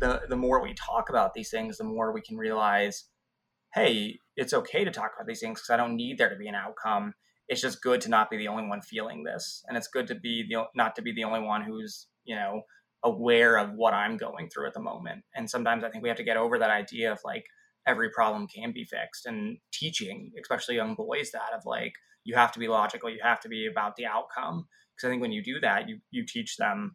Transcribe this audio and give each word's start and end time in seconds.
The, 0.00 0.22
the 0.28 0.36
more 0.36 0.62
we 0.62 0.74
talk 0.74 1.08
about 1.10 1.34
these 1.34 1.50
things, 1.50 1.78
the 1.78 1.84
more 1.84 2.12
we 2.12 2.20
can 2.20 2.36
realize, 2.36 3.04
hey, 3.74 4.18
it's 4.36 4.52
okay 4.52 4.84
to 4.84 4.90
talk 4.90 5.12
about 5.16 5.26
these 5.26 5.40
things 5.40 5.60
because 5.60 5.70
I 5.70 5.76
don't 5.76 5.96
need 5.96 6.18
there 6.18 6.30
to 6.30 6.36
be 6.36 6.48
an 6.48 6.54
outcome. 6.54 7.14
It's 7.48 7.60
just 7.60 7.82
good 7.82 8.00
to 8.02 8.08
not 8.08 8.30
be 8.30 8.36
the 8.36 8.48
only 8.48 8.66
one 8.66 8.80
feeling 8.80 9.24
this, 9.24 9.62
and 9.68 9.76
it's 9.76 9.88
good 9.88 10.06
to 10.08 10.14
be 10.14 10.46
the 10.48 10.64
not 10.74 10.96
to 10.96 11.02
be 11.02 11.12
the 11.12 11.24
only 11.24 11.40
one 11.40 11.62
who's 11.62 12.06
you 12.24 12.36
know 12.36 12.62
aware 13.04 13.58
of 13.58 13.72
what 13.74 13.92
I'm 13.92 14.16
going 14.16 14.48
through 14.48 14.66
at 14.66 14.74
the 14.74 14.80
moment. 14.80 15.24
And 15.34 15.48
sometimes 15.48 15.84
I 15.84 15.90
think 15.90 16.02
we 16.02 16.08
have 16.08 16.18
to 16.18 16.24
get 16.24 16.38
over 16.38 16.58
that 16.58 16.70
idea 16.70 17.12
of 17.12 17.18
like 17.22 17.44
every 17.86 18.08
problem 18.10 18.46
can 18.48 18.72
be 18.72 18.84
fixed 18.84 19.26
and 19.26 19.58
teaching, 19.72 20.32
especially 20.40 20.76
young 20.76 20.94
boys, 20.94 21.30
that 21.32 21.52
of 21.54 21.66
like 21.66 21.92
you 22.24 22.34
have 22.34 22.52
to 22.52 22.58
be 22.58 22.68
logical, 22.68 23.10
you 23.10 23.20
have 23.22 23.40
to 23.40 23.48
be 23.48 23.66
about 23.66 23.96
the 23.96 24.06
outcome. 24.06 24.66
Because 24.96 25.08
I 25.08 25.10
think 25.10 25.22
when 25.22 25.32
you 25.32 25.42
do 25.42 25.60
that, 25.60 25.88
you 25.88 25.98
you 26.10 26.24
teach 26.26 26.56
them, 26.56 26.94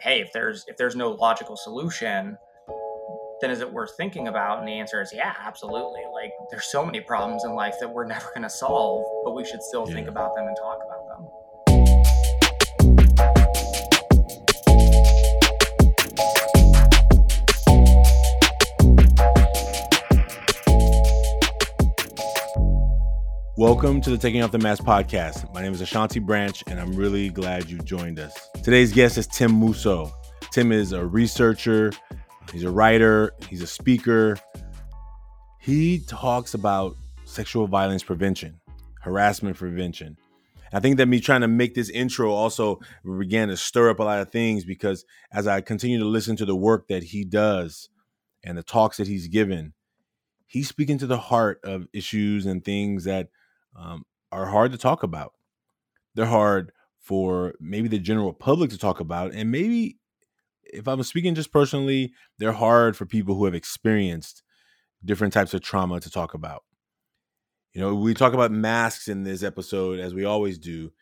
hey, 0.00 0.20
if 0.20 0.32
there's 0.32 0.64
if 0.68 0.76
there's 0.76 0.96
no 0.96 1.10
logical 1.10 1.56
solution, 1.56 2.36
then 3.40 3.50
is 3.50 3.60
it 3.60 3.72
worth 3.72 3.96
thinking 3.96 4.28
about? 4.28 4.58
And 4.58 4.68
the 4.68 4.72
answer 4.72 5.00
is 5.00 5.12
yeah, 5.12 5.34
absolutely. 5.40 6.02
Like 6.12 6.32
there's 6.50 6.70
so 6.70 6.84
many 6.84 7.00
problems 7.00 7.44
in 7.44 7.54
life 7.54 7.74
that 7.80 7.92
we're 7.92 8.06
never 8.14 8.28
going 8.28 8.42
to 8.42 8.50
solve, 8.50 9.04
but 9.24 9.34
we 9.34 9.44
should 9.44 9.62
still 9.62 9.86
yeah. 9.88 9.94
think 9.94 10.08
about 10.08 10.34
them 10.34 10.46
and 10.46 10.56
talk 10.56 10.78
about 10.86 10.91
Welcome 23.62 24.00
to 24.00 24.10
the 24.10 24.18
Taking 24.18 24.42
Off 24.42 24.50
the 24.50 24.58
Mask 24.58 24.82
podcast. 24.82 25.54
My 25.54 25.62
name 25.62 25.72
is 25.72 25.80
Ashanti 25.80 26.18
Branch, 26.18 26.64
and 26.66 26.80
I'm 26.80 26.96
really 26.96 27.28
glad 27.28 27.70
you 27.70 27.78
joined 27.78 28.18
us. 28.18 28.36
Today's 28.64 28.92
guest 28.92 29.18
is 29.18 29.28
Tim 29.28 29.52
Mousseau. 29.52 30.12
Tim 30.50 30.72
is 30.72 30.90
a 30.90 31.06
researcher, 31.06 31.92
he's 32.52 32.64
a 32.64 32.70
writer, 32.72 33.30
he's 33.48 33.62
a 33.62 33.66
speaker. 33.68 34.36
He 35.60 36.00
talks 36.00 36.54
about 36.54 36.96
sexual 37.24 37.68
violence 37.68 38.02
prevention, 38.02 38.60
harassment 39.00 39.56
prevention. 39.56 40.16
I 40.72 40.80
think 40.80 40.96
that 40.96 41.06
me 41.06 41.20
trying 41.20 41.42
to 41.42 41.48
make 41.48 41.76
this 41.76 41.88
intro 41.88 42.32
also 42.32 42.80
began 43.04 43.46
to 43.46 43.56
stir 43.56 43.90
up 43.90 44.00
a 44.00 44.02
lot 44.02 44.18
of 44.18 44.32
things 44.32 44.64
because 44.64 45.04
as 45.30 45.46
I 45.46 45.60
continue 45.60 46.00
to 46.00 46.04
listen 46.04 46.34
to 46.34 46.44
the 46.44 46.56
work 46.56 46.88
that 46.88 47.04
he 47.04 47.24
does 47.24 47.90
and 48.42 48.58
the 48.58 48.64
talks 48.64 48.96
that 48.96 49.06
he's 49.06 49.28
given, 49.28 49.74
he's 50.48 50.68
speaking 50.68 50.98
to 50.98 51.06
the 51.06 51.16
heart 51.16 51.60
of 51.62 51.86
issues 51.92 52.44
and 52.44 52.64
things 52.64 53.04
that 53.04 53.28
um, 53.76 54.04
are 54.30 54.46
hard 54.46 54.72
to 54.72 54.78
talk 54.78 55.02
about. 55.02 55.32
They're 56.14 56.26
hard 56.26 56.72
for 56.98 57.54
maybe 57.60 57.88
the 57.88 57.98
general 57.98 58.32
public 58.32 58.70
to 58.70 58.78
talk 58.78 59.00
about, 59.00 59.32
and 59.32 59.50
maybe 59.50 59.98
if 60.64 60.88
I'm 60.88 61.02
speaking 61.02 61.34
just 61.34 61.52
personally, 61.52 62.12
they're 62.38 62.52
hard 62.52 62.96
for 62.96 63.06
people 63.06 63.34
who 63.34 63.44
have 63.44 63.54
experienced 63.54 64.42
different 65.04 65.32
types 65.32 65.52
of 65.54 65.60
trauma 65.60 66.00
to 66.00 66.10
talk 66.10 66.34
about. 66.34 66.62
You 67.74 67.80
know, 67.80 67.94
we 67.94 68.14
talk 68.14 68.32
about 68.32 68.50
masks 68.52 69.08
in 69.08 69.24
this 69.24 69.42
episode 69.42 69.98
as 69.98 70.14
we 70.14 70.24
always 70.24 70.58
do. 70.58 70.92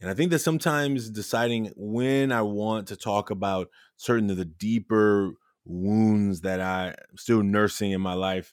And 0.00 0.10
I 0.10 0.14
think 0.14 0.30
that 0.30 0.40
sometimes 0.40 1.08
deciding 1.08 1.72
when 1.76 2.32
I 2.32 2.42
want 2.42 2.88
to 2.88 2.96
talk 2.96 3.30
about 3.30 3.68
certain 3.96 4.30
of 4.30 4.36
the 4.36 4.44
deeper 4.44 5.32
wounds 5.64 6.42
that 6.42 6.60
I'm 6.60 6.94
still 7.16 7.42
nursing 7.42 7.92
in 7.92 8.00
my 8.00 8.14
life 8.14 8.52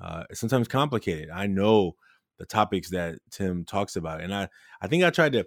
uh, 0.00 0.24
is 0.30 0.38
sometimes 0.38 0.68
complicated. 0.68 1.30
I 1.30 1.46
know 1.46 1.96
the 2.38 2.46
topics 2.46 2.90
that 2.90 3.18
Tim 3.30 3.64
talks 3.64 3.96
about. 3.96 4.20
And 4.20 4.34
I, 4.34 4.48
I 4.80 4.86
think 4.86 5.04
I 5.04 5.10
tried 5.10 5.32
to, 5.32 5.46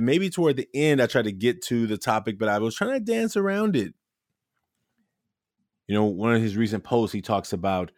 maybe 0.00 0.30
toward 0.30 0.56
the 0.56 0.68
end, 0.74 1.00
I 1.00 1.06
tried 1.06 1.24
to 1.24 1.32
get 1.32 1.62
to 1.64 1.86
the 1.86 1.98
topic, 1.98 2.38
but 2.38 2.48
I 2.48 2.58
was 2.58 2.74
trying 2.74 2.92
to 2.92 3.00
dance 3.00 3.36
around 3.36 3.76
it. 3.76 3.94
You 5.86 5.94
know, 5.94 6.04
one 6.04 6.34
of 6.34 6.40
his 6.40 6.56
recent 6.56 6.84
posts, 6.84 7.12
he 7.12 7.20
talks 7.20 7.52
about 7.52 7.92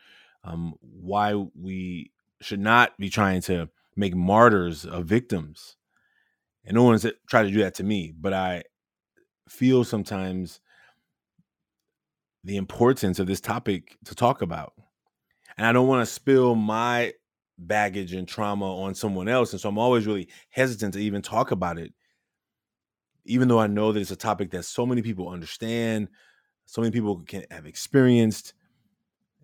um, 0.44 0.74
why 0.80 1.34
we 1.34 2.10
should 2.40 2.60
not 2.60 2.96
be 2.98 3.08
trying 3.08 3.40
to 3.42 3.68
make 3.96 4.14
martyrs 4.14 4.84
of 4.84 5.06
victims. 5.06 5.76
And 6.64 6.74
no 6.74 6.82
one's 6.82 7.06
tried 7.28 7.44
to 7.44 7.50
do 7.50 7.60
that 7.60 7.74
to 7.76 7.84
me, 7.84 8.12
but 8.18 8.32
I 8.32 8.64
feel 9.48 9.84
sometimes 9.84 10.60
the 12.42 12.56
importance 12.56 13.18
of 13.18 13.26
this 13.26 13.40
topic 13.40 13.96
to 14.04 14.14
talk 14.14 14.42
about. 14.42 14.72
And 15.56 15.66
I 15.66 15.72
don't 15.72 15.88
want 15.88 16.06
to 16.06 16.12
spill 16.12 16.54
my 16.54 17.12
baggage 17.58 18.12
and 18.12 18.28
trauma 18.28 18.82
on 18.82 18.94
someone 18.94 19.28
else. 19.28 19.52
And 19.52 19.60
so 19.60 19.68
I'm 19.68 19.78
always 19.78 20.06
really 20.06 20.28
hesitant 20.50 20.94
to 20.94 21.00
even 21.00 21.22
talk 21.22 21.50
about 21.50 21.78
it, 21.78 21.92
even 23.24 23.48
though 23.48 23.60
I 23.60 23.66
know 23.66 23.92
that 23.92 24.00
it's 24.00 24.10
a 24.10 24.16
topic 24.16 24.50
that 24.50 24.64
so 24.64 24.86
many 24.86 25.02
people 25.02 25.28
understand, 25.28 26.08
so 26.66 26.80
many 26.80 26.90
people 26.90 27.22
can 27.26 27.44
have 27.50 27.66
experienced, 27.66 28.54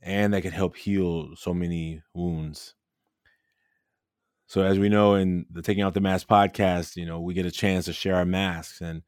and 0.02 0.34
that 0.34 0.42
can 0.42 0.52
help 0.52 0.76
heal 0.76 1.34
so 1.36 1.54
many 1.54 2.02
wounds. 2.14 2.74
So, 4.52 4.62
as 4.62 4.78
we 4.78 4.90
know 4.90 5.14
in 5.14 5.46
the 5.50 5.62
Taking 5.62 5.82
Out 5.82 5.94
the 5.94 6.00
Mask 6.00 6.26
podcast, 6.26 6.96
you 6.96 7.06
know, 7.06 7.20
we 7.20 7.32
get 7.32 7.46
a 7.46 7.50
chance 7.50 7.86
to 7.86 7.92
share 7.94 8.16
our 8.16 8.26
masks. 8.26 8.82
And 8.82 9.00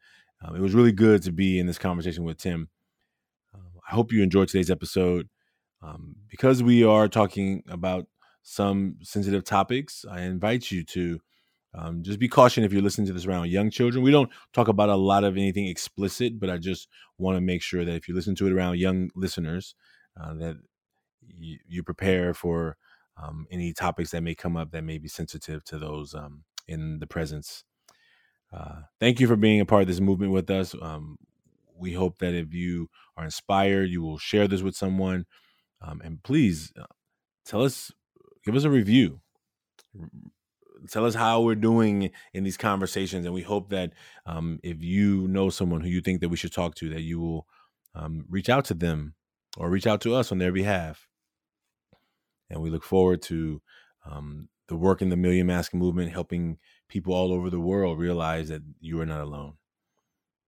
um, 0.43 0.56
it 0.56 0.60
was 0.60 0.72
really 0.72 0.93
good 0.93 1.22
to 1.25 1.32
be 1.32 1.59
in 1.59 1.66
this 1.66 1.76
conversation 1.76 2.25
with 2.25 2.38
Tim. 2.38 2.70
Uh, 3.54 3.78
I 3.87 3.94
hope 3.94 4.10
you 4.10 4.22
enjoyed 4.22 4.48
today's 4.48 4.70
episode. 4.70 5.28
Um, 5.82 6.16
because 6.31 6.62
we 6.62 6.82
are 6.82 7.09
talking 7.09 7.62
about 7.69 8.06
some 8.44 8.97
sensitive 9.03 9.43
topics, 9.43 10.05
I 10.09 10.21
invite 10.21 10.71
you 10.71 10.84
to 10.84 11.21
um, 11.75 12.03
just 12.03 12.21
be 12.21 12.28
cautioned 12.28 12.65
if 12.65 12.72
you're 12.72 12.82
listening 12.82 13.06
to 13.09 13.12
this 13.12 13.27
around 13.27 13.50
young 13.50 13.71
children. 13.71 14.05
We 14.05 14.12
don't 14.12 14.31
talk 14.53 14.69
about 14.69 14.91
a 14.91 14.94
lot 14.94 15.25
of 15.25 15.37
anything 15.37 15.66
explicit, 15.66 16.38
but 16.38 16.50
I 16.50 16.59
just 16.59 16.88
want 17.19 17.37
to 17.37 17.41
make 17.41 17.62
sure 17.62 17.84
that 17.84 17.94
if 17.94 18.06
you 18.06 18.15
listen 18.15 18.37
to 18.37 18.47
it 18.47 18.53
around 18.53 18.78
young 18.78 19.10
listeners, 19.16 19.75
uh, 20.21 20.34
that 20.34 20.56
you, 21.27 21.59
you, 21.66 21.82
prepare 21.82 22.32
for 22.34 22.77
um, 23.21 23.47
any 23.50 23.72
topics 23.72 24.10
that 24.12 24.22
may 24.22 24.34
come 24.34 24.56
up 24.56 24.71
that 24.71 24.84
may 24.84 24.99
be 24.99 25.09
sensitive 25.09 25.65
to 25.65 25.78
those 25.78 26.15
um, 26.15 26.44
in 26.69 26.99
the 27.00 27.06
presence. 27.06 27.65
Uh, 28.53 28.82
thank 29.00 29.19
you 29.19 29.26
for 29.26 29.37
being 29.37 29.61
a 29.61 29.66
part 29.66 29.82
of 29.82 29.88
this 29.88 30.00
movement 30.00 30.32
with 30.32 30.49
us. 30.50 30.76
Um, 30.81 31.16
we 31.76 31.94
hope 31.94 32.19
that 32.19 32.34
if 32.34 32.55
you 32.55 32.88
are 33.16 33.25
inspired, 33.25 33.91
you 33.91 34.03
will 34.03 34.19
share 34.19 34.47
this 34.47 34.62
with 34.62 34.76
someone. 34.76 35.25
Um, 35.81 36.00
and 36.05 36.22
please 36.22 36.72
uh, 36.78 36.84
tell 37.44 37.62
us 37.62 37.91
give 38.44 38.56
us 38.56 38.65
a 38.65 38.71
review. 38.71 39.21
Tell 40.91 41.06
us 41.06 41.15
how 41.15 41.41
we're 41.41 41.55
doing 41.55 42.10
in 42.34 42.44
these 42.44 42.56
conversations, 42.56 43.25
and 43.25 43.34
we 43.34 43.43
hope 43.43 43.71
that 43.71 43.93
um, 44.27 44.60
if 44.62 44.82
you 44.82 45.27
know 45.28 45.49
someone 45.49 45.81
who 45.81 45.88
you 45.88 46.00
think 46.00 46.21
that 46.21 46.28
we 46.28 46.37
should 46.37 46.53
talk 46.53 46.75
to, 46.77 46.91
that 46.91 47.03
you 47.03 47.21
will 47.21 47.47
um, 47.94 48.25
reach 48.28 48.49
out 48.49 48.66
to 48.66 48.75
them 48.75 49.15
or 49.56 49.71
reach 49.71 49.87
out 49.87 50.00
to 50.03 50.15
us 50.15 50.31
on 50.31 50.38
their 50.38 50.53
behalf. 50.53 51.09
And 52.50 52.60
we 52.60 52.71
look 52.71 52.84
forward 52.84 53.22
to 53.22 53.62
um, 54.05 54.49
the 54.69 54.76
work 54.76 55.00
in 55.00 55.09
the 55.09 55.16
Million 55.16 55.47
Mask 55.47 55.72
movement, 55.75 56.12
helping 56.12 56.59
people 56.88 57.15
all 57.15 57.32
over 57.32 57.50
the 57.50 57.61
world 57.61 57.99
realize 57.99 58.49
that 58.49 58.62
you 58.81 59.00
are 59.00 59.06
not 59.06 59.21
alone, 59.21 59.55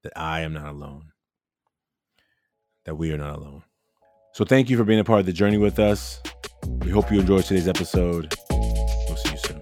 that 0.03 0.13
I 0.17 0.41
am 0.41 0.53
not 0.53 0.69
alone, 0.69 1.13
that 2.85 2.97
we 2.97 3.13
are 3.13 3.19
not 3.19 3.37
alone. 3.37 3.63
So, 4.33 4.45
thank 4.45 4.69
you 4.69 4.77
for 4.77 4.85
being 4.85 5.01
a 5.01 5.05
part 5.05 5.21
of 5.21 5.27
the 5.27 5.33
journey 5.33 5.57
with 5.57 5.79
us. 5.79 6.21
We 6.67 6.91
hope 6.91 7.11
you 7.11 7.21
enjoyed 7.21 7.45
today's 7.45 7.69
episode. 7.69 8.35
We'll 8.51 9.17
see 9.17 9.31
you 9.31 9.39
soon. 9.39 9.61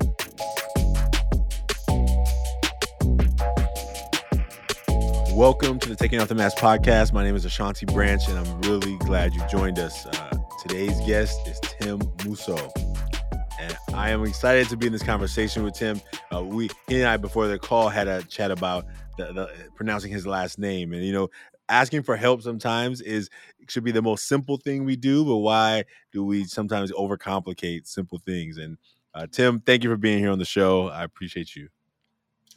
Welcome 5.36 5.78
to 5.80 5.88
the 5.88 5.96
Taking 5.96 6.20
Off 6.20 6.28
the 6.28 6.34
Mask 6.34 6.56
podcast. 6.56 7.12
My 7.12 7.24
name 7.24 7.36
is 7.36 7.44
Ashanti 7.44 7.86
Branch, 7.86 8.26
and 8.28 8.38
I'm 8.38 8.60
really 8.62 8.96
glad 8.98 9.34
you 9.34 9.42
joined 9.50 9.78
us. 9.78 10.06
Uh, 10.06 10.32
today's 10.66 10.98
guest 11.06 11.38
is 11.46 11.60
Tim 11.60 12.00
Mousseau. 12.24 12.72
And 13.60 13.76
I 13.94 14.10
am 14.10 14.24
excited 14.24 14.68
to 14.68 14.76
be 14.76 14.86
in 14.86 14.92
this 14.92 15.02
conversation 15.02 15.62
with 15.62 15.74
Tim. 15.74 16.00
Uh, 16.34 16.42
we, 16.42 16.70
he 16.88 16.96
and 16.96 17.06
I, 17.06 17.16
before 17.16 17.48
the 17.48 17.58
call, 17.58 17.88
had 17.88 18.08
a 18.08 18.22
chat 18.24 18.50
about 18.50 18.86
the, 19.18 19.32
the, 19.32 19.50
pronouncing 19.74 20.10
his 20.10 20.26
last 20.26 20.58
name. 20.58 20.92
And, 20.92 21.04
you 21.04 21.12
know, 21.12 21.28
asking 21.68 22.02
for 22.02 22.16
help 22.16 22.42
sometimes 22.42 23.00
is 23.00 23.30
should 23.68 23.84
be 23.84 23.92
the 23.92 24.02
most 24.02 24.28
simple 24.28 24.56
thing 24.56 24.84
we 24.84 24.96
do, 24.96 25.24
but 25.24 25.38
why 25.38 25.84
do 26.12 26.24
we 26.24 26.44
sometimes 26.44 26.92
overcomplicate 26.92 27.86
simple 27.86 28.18
things? 28.18 28.58
And 28.58 28.78
uh, 29.14 29.26
Tim, 29.30 29.60
thank 29.60 29.84
you 29.84 29.90
for 29.90 29.96
being 29.96 30.18
here 30.18 30.30
on 30.30 30.38
the 30.38 30.44
show. 30.44 30.88
I 30.88 31.04
appreciate 31.04 31.54
you. 31.56 31.68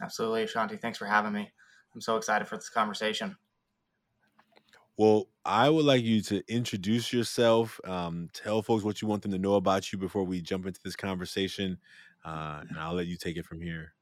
Absolutely, 0.00 0.44
Shanti. 0.44 0.80
Thanks 0.80 0.98
for 0.98 1.06
having 1.06 1.32
me. 1.32 1.50
I'm 1.94 2.00
so 2.00 2.16
excited 2.16 2.46
for 2.46 2.56
this 2.56 2.68
conversation. 2.68 3.36
Well, 4.96 5.28
I 5.44 5.70
would 5.70 5.84
like 5.84 6.02
you 6.02 6.20
to 6.22 6.42
introduce 6.52 7.12
yourself, 7.12 7.80
um, 7.84 8.28
tell 8.32 8.62
folks 8.62 8.82
what 8.82 9.00
you 9.00 9.06
want 9.06 9.22
them 9.22 9.30
to 9.30 9.38
know 9.38 9.54
about 9.54 9.92
you 9.92 9.98
before 9.98 10.24
we 10.24 10.40
jump 10.40 10.66
into 10.66 10.80
this 10.84 10.96
conversation, 10.96 11.78
uh, 12.24 12.62
and 12.68 12.76
I'll 12.76 12.94
let 12.94 13.06
you 13.06 13.16
take 13.16 13.36
it 13.36 13.46
from 13.46 13.60
here. 13.60 13.94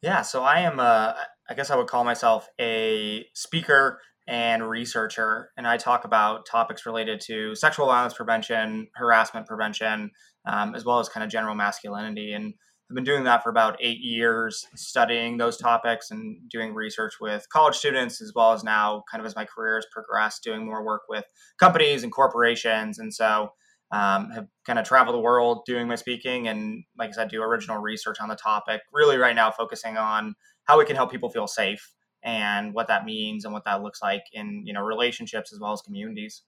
Yeah, 0.00 0.22
so 0.22 0.42
I 0.44 0.60
am, 0.60 0.80
a, 0.80 1.14
I 1.48 1.54
guess 1.54 1.70
I 1.70 1.76
would 1.76 1.86
call 1.86 2.04
myself 2.04 2.48
a 2.60 3.26
speaker 3.34 4.00
and 4.26 4.68
researcher, 4.68 5.50
and 5.56 5.66
I 5.66 5.78
talk 5.78 6.04
about 6.04 6.44
topics 6.44 6.84
related 6.84 7.20
to 7.22 7.54
sexual 7.54 7.86
violence 7.86 8.12
prevention, 8.12 8.88
harassment 8.94 9.46
prevention, 9.46 10.10
um, 10.46 10.74
as 10.74 10.84
well 10.84 10.98
as 10.98 11.08
kind 11.08 11.24
of 11.24 11.30
general 11.30 11.54
masculinity. 11.54 12.34
And 12.34 12.52
I've 12.90 12.94
been 12.94 13.04
doing 13.04 13.24
that 13.24 13.42
for 13.42 13.48
about 13.48 13.76
eight 13.80 14.00
years, 14.00 14.66
studying 14.74 15.38
those 15.38 15.56
topics 15.56 16.10
and 16.10 16.38
doing 16.50 16.74
research 16.74 17.14
with 17.20 17.46
college 17.50 17.76
students, 17.76 18.20
as 18.20 18.32
well 18.34 18.52
as 18.52 18.62
now, 18.62 19.02
kind 19.10 19.20
of 19.20 19.26
as 19.26 19.36
my 19.36 19.46
career 19.46 19.76
has 19.76 19.86
progressed, 19.90 20.44
doing 20.44 20.66
more 20.66 20.84
work 20.84 21.02
with 21.08 21.24
companies 21.58 22.02
and 22.02 22.12
corporations. 22.12 22.98
And 22.98 23.12
so, 23.14 23.50
um, 23.90 24.30
have 24.30 24.46
kind 24.66 24.78
of 24.78 24.84
traveled 24.84 25.16
the 25.16 25.20
world 25.20 25.62
doing 25.64 25.88
my 25.88 25.94
speaking, 25.94 26.48
and 26.48 26.84
like 26.98 27.08
I 27.08 27.12
said, 27.12 27.30
do 27.30 27.42
original 27.42 27.78
research 27.78 28.18
on 28.20 28.28
the 28.28 28.36
topic. 28.36 28.82
Really, 28.92 29.16
right 29.16 29.34
now, 29.34 29.50
focusing 29.50 29.96
on 29.96 30.34
how 30.68 30.78
we 30.78 30.84
can 30.84 30.94
help 30.94 31.10
people 31.10 31.30
feel 31.30 31.46
safe 31.46 31.94
and 32.22 32.74
what 32.74 32.86
that 32.88 33.04
means 33.04 33.44
and 33.44 33.54
what 33.54 33.64
that 33.64 33.82
looks 33.82 34.02
like 34.02 34.22
in 34.32 34.62
you 34.66 34.72
know 34.72 34.82
relationships 34.82 35.52
as 35.52 35.58
well 35.58 35.72
as 35.72 35.80
communities. 35.80 36.42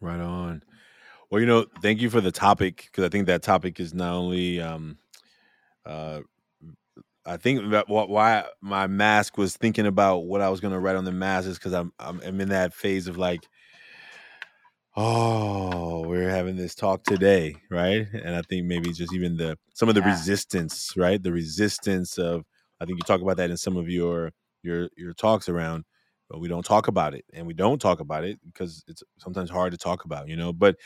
Right 0.00 0.20
on. 0.20 0.62
Well, 1.30 1.40
you 1.40 1.46
know, 1.46 1.64
thank 1.80 2.00
you 2.00 2.10
for 2.10 2.20
the 2.20 2.32
topic 2.32 2.88
because 2.90 3.04
I 3.04 3.08
think 3.08 3.26
that 3.26 3.42
topic 3.42 3.80
is 3.80 3.94
not 3.94 4.12
only, 4.12 4.60
um, 4.60 4.98
uh, 5.86 6.20
I 7.24 7.38
think 7.38 7.70
that 7.70 7.88
why 7.88 8.44
my 8.60 8.86
mask 8.86 9.38
was 9.38 9.56
thinking 9.56 9.86
about 9.86 10.24
what 10.24 10.42
I 10.42 10.50
was 10.50 10.60
going 10.60 10.74
to 10.74 10.80
write 10.80 10.96
on 10.96 11.04
the 11.04 11.12
mask 11.12 11.48
is 11.48 11.56
because 11.56 11.72
I'm, 11.72 11.92
I'm 11.98 12.20
I'm 12.20 12.40
in 12.40 12.50
that 12.50 12.74
phase 12.74 13.06
of 13.06 13.16
like, 13.16 13.48
oh, 14.96 16.06
we're 16.06 16.28
having 16.28 16.56
this 16.56 16.74
talk 16.74 17.04
today, 17.04 17.56
right? 17.70 18.06
And 18.12 18.34
I 18.36 18.42
think 18.42 18.66
maybe 18.66 18.92
just 18.92 19.14
even 19.14 19.36
the 19.36 19.58
some 19.74 19.88
of 19.88 19.94
the 19.94 20.00
yeah. 20.00 20.10
resistance, 20.10 20.92
right? 20.96 21.22
The 21.22 21.32
resistance 21.32 22.18
of 22.18 22.44
I 22.80 22.84
think 22.84 22.98
you 22.98 23.04
talk 23.04 23.20
about 23.20 23.36
that 23.38 23.50
in 23.50 23.56
some 23.56 23.76
of 23.76 23.88
your 23.88 24.32
your 24.62 24.88
your 24.96 25.14
talks 25.14 25.48
around 25.48 25.84
but 26.32 26.40
we 26.40 26.48
don't 26.48 26.64
talk 26.64 26.88
about 26.88 27.14
it 27.14 27.24
and 27.34 27.46
we 27.46 27.52
don't 27.52 27.80
talk 27.80 28.00
about 28.00 28.24
it 28.24 28.38
because 28.46 28.82
it's 28.88 29.02
sometimes 29.18 29.50
hard 29.50 29.70
to 29.70 29.78
talk 29.78 30.04
about 30.04 30.28
you 30.28 30.36
know 30.36 30.52
but 30.52 30.76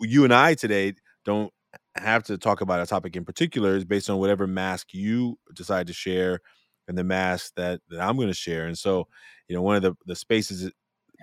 you 0.00 0.24
and 0.24 0.32
i 0.32 0.54
today 0.54 0.92
don't 1.24 1.52
have 1.96 2.24
to 2.24 2.38
talk 2.38 2.62
about 2.62 2.80
a 2.80 2.86
topic 2.86 3.14
in 3.14 3.24
particular 3.24 3.76
is 3.76 3.84
based 3.84 4.08
on 4.08 4.18
whatever 4.18 4.46
mask 4.46 4.94
you 4.94 5.38
decide 5.52 5.86
to 5.86 5.92
share 5.92 6.40
and 6.88 6.96
the 6.96 7.04
mask 7.04 7.52
that 7.56 7.80
that 7.90 8.00
i'm 8.00 8.16
going 8.16 8.28
to 8.28 8.34
share 8.34 8.66
and 8.66 8.78
so 8.78 9.06
you 9.48 9.54
know 9.54 9.62
one 9.62 9.76
of 9.76 9.82
the 9.82 9.94
the 10.06 10.16
spaces 10.16 10.70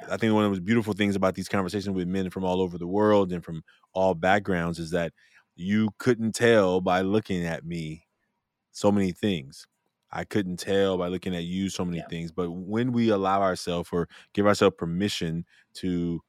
i 0.10 0.18
think 0.18 0.34
one 0.34 0.46
of 0.46 0.56
the 0.56 0.62
beautiful 0.62 0.94
things 0.94 1.16
about 1.16 1.36
these 1.36 1.50
conversations 1.50 1.96
with 1.96 2.08
men 2.08 2.30
from 2.30 2.44
all 2.44 2.62
over 2.62 2.78
the 2.78 2.88
world 2.88 3.32
and 3.32 3.44
from 3.44 3.64
all 3.94 4.14
backgrounds 4.14 4.80
is 4.80 4.92
that 4.92 5.14
you 5.56 5.90
couldn't 5.98 6.34
tell 6.34 6.82
by 6.82 7.02
looking 7.02 7.46
at 7.46 7.66
me 7.66 8.06
so 8.72 8.92
many 8.92 9.12
things 9.12 9.68
I 10.12 10.26
couldn't 10.26 10.58
tell 10.58 10.98
by 10.98 11.08
looking 11.08 11.36
at 11.36 11.44
you 11.44 11.70
so 11.70 11.86
many 11.86 12.00
yeah. 12.00 12.08
things. 12.08 12.32
But 12.32 12.52
when 12.52 12.92
we 12.92 13.10
allow 13.10 13.42
ourselves 13.42 13.90
or 13.92 14.10
give 14.34 14.46
ourselves 14.46 14.76
permission 14.78 15.46
to 15.76 16.22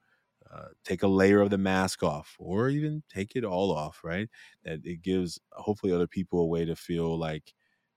uh, 0.53 0.69
take 0.85 1.03
a 1.03 1.09
layer 1.09 1.41
of 1.41 1.51
the 1.51 1.59
mask 1.59 2.03
off 2.03 2.37
or 2.39 2.69
even 2.69 3.03
take 3.13 3.35
it 3.35 3.45
all 3.45 3.73
off, 3.73 4.01
right? 4.05 4.29
That 4.65 4.81
it 4.85 5.03
gives 5.03 5.41
hopefully 5.53 5.93
other 5.93 6.07
people 6.07 6.41
a 6.41 6.47
way 6.47 6.65
to 6.65 6.77
feel 6.77 7.19
like 7.19 7.53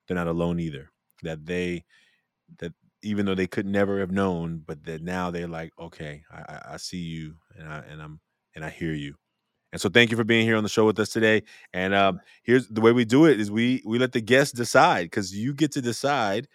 they're 0.07 0.15
not 0.15 0.27
alone 0.27 0.59
either. 0.59 0.91
That 1.21 1.45
they, 1.45 1.83
that 2.57 2.73
even 3.05 3.25
though 3.25 3.35
they 3.35 3.47
could 3.47 3.65
never 3.65 3.99
have 3.99 4.11
known, 4.11 4.63
but 4.65 4.83
that 4.85 5.01
now 5.01 5.31
they're 5.31 5.47
like, 5.47 5.71
okay, 5.79 6.23
I, 6.31 6.61
I 6.73 6.77
see 6.77 6.97
you 6.99 7.35
and 7.57 7.67
I, 7.67 7.79
and 7.89 8.01
I'm, 8.01 8.19
and 8.55 8.65
I 8.65 8.69
hear 8.69 8.93
you. 8.93 9.15
And 9.71 9.81
so 9.81 9.89
thank 9.89 10.09
you 10.11 10.17
for 10.17 10.23
being 10.23 10.45
here 10.45 10.55
on 10.55 10.63
the 10.63 10.69
show 10.69 10.85
with 10.85 10.99
us 10.99 11.09
today. 11.09 11.43
And 11.73 11.93
um, 11.93 12.21
here's 12.43 12.67
the 12.69 12.81
way 12.81 12.93
we 12.93 13.05
do 13.05 13.25
it 13.25 13.39
is 13.39 13.51
we 13.51 13.83
we 13.85 13.99
let 13.99 14.13
the 14.13 14.21
guests 14.21 14.53
decide 14.53 15.05
because 15.05 15.35
you 15.35 15.53
get 15.53 15.73
to 15.73 15.81
decide 15.81 16.47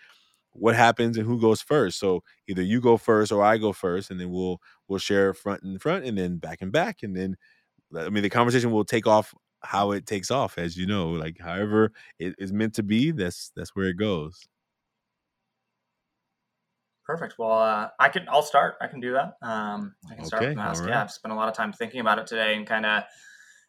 what 0.52 0.74
happens 0.74 1.16
and 1.16 1.26
who 1.26 1.40
goes 1.40 1.62
first. 1.62 1.98
So 1.98 2.22
either 2.48 2.62
you 2.62 2.80
go 2.80 2.96
first 2.96 3.32
or 3.32 3.42
I 3.42 3.58
go 3.58 3.72
first, 3.72 4.10
and 4.10 4.20
then 4.20 4.30
we'll 4.30 4.60
we'll 4.88 4.98
share 4.98 5.34
front 5.34 5.62
and 5.62 5.80
front 5.80 6.04
and 6.04 6.18
then 6.18 6.38
back 6.38 6.62
and 6.62 6.72
back. 6.72 7.02
And 7.02 7.16
then 7.16 7.36
I 7.96 8.10
mean 8.10 8.22
the 8.22 8.30
conversation 8.30 8.70
will 8.70 8.84
take 8.84 9.06
off 9.06 9.34
how 9.62 9.92
it 9.92 10.06
takes 10.06 10.30
off, 10.30 10.58
as 10.58 10.76
you 10.76 10.86
know, 10.86 11.10
like 11.10 11.38
however 11.40 11.92
it 12.18 12.34
is 12.38 12.52
meant 12.52 12.74
to 12.74 12.82
be, 12.82 13.10
that's 13.12 13.52
that's 13.56 13.76
where 13.76 13.86
it 13.88 13.96
goes. 13.98 14.48
Perfect. 17.10 17.40
Well, 17.40 17.58
uh, 17.58 17.88
I 17.98 18.08
can. 18.08 18.26
I'll 18.28 18.40
start. 18.40 18.76
I 18.80 18.86
can 18.86 19.00
do 19.00 19.14
that. 19.14 19.34
Um, 19.42 19.96
I 20.08 20.14
can 20.14 20.24
start 20.24 20.42
with 20.44 20.50
the 20.50 20.54
mask. 20.54 20.84
Right. 20.84 20.90
Yeah, 20.90 21.02
I've 21.02 21.10
spent 21.10 21.32
a 21.32 21.34
lot 21.34 21.48
of 21.48 21.56
time 21.56 21.72
thinking 21.72 21.98
about 21.98 22.20
it 22.20 22.28
today 22.28 22.54
and 22.54 22.64
kind 22.64 22.86
of 22.86 23.02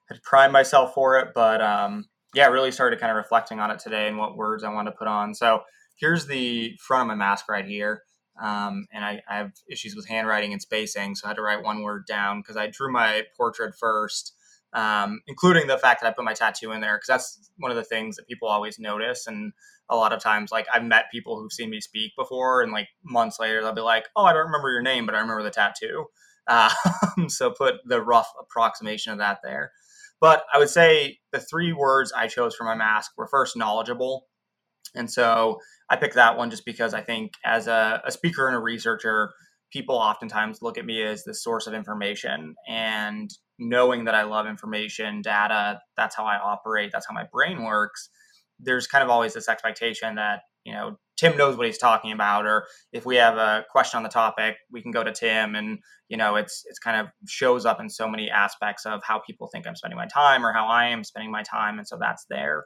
had 0.08 0.22
primed 0.22 0.54
myself 0.54 0.94
for 0.94 1.18
it. 1.18 1.30
But 1.34 1.60
um, 1.60 2.06
yeah, 2.36 2.46
really 2.50 2.70
started 2.70 3.00
kind 3.00 3.10
of 3.10 3.16
reflecting 3.16 3.60
on 3.60 3.72
it 3.72 3.80
today 3.80 4.08
and 4.08 4.20
what 4.20 4.38
words 4.38 4.64
I 4.64 4.72
want 4.72 4.90
to 4.90 4.92
put 4.92 5.08
on. 5.08 5.34
So 5.34 5.64
here's 5.96 6.28
the 6.28 6.78
front 6.80 7.02
of 7.02 7.08
my 7.08 7.16
mask 7.16 7.50
right 7.50 7.66
here. 7.66 8.04
Um, 8.40 8.86
and 8.94 9.04
I, 9.04 9.24
I, 9.28 9.38
have 9.38 9.54
issues 9.68 9.96
with 9.96 10.08
handwriting 10.08 10.54
and 10.54 10.62
spacing, 10.62 11.16
so 11.16 11.26
I 11.26 11.30
had 11.30 11.38
to 11.38 11.42
write 11.42 11.64
one 11.64 11.82
word 11.82 12.06
down 12.08 12.42
because 12.42 12.58
I 12.58 12.68
drew 12.68 12.92
my 12.92 13.24
portrait 13.36 13.74
first, 13.78 14.34
um, 14.74 15.22
including 15.28 15.68
the 15.68 15.78
fact 15.78 16.02
that 16.02 16.08
I 16.08 16.14
put 16.14 16.26
my 16.26 16.34
tattoo 16.34 16.72
in 16.72 16.82
there 16.82 16.98
because 16.98 17.08
that's 17.08 17.52
one 17.58 17.72
of 17.72 17.78
the 17.78 17.84
things 17.84 18.16
that 18.16 18.28
people 18.28 18.48
always 18.48 18.80
notice. 18.80 19.28
And 19.28 19.54
a 19.90 19.96
lot 19.96 20.14
of 20.14 20.22
times 20.22 20.52
like 20.52 20.68
I've 20.74 20.84
met 20.84 21.12
people 21.12 21.38
who've 21.38 21.52
seen 21.52 21.70
me 21.70 21.82
speak 21.82 22.14
before 22.18 22.62
and 22.62 22.72
like 22.72 22.88
months 23.04 23.40
later 23.40 23.62
they'll 23.62 23.74
be 23.74 23.82
like, 23.82 24.06
"Oh, 24.16 24.24
I 24.24 24.34
don't 24.34 24.46
remember 24.46 24.72
your 24.72 24.82
name, 24.82 25.06
but 25.06 25.16
I 25.16 25.20
remember 25.20 25.44
the 25.44 25.52
tattoo." 25.52 26.06
Uh, 26.48 26.72
so 27.28 27.52
put 27.52 27.76
the 27.86 28.02
rough 28.02 28.32
approximation 28.40 29.12
of 29.12 29.20
that 29.20 29.40
there. 29.44 29.72
But 30.20 30.44
I 30.54 30.60
would 30.60 30.70
say 30.70 31.20
the 31.32 31.40
three 31.40 31.74
words 31.74 32.14
I 32.16 32.28
chose 32.28 32.56
for 32.56 32.64
my 32.64 32.76
mask 32.76 33.12
were 33.18 33.28
first 33.28 33.58
knowledgeable. 33.58 34.28
And 34.96 35.10
so 35.10 35.60
I 35.90 35.96
picked 35.96 36.16
that 36.16 36.38
one 36.38 36.52
just 36.52 36.66
because 36.66 36.94
I 36.94 37.02
think 37.02 37.34
as 37.44 37.68
a, 37.68 38.02
a 38.06 38.12
speaker 38.12 38.48
and 38.48 38.56
a 38.56 38.60
researcher, 38.60 39.34
people 39.72 39.96
oftentimes 39.96 40.62
look 40.62 40.78
at 40.78 40.86
me 40.86 41.02
as 41.02 41.24
the 41.24 41.34
source 41.34 41.68
of 41.68 41.74
information 41.74 42.56
and 42.68 43.30
knowing 43.60 44.06
that 44.06 44.16
I 44.16 44.24
love 44.24 44.48
information, 44.48 45.22
data, 45.22 45.80
that's 45.96 46.16
how 46.16 46.26
I 46.26 46.38
operate, 46.38 46.92
that's 46.92 47.08
how 47.08 47.14
my 47.14 47.26
brain 47.32 47.64
works 47.64 48.10
there's 48.62 48.88
kind 48.88 49.04
of 49.04 49.10
always 49.10 49.34
this 49.34 49.50
expectation 49.50 50.16
that 50.16 50.42
you 50.64 50.74
know 50.74 50.98
Tim 51.18 51.38
knows 51.38 51.56
what 51.56 51.68
he's 51.68 51.78
talking 51.78 52.12
about, 52.12 52.48
or 52.48 52.66
if 52.92 53.06
we 53.06 53.16
have 53.18 53.38
a 53.38 53.64
question 53.70 53.98
on 53.98 54.04
the 54.04 54.10
topic, 54.10 54.56
we 54.72 54.82
can 54.82 54.92
go 54.92 55.04
to 55.04 55.12
Tim, 55.12 55.56
and 55.56 55.80
you 56.08 56.18
know 56.18 56.36
it's 56.36 56.64
it's 56.68 56.80
kind 56.80 57.00
of 57.00 57.08
shows 57.28 57.66
up 57.66 57.80
in 57.80 57.90
so 57.90 58.08
many 58.08 58.30
aspects 58.30 58.86
of 58.86 59.02
how 59.04 59.20
people 59.20 59.48
think 59.48 59.68
I'm 59.68 59.76
spending 59.76 59.98
my 59.98 60.08
time 60.08 60.46
or 60.46 60.54
how 60.54 60.68
I 60.68 60.88
am 60.88 61.04
spending 61.04 61.32
my 61.32 61.44
time, 61.44 61.78
and 61.78 61.88
so 61.88 61.98
that's 62.00 62.26
there. 62.30 62.66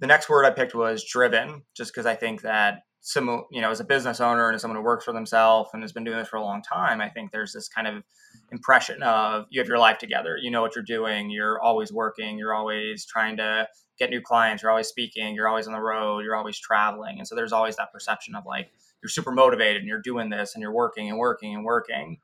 The 0.00 0.06
next 0.06 0.28
word 0.28 0.44
I 0.44 0.50
picked 0.50 0.74
was 0.74 1.04
driven, 1.04 1.62
just 1.76 1.92
because 1.92 2.06
I 2.06 2.14
think 2.14 2.42
that 2.42 2.80
some 3.06 3.44
you 3.52 3.60
know 3.60 3.70
as 3.70 3.78
a 3.78 3.84
business 3.84 4.20
owner 4.20 4.48
and 4.48 4.56
as 4.56 4.62
someone 4.62 4.76
who 4.76 4.82
works 4.82 5.04
for 5.04 5.12
themselves 5.12 5.70
and 5.72 5.80
has 5.80 5.92
been 5.92 6.02
doing 6.02 6.18
this 6.18 6.26
for 6.26 6.38
a 6.38 6.42
long 6.42 6.60
time, 6.60 7.00
I 7.00 7.08
think 7.08 7.30
there's 7.30 7.52
this 7.52 7.68
kind 7.68 7.86
of 7.86 8.02
impression 8.50 9.00
of 9.04 9.46
you 9.48 9.60
have 9.60 9.68
your 9.68 9.78
life 9.78 9.98
together, 9.98 10.36
you 10.36 10.50
know 10.50 10.60
what 10.60 10.74
you're 10.74 10.82
doing, 10.82 11.30
you're 11.30 11.60
always 11.60 11.92
working, 11.92 12.36
you're 12.36 12.52
always 12.52 13.04
trying 13.04 13.36
to 13.36 13.68
get 13.96 14.10
new 14.10 14.20
clients, 14.20 14.60
you're 14.60 14.72
always 14.72 14.88
speaking, 14.88 15.36
you're 15.36 15.46
always 15.46 15.68
on 15.68 15.72
the 15.72 15.80
road, 15.80 16.24
you're 16.24 16.34
always 16.34 16.58
traveling. 16.58 17.18
And 17.18 17.28
so 17.28 17.36
there's 17.36 17.52
always 17.52 17.76
that 17.76 17.92
perception 17.92 18.34
of 18.34 18.44
like 18.44 18.72
you're 19.00 19.08
super 19.08 19.30
motivated 19.30 19.82
and 19.82 19.88
you're 19.88 20.02
doing 20.02 20.28
this 20.28 20.56
and 20.56 20.60
you're 20.60 20.74
working 20.74 21.08
and 21.08 21.16
working 21.16 21.54
and 21.54 21.64
working. 21.64 22.18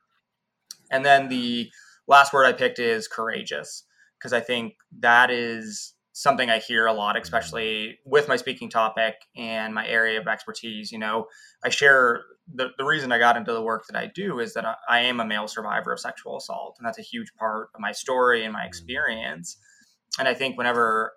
And 0.90 1.04
then 1.04 1.28
the 1.28 1.71
last 2.09 2.33
word 2.33 2.45
I 2.45 2.54
picked 2.54 2.80
is 2.80 3.06
courageous 3.06 3.85
because 4.18 4.33
I 4.33 4.40
think 4.40 4.75
that 4.99 5.30
is 5.30 5.95
something 6.12 6.50
I 6.50 6.59
hear 6.59 6.87
a 6.87 6.92
lot, 6.92 7.21
especially 7.21 7.99
with 8.04 8.28
my 8.28 8.37
speaking 8.37 8.69
topic 8.69 9.14
and 9.37 9.75
my 9.75 9.87
area 9.87 10.21
of 10.21 10.26
expertise. 10.28 10.92
You 10.92 10.99
know, 10.99 11.26
I 11.64 11.71
share 11.71 12.23
the, 12.52 12.69
the 12.76 12.85
reason 12.85 13.12
I 13.12 13.19
got 13.19 13.37
into 13.37 13.52
the 13.52 13.62
work 13.62 13.85
that 13.88 13.99
I 13.99 14.11
do 14.14 14.38
is 14.38 14.54
that 14.54 14.66
I, 14.66 14.75
I 14.88 15.00
am 15.00 15.21
a 15.21 15.26
male 15.26 15.49
survivor 15.49 15.92
of 15.92 16.00
sexual 16.00 16.37
assault, 16.37 16.76
and 16.78 16.87
that's 16.87 16.99
a 16.99 17.02
huge 17.02 17.33
part 17.38 17.69
of 17.75 17.81
my 17.81 17.92
story 17.92 18.45
and 18.45 18.52
my 18.52 18.62
mm. 18.62 18.69
experience. 18.69 19.57
And 20.19 20.28
I 20.28 20.35
think 20.35 20.59
whenever 20.59 21.12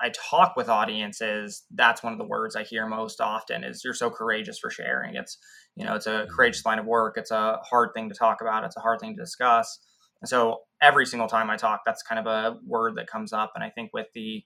I 0.00 0.10
talk 0.10 0.54
with 0.56 0.68
audiences, 0.68 1.64
that's 1.74 2.02
one 2.02 2.12
of 2.12 2.18
the 2.18 2.26
words 2.26 2.54
I 2.54 2.62
hear 2.62 2.86
most 2.86 3.20
often 3.20 3.64
is 3.64 3.82
you're 3.84 3.94
so 3.94 4.10
courageous 4.10 4.58
for 4.58 4.70
sharing. 4.70 5.16
It's, 5.16 5.38
you 5.74 5.84
know, 5.84 5.94
it's 5.94 6.06
a 6.06 6.10
mm-hmm. 6.10 6.34
courageous 6.34 6.64
line 6.64 6.78
of 6.78 6.86
work. 6.86 7.14
It's 7.16 7.30
a 7.30 7.58
hard 7.68 7.90
thing 7.94 8.08
to 8.10 8.14
talk 8.14 8.40
about. 8.40 8.64
It's 8.64 8.76
a 8.76 8.80
hard 8.80 9.00
thing 9.00 9.16
to 9.16 9.22
discuss. 9.22 9.80
And 10.20 10.28
so 10.28 10.60
every 10.80 11.06
single 11.06 11.28
time 11.28 11.50
I 11.50 11.56
talk, 11.56 11.82
that's 11.84 12.02
kind 12.02 12.18
of 12.18 12.26
a 12.26 12.58
word 12.66 12.96
that 12.96 13.06
comes 13.06 13.32
up. 13.32 13.52
And 13.54 13.64
I 13.64 13.70
think 13.70 13.92
with 13.92 14.06
the, 14.14 14.44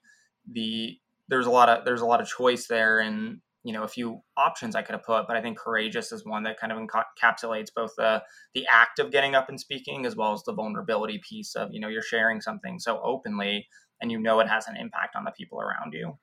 the, 0.50 0.98
there's 1.28 1.46
a 1.46 1.50
lot 1.50 1.68
of, 1.68 1.84
there's 1.84 2.00
a 2.00 2.06
lot 2.06 2.20
of 2.20 2.28
choice 2.28 2.66
there 2.66 3.00
and, 3.00 3.40
you 3.62 3.72
know, 3.72 3.82
a 3.82 3.88
few 3.88 4.20
options 4.36 4.74
I 4.74 4.82
could 4.82 4.94
have 4.94 5.04
put, 5.04 5.26
but 5.26 5.36
I 5.36 5.42
think 5.42 5.58
courageous 5.58 6.12
is 6.12 6.24
one 6.24 6.44
that 6.44 6.58
kind 6.58 6.72
of 6.72 6.78
encapsulates 6.78 7.68
both 7.74 7.92
the, 7.96 8.22
the 8.54 8.66
act 8.72 8.98
of 8.98 9.10
getting 9.10 9.34
up 9.34 9.48
and 9.48 9.60
speaking 9.60 10.06
as 10.06 10.16
well 10.16 10.32
as 10.32 10.42
the 10.44 10.54
vulnerability 10.54 11.20
piece 11.28 11.54
of, 11.54 11.68
you 11.72 11.80
know, 11.80 11.88
you're 11.88 12.02
sharing 12.02 12.40
something 12.40 12.78
so 12.78 13.00
openly 13.02 13.66
and 14.00 14.10
you 14.10 14.18
know 14.18 14.40
it 14.40 14.48
has 14.48 14.66
an 14.66 14.76
impact 14.76 15.14
on 15.14 15.24
the 15.24 15.30
people 15.32 15.60
around 15.60 15.92
you. 15.92 16.16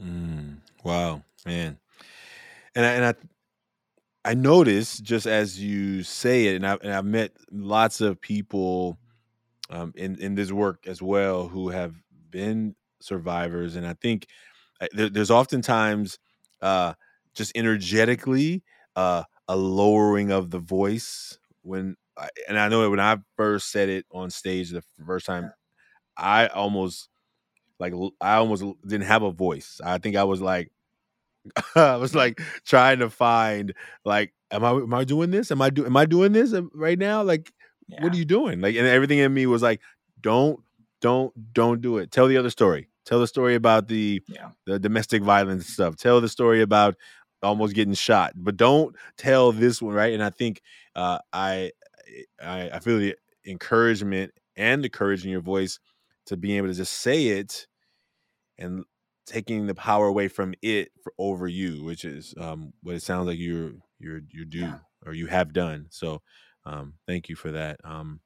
Mm, 0.00 0.56
wow, 0.82 1.22
man. 1.44 1.78
And 2.74 2.84
I, 2.84 2.90
and 2.90 3.04
I 3.04 3.14
I 4.26 4.34
notice 4.34 4.98
just 5.00 5.26
as 5.26 5.60
you 5.62 6.04
say 6.04 6.48
it, 6.48 6.56
and, 6.56 6.66
I, 6.66 6.74
and 6.82 6.92
I've 6.92 7.06
met 7.06 7.32
lots 7.52 8.02
of 8.02 8.20
people 8.20 8.98
um, 9.70 9.92
in 9.96 10.16
in 10.20 10.34
this 10.36 10.52
work 10.52 10.86
as 10.86 11.02
well 11.02 11.48
who 11.48 11.70
have 11.70 11.94
been 12.30 12.76
survivors, 13.00 13.76
and 13.76 13.86
I 13.86 13.94
think 13.94 14.26
uh, 14.80 14.88
there, 14.92 15.10
there's 15.10 15.30
oftentimes 15.32 16.18
uh, 16.62 16.94
just 17.34 17.52
energetically 17.56 18.62
uh, 18.96 19.24
a 19.48 19.56
lowering 19.56 20.32
of 20.32 20.50
the 20.50 20.60
voice 20.60 21.38
when, 21.62 21.96
I, 22.18 22.28
and 22.48 22.58
I 22.58 22.68
know 22.68 22.90
when 22.90 23.00
I 23.00 23.18
first 23.36 23.72
said 23.72 23.88
it 23.90 24.06
on 24.12 24.30
stage 24.30 24.70
the 24.70 24.82
first 25.06 25.26
time 25.26 25.52
I 26.16 26.48
almost 26.48 27.08
like 27.78 27.92
I 28.20 28.36
almost 28.36 28.64
didn't 28.86 29.06
have 29.06 29.22
a 29.22 29.30
voice. 29.32 29.80
I 29.84 29.98
think 29.98 30.16
I 30.16 30.24
was 30.24 30.40
like 30.40 30.70
I 31.74 31.96
was 31.96 32.14
like 32.14 32.40
trying 32.64 32.98
to 33.00 33.10
find 33.10 33.74
like 34.04 34.32
am 34.50 34.64
I 34.64 34.70
am 34.70 34.94
I 34.94 35.04
doing 35.04 35.30
this? 35.30 35.50
Am 35.50 35.62
I 35.62 35.70
do 35.70 35.86
am 35.86 35.96
I 35.96 36.06
doing 36.06 36.32
this 36.32 36.54
right 36.74 36.98
now? 36.98 37.22
Like 37.22 37.52
yeah. 37.88 38.02
what 38.02 38.12
are 38.12 38.16
you 38.16 38.24
doing? 38.24 38.60
Like 38.60 38.76
and 38.76 38.86
everything 38.86 39.18
in 39.18 39.32
me 39.32 39.46
was 39.46 39.62
like 39.62 39.80
don't 40.20 40.60
don't 41.00 41.32
don't 41.52 41.80
do 41.80 41.98
it. 41.98 42.10
Tell 42.10 42.26
the 42.26 42.36
other 42.36 42.50
story. 42.50 42.88
Tell 43.04 43.20
the 43.20 43.26
story 43.26 43.54
about 43.54 43.88
the 43.88 44.22
yeah. 44.28 44.50
the 44.66 44.78
domestic 44.78 45.22
violence 45.22 45.68
stuff. 45.68 45.96
Tell 45.96 46.20
the 46.20 46.28
story 46.28 46.62
about 46.62 46.96
almost 47.42 47.74
getting 47.74 47.94
shot, 47.94 48.32
but 48.34 48.56
don't 48.56 48.96
tell 49.16 49.52
this 49.52 49.80
one, 49.80 49.94
right? 49.94 50.12
And 50.12 50.22
I 50.22 50.30
think 50.30 50.62
uh, 50.94 51.18
I, 51.32 51.70
I 52.42 52.70
I 52.70 52.78
feel 52.80 52.98
the 52.98 53.14
encouragement 53.46 54.32
and 54.56 54.82
the 54.82 54.88
courage 54.88 55.24
in 55.24 55.30
your 55.30 55.42
voice 55.42 55.78
to 56.26 56.36
be 56.36 56.56
able 56.56 56.68
to 56.68 56.74
just 56.74 56.92
say 56.92 57.28
it 57.28 57.66
and 58.58 58.84
taking 59.26 59.66
the 59.66 59.74
power 59.74 60.06
away 60.06 60.28
from 60.28 60.54
it 60.62 60.90
for, 61.02 61.12
over 61.18 61.46
you, 61.48 61.84
which 61.84 62.04
is 62.04 62.34
um, 62.40 62.72
what 62.82 62.94
it 62.94 63.02
sounds 63.02 63.26
like 63.26 63.38
you're 63.38 63.72
you're 63.98 64.20
you 64.30 64.44
do 64.44 64.60
yeah. 64.60 64.78
or 65.04 65.12
you 65.12 65.26
have 65.26 65.52
done. 65.52 65.86
So 65.90 66.22
um, 66.64 66.94
thank 67.06 67.28
you 67.28 67.36
for 67.36 67.52
that. 67.52 67.78
Um, 67.84 68.20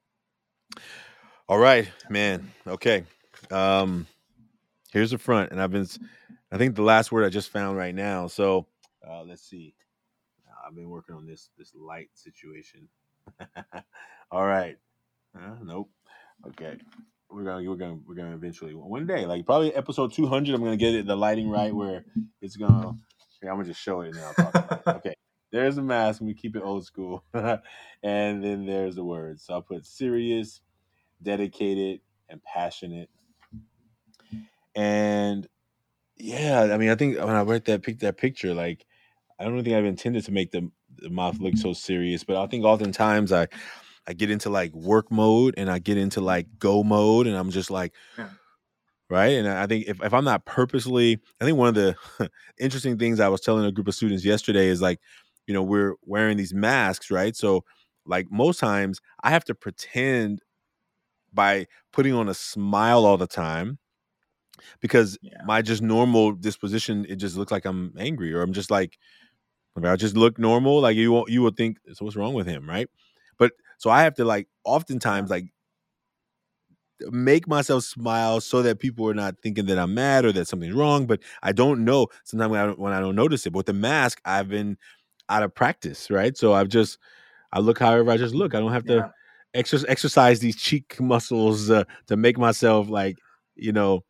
all 1.49 1.59
right, 1.59 1.88
man. 2.09 2.50
Okay. 2.66 3.04
Um, 3.50 4.07
here's 4.92 5.11
the 5.11 5.19
front, 5.19 5.50
and 5.50 5.61
I've 5.61 5.73
been. 5.73 5.88
I 6.52 6.59
think 6.59 6.75
the 6.75 6.83
last 6.83 7.12
word 7.12 7.25
I 7.25 7.28
just 7.28 7.50
found 7.50 7.76
right 7.76 7.95
now. 7.95 8.26
So 8.26 8.66
uh, 9.09 9.23
let's 9.23 9.42
see. 9.42 9.75
I've 10.66 10.75
been 10.75 10.90
working 10.90 11.16
on 11.16 11.26
this 11.26 11.50
this 11.59 11.73
light 11.75 12.11
situation. 12.14 12.88
all 14.30 14.47
right. 14.47 14.76
Uh, 15.35 15.57
nope. 15.62 15.90
Okay 16.49 16.76
we're 17.30 17.44
gonna 17.44 17.68
we're 17.68 17.76
gonna 17.76 17.99
we're 18.06 18.14
gonna 18.14 18.34
eventually 18.34 18.75
one 18.75 19.06
day, 19.06 19.26
like 19.26 19.46
probably 19.46 19.75
episode 19.75 20.12
two 20.12 20.26
hundred, 20.26 20.54
I'm 20.54 20.62
gonna 20.62 20.76
get 20.76 20.94
it 20.94 21.06
the 21.06 21.16
lighting 21.16 21.49
right 21.49 21.75
where 21.75 22.04
it's 22.40 22.56
gonna. 22.56 22.96
Here, 23.40 23.50
I'm 23.50 23.56
gonna 23.56 23.68
just 23.68 23.80
show 23.80 24.02
it 24.02 24.14
now. 24.14 24.78
okay, 24.87 25.14
there's 25.50 25.78
a 25.78 25.82
mask. 25.82 26.20
We 26.20 26.34
keep 26.34 26.56
it 26.56 26.62
old 26.62 26.84
school, 26.84 27.25
and 27.34 28.44
then 28.44 28.66
there's 28.66 28.96
the 28.96 29.04
words. 29.04 29.44
So 29.44 29.54
I'll 29.54 29.62
put 29.62 29.87
serious, 29.87 30.60
dedicated, 31.22 32.00
and 32.28 32.42
passionate. 32.42 33.08
And 34.75 35.49
yeah, 36.16 36.68
I 36.72 36.76
mean, 36.76 36.90
I 36.90 36.94
think 36.94 37.18
when 37.18 37.30
I 37.30 37.42
read 37.42 37.64
that 37.66 37.82
pick 37.82 38.00
that 38.00 38.18
picture, 38.18 38.54
like 38.54 38.87
I 39.38 39.44
don't 39.44 39.62
think 39.64 39.76
I've 39.76 39.84
intended 39.84 40.25
to 40.26 40.32
make 40.32 40.50
the, 40.50 40.70
the 40.99 41.10
mouth 41.10 41.38
look 41.40 41.56
so 41.56 41.72
serious, 41.72 42.25
but 42.25 42.37
I 42.37 42.46
think 42.46 42.64
oftentimes 42.64 43.32
I 43.32 43.49
I 44.10 44.12
get 44.12 44.28
into 44.28 44.50
like 44.50 44.72
work 44.74 45.08
mode 45.12 45.54
and 45.56 45.70
I 45.70 45.78
get 45.78 45.96
into 45.96 46.20
like 46.20 46.48
go 46.58 46.82
mode 46.82 47.28
and 47.28 47.36
I'm 47.36 47.50
just 47.50 47.70
like 47.70 47.94
yeah. 48.18 48.28
right 49.08 49.34
and 49.34 49.46
I 49.46 49.68
think 49.68 49.86
if, 49.86 50.02
if 50.02 50.12
I'm 50.12 50.24
not 50.24 50.44
purposely 50.44 51.20
I 51.40 51.44
think 51.44 51.56
one 51.56 51.68
of 51.68 51.76
the 51.76 51.94
interesting 52.58 52.98
things 52.98 53.20
I 53.20 53.28
was 53.28 53.40
telling 53.40 53.64
a 53.64 53.70
group 53.70 53.86
of 53.86 53.94
students 53.94 54.24
yesterday 54.24 54.66
is 54.66 54.82
like 54.82 54.98
you 55.46 55.54
know 55.54 55.62
we're 55.62 55.94
wearing 56.04 56.36
these 56.36 56.52
masks 56.52 57.08
right 57.08 57.36
so 57.36 57.62
like 58.04 58.26
most 58.32 58.58
times 58.58 59.00
I 59.22 59.30
have 59.30 59.44
to 59.44 59.54
pretend 59.54 60.40
by 61.32 61.66
putting 61.92 62.12
on 62.12 62.28
a 62.28 62.34
smile 62.34 63.06
all 63.06 63.16
the 63.16 63.28
time 63.28 63.78
because 64.80 65.16
yeah. 65.22 65.38
my 65.44 65.62
just 65.62 65.82
normal 65.82 66.32
disposition 66.32 67.06
it 67.08 67.16
just 67.16 67.36
looks 67.36 67.52
like 67.52 67.64
I'm 67.64 67.94
angry 67.96 68.32
or 68.32 68.42
I'm 68.42 68.52
just 68.52 68.72
like 68.72 68.98
I 69.80 69.94
just 69.94 70.16
look 70.16 70.36
normal 70.36 70.80
like 70.80 70.96
you 70.96 71.24
you 71.28 71.42
would 71.42 71.56
think 71.56 71.78
so 71.92 72.04
what's 72.04 72.16
wrong 72.16 72.34
with 72.34 72.48
him 72.48 72.68
right 72.68 72.88
so 73.80 73.88
I 73.88 74.02
have 74.02 74.14
to 74.16 74.26
like 74.26 74.46
oftentimes 74.64 75.30
like 75.30 75.46
make 77.10 77.49
myself 77.49 77.82
smile 77.82 78.38
so 78.42 78.60
that 78.60 78.78
people 78.78 79.08
are 79.08 79.14
not 79.14 79.37
thinking 79.42 79.64
that 79.64 79.78
I'm 79.78 79.94
mad 79.94 80.26
or 80.26 80.32
that 80.32 80.49
something's 80.49 80.75
wrong. 80.75 81.06
But 81.06 81.20
I 81.42 81.52
don't 81.52 81.82
know 81.82 82.08
sometimes 82.25 82.50
when 82.50 82.60
I 82.60 82.66
don't, 82.66 82.78
when 82.78 82.92
I 82.92 83.00
don't 83.00 83.16
notice 83.16 83.46
it. 83.46 83.52
But 83.54 83.60
with 83.60 83.66
the 83.66 83.72
mask, 83.72 84.20
I've 84.26 84.50
been 84.50 84.76
out 85.30 85.42
of 85.42 85.54
practice, 85.54 86.10
right? 86.10 86.37
So 86.37 86.52
I've 86.52 86.68
just 86.68 86.99
I 87.54 87.60
look 87.60 87.78
however 87.78 88.10
I 88.10 88.18
just 88.18 88.34
look. 88.34 88.54
I 88.54 88.60
don't 88.60 88.70
have 88.70 88.84
to 88.84 88.96
yeah. 88.96 89.08
exercise 89.54 89.88
exercise 89.88 90.40
these 90.40 90.56
cheek 90.56 90.96
muscles 91.00 91.70
uh, 91.70 91.84
to 92.08 92.18
make 92.18 92.37
myself 92.37 92.90
like 92.90 93.16
you 93.56 93.72
know. 93.72 94.04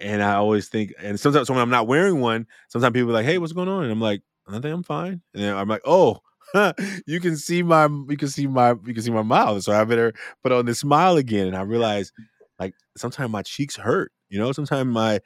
And 0.00 0.24
I 0.24 0.34
always 0.34 0.68
think, 0.68 0.92
and 0.98 1.20
sometimes 1.20 1.46
so 1.46 1.54
when 1.54 1.62
I'm 1.62 1.70
not 1.70 1.86
wearing 1.86 2.18
one, 2.20 2.48
sometimes 2.66 2.94
people 2.94 3.10
are 3.10 3.12
like, 3.12 3.26
"Hey, 3.26 3.38
what's 3.38 3.52
going 3.52 3.68
on?" 3.68 3.84
And 3.84 3.92
I'm 3.92 4.00
like, 4.00 4.22
"I 4.48 4.52
think 4.54 4.74
I'm 4.74 4.82
fine." 4.82 5.22
And 5.34 5.44
then 5.44 5.56
I'm 5.56 5.68
like, 5.68 5.82
"Oh." 5.84 6.20
you 7.06 7.20
can 7.20 7.36
see 7.36 7.62
my 7.62 7.86
you 8.08 8.16
can 8.16 8.28
see 8.28 8.46
my 8.46 8.70
you 8.84 8.94
can 8.94 9.02
see 9.02 9.10
my 9.10 9.22
mouth. 9.22 9.62
So 9.62 9.72
I 9.72 9.84
better 9.84 10.12
put 10.42 10.52
on 10.52 10.66
the 10.66 10.74
smile 10.74 11.16
again. 11.16 11.46
And 11.46 11.56
I 11.56 11.62
realize 11.62 12.12
like 12.58 12.74
sometimes 12.96 13.30
my 13.30 13.42
cheeks 13.42 13.76
hurt, 13.76 14.12
you 14.28 14.38
know, 14.38 14.52
sometimes 14.52 14.92
my 14.92 15.20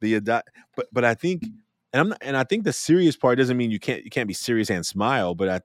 the 0.00 0.20
but 0.20 0.86
but 0.92 1.04
I 1.04 1.14
think 1.14 1.44
and 1.92 2.00
I'm 2.00 2.08
not, 2.10 2.18
and 2.20 2.36
I 2.36 2.44
think 2.44 2.64
the 2.64 2.72
serious 2.72 3.16
part 3.16 3.38
doesn't 3.38 3.56
mean 3.56 3.70
you 3.70 3.78
can't 3.78 4.04
you 4.04 4.10
can't 4.10 4.28
be 4.28 4.34
serious 4.34 4.70
and 4.70 4.84
smile, 4.84 5.34
but 5.34 5.48
I 5.48 5.60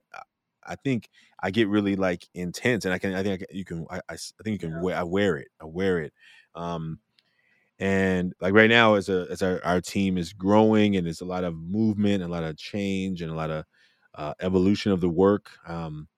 I 0.66 0.76
think 0.76 1.08
I 1.40 1.50
get 1.50 1.68
really 1.68 1.96
like 1.96 2.26
intense 2.34 2.84
and 2.84 2.94
I 2.94 2.98
can 2.98 3.14
I 3.14 3.22
think 3.22 3.42
I 3.42 3.44
can, 3.44 3.56
you 3.56 3.64
can 3.64 3.86
I, 3.90 4.00
I, 4.08 4.16
think 4.42 4.62
you 4.62 4.68
can 4.68 4.82
wear 4.82 4.96
I 4.96 5.02
wear 5.02 5.36
it. 5.36 5.48
I 5.60 5.64
wear 5.64 6.00
it. 6.00 6.12
Um 6.54 6.98
and 7.80 8.34
like 8.40 8.54
right 8.54 8.70
now 8.70 8.94
as 8.94 9.08
a 9.08 9.26
as 9.30 9.42
our, 9.42 9.64
our 9.64 9.80
team 9.80 10.18
is 10.18 10.32
growing 10.32 10.96
and 10.96 11.06
there's 11.06 11.20
a 11.20 11.26
lot 11.26 11.44
of 11.44 11.56
movement 11.56 12.22
and 12.22 12.24
a 12.24 12.34
lot 12.34 12.44
of 12.44 12.56
change 12.56 13.22
and 13.22 13.30
a 13.30 13.34
lot 13.34 13.50
of 13.50 13.64
uh, 14.18 14.34
evolution 14.40 14.92
of 14.92 15.00
the 15.00 15.08
work. 15.08 15.50
Um, 15.66 16.08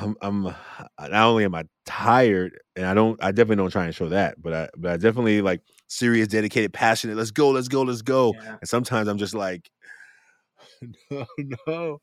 I'm, 0.00 0.16
I'm 0.22 0.42
not 0.42 1.12
only 1.12 1.44
am 1.44 1.54
I 1.54 1.64
tired, 1.84 2.58
and 2.74 2.86
I 2.86 2.94
don't, 2.94 3.22
I 3.22 3.30
definitely 3.30 3.56
don't 3.56 3.70
try 3.70 3.84
and 3.84 3.94
show 3.94 4.08
that, 4.08 4.40
but 4.42 4.52
I, 4.54 4.68
but 4.76 4.92
I 4.92 4.96
definitely 4.96 5.42
like 5.42 5.60
serious, 5.86 6.28
dedicated, 6.28 6.72
passionate. 6.72 7.16
Let's 7.16 7.30
go, 7.30 7.50
let's 7.50 7.68
go, 7.68 7.82
let's 7.82 8.02
go. 8.02 8.32
Yeah. 8.42 8.56
And 8.60 8.68
sometimes 8.68 9.08
I'm 9.08 9.18
just 9.18 9.34
like, 9.34 9.70
no, 11.10 11.26
no, 11.66 12.00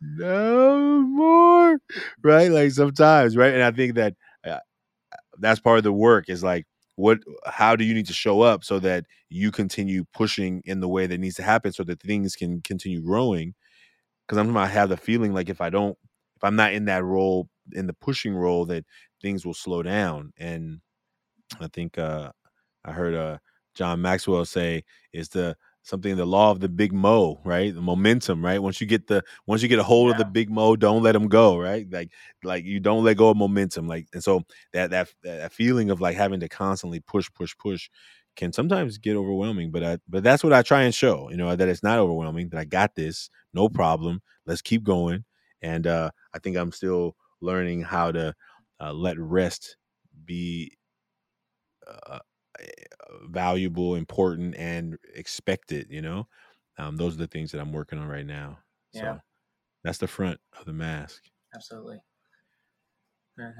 no 0.00 1.00
more, 1.02 1.78
right? 2.24 2.50
Like 2.50 2.72
sometimes, 2.72 3.36
right? 3.36 3.54
And 3.54 3.62
I 3.62 3.70
think 3.70 3.94
that 3.94 4.14
uh, 4.44 4.58
that's 5.38 5.60
part 5.60 5.78
of 5.78 5.84
the 5.84 5.92
work 5.92 6.28
is 6.28 6.42
like 6.42 6.66
what 6.96 7.20
how 7.46 7.76
do 7.76 7.84
you 7.84 7.94
need 7.94 8.06
to 8.06 8.12
show 8.12 8.40
up 8.42 8.64
so 8.64 8.78
that 8.80 9.04
you 9.30 9.52
continue 9.52 10.04
pushing 10.12 10.62
in 10.64 10.80
the 10.80 10.88
way 10.88 11.06
that 11.06 11.18
needs 11.20 11.36
to 11.36 11.42
happen 11.42 11.72
so 11.72 11.84
that 11.84 12.00
things 12.02 12.34
can 12.36 12.60
continue 12.62 13.00
growing? 13.00 13.54
Because 14.26 14.38
i'm 14.38 14.52
gonna 14.52 14.66
have 14.66 14.88
the 14.88 14.96
feeling 14.96 15.32
like 15.32 15.48
if 15.48 15.60
i 15.60 15.70
don't 15.70 15.96
if 16.36 16.44
i'm 16.44 16.56
not 16.56 16.72
in 16.72 16.86
that 16.86 17.04
role 17.04 17.48
in 17.72 17.86
the 17.86 17.94
pushing 17.94 18.34
role 18.34 18.64
that 18.66 18.84
things 19.22 19.46
will 19.46 19.54
slow 19.54 19.82
down 19.82 20.32
and 20.38 20.80
i 21.60 21.68
think 21.68 21.98
uh 21.98 22.30
i 22.84 22.92
heard 22.92 23.14
uh 23.14 23.38
john 23.74 24.00
maxwell 24.00 24.44
say 24.44 24.82
is 25.12 25.28
the 25.28 25.56
something 25.86 26.16
the 26.16 26.26
law 26.26 26.50
of 26.50 26.60
the 26.60 26.68
big 26.68 26.92
mo 26.92 27.40
right? 27.44 27.74
The 27.74 27.80
momentum 27.80 28.44
right? 28.44 28.60
Once 28.60 28.80
you 28.80 28.86
get 28.86 29.06
the 29.06 29.22
once 29.46 29.62
you 29.62 29.68
get 29.68 29.78
a 29.78 29.84
hold 29.84 30.08
yeah. 30.08 30.12
of 30.12 30.18
the 30.18 30.24
big 30.24 30.50
mo 30.50 30.76
don't 30.76 31.02
let 31.02 31.12
them 31.12 31.28
go 31.28 31.58
right? 31.58 31.86
Like 31.90 32.10
like 32.42 32.64
you 32.64 32.80
don't 32.80 33.04
let 33.04 33.16
go 33.16 33.30
of 33.30 33.36
momentum 33.36 33.86
like 33.86 34.08
and 34.12 34.22
so 34.22 34.42
that 34.72 34.90
that 34.90 35.08
that 35.22 35.52
feeling 35.52 35.90
of 35.90 36.00
like 36.00 36.16
having 36.16 36.40
to 36.40 36.48
constantly 36.48 37.00
push 37.00 37.30
push 37.32 37.56
push 37.56 37.88
can 38.36 38.52
sometimes 38.52 38.98
get 38.98 39.16
overwhelming 39.16 39.70
but 39.70 39.82
i 39.82 39.98
but 40.08 40.22
that's 40.22 40.44
what 40.44 40.52
i 40.52 40.60
try 40.60 40.82
and 40.82 40.94
show 40.94 41.30
you 41.30 41.36
know 41.38 41.56
that 41.56 41.68
it's 41.68 41.82
not 41.82 41.98
overwhelming 41.98 42.50
that 42.50 42.60
i 42.60 42.64
got 42.64 42.94
this 42.94 43.30
no 43.54 43.66
problem 43.68 44.20
let's 44.44 44.60
keep 44.60 44.84
going 44.84 45.24
and 45.62 45.86
uh 45.86 46.10
i 46.34 46.38
think 46.38 46.56
i'm 46.56 46.70
still 46.70 47.16
learning 47.40 47.80
how 47.80 48.12
to 48.12 48.34
uh, 48.78 48.92
let 48.92 49.18
rest 49.18 49.76
be 50.26 50.70
uh, 51.86 52.18
valuable, 53.24 53.94
important, 53.94 54.54
and 54.56 54.98
expected. 55.14 55.88
You 55.90 56.02
know, 56.02 56.28
um, 56.78 56.96
those 56.96 57.14
are 57.14 57.18
the 57.18 57.26
things 57.26 57.52
that 57.52 57.60
I'm 57.60 57.72
working 57.72 57.98
on 57.98 58.08
right 58.08 58.26
now. 58.26 58.58
So 58.92 59.20
that's 59.84 59.98
the 59.98 60.08
front 60.08 60.40
of 60.58 60.64
the 60.64 60.72
mask. 60.72 61.22
Absolutely. 61.54 62.00
Yeah. 63.38 63.50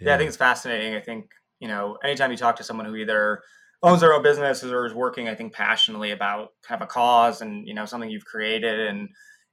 yeah, 0.00 0.14
I 0.14 0.18
think 0.18 0.28
it's 0.28 0.36
fascinating. 0.36 0.94
I 0.94 1.00
think 1.00 1.30
you 1.58 1.68
know, 1.68 1.98
anytime 2.04 2.30
you 2.30 2.36
talk 2.36 2.56
to 2.56 2.64
someone 2.64 2.86
who 2.86 2.96
either 2.96 3.42
owns 3.82 4.00
their 4.00 4.14
own 4.14 4.22
business 4.22 4.62
or 4.62 4.86
is 4.86 4.94
working, 4.94 5.28
I 5.28 5.34
think 5.34 5.52
passionately 5.52 6.10
about 6.10 6.50
kind 6.62 6.80
of 6.80 6.86
a 6.86 6.88
cause 6.88 7.40
and 7.40 7.66
you 7.66 7.74
know 7.74 7.86
something 7.86 8.10
you've 8.10 8.24
created, 8.24 8.80
and 8.80 9.08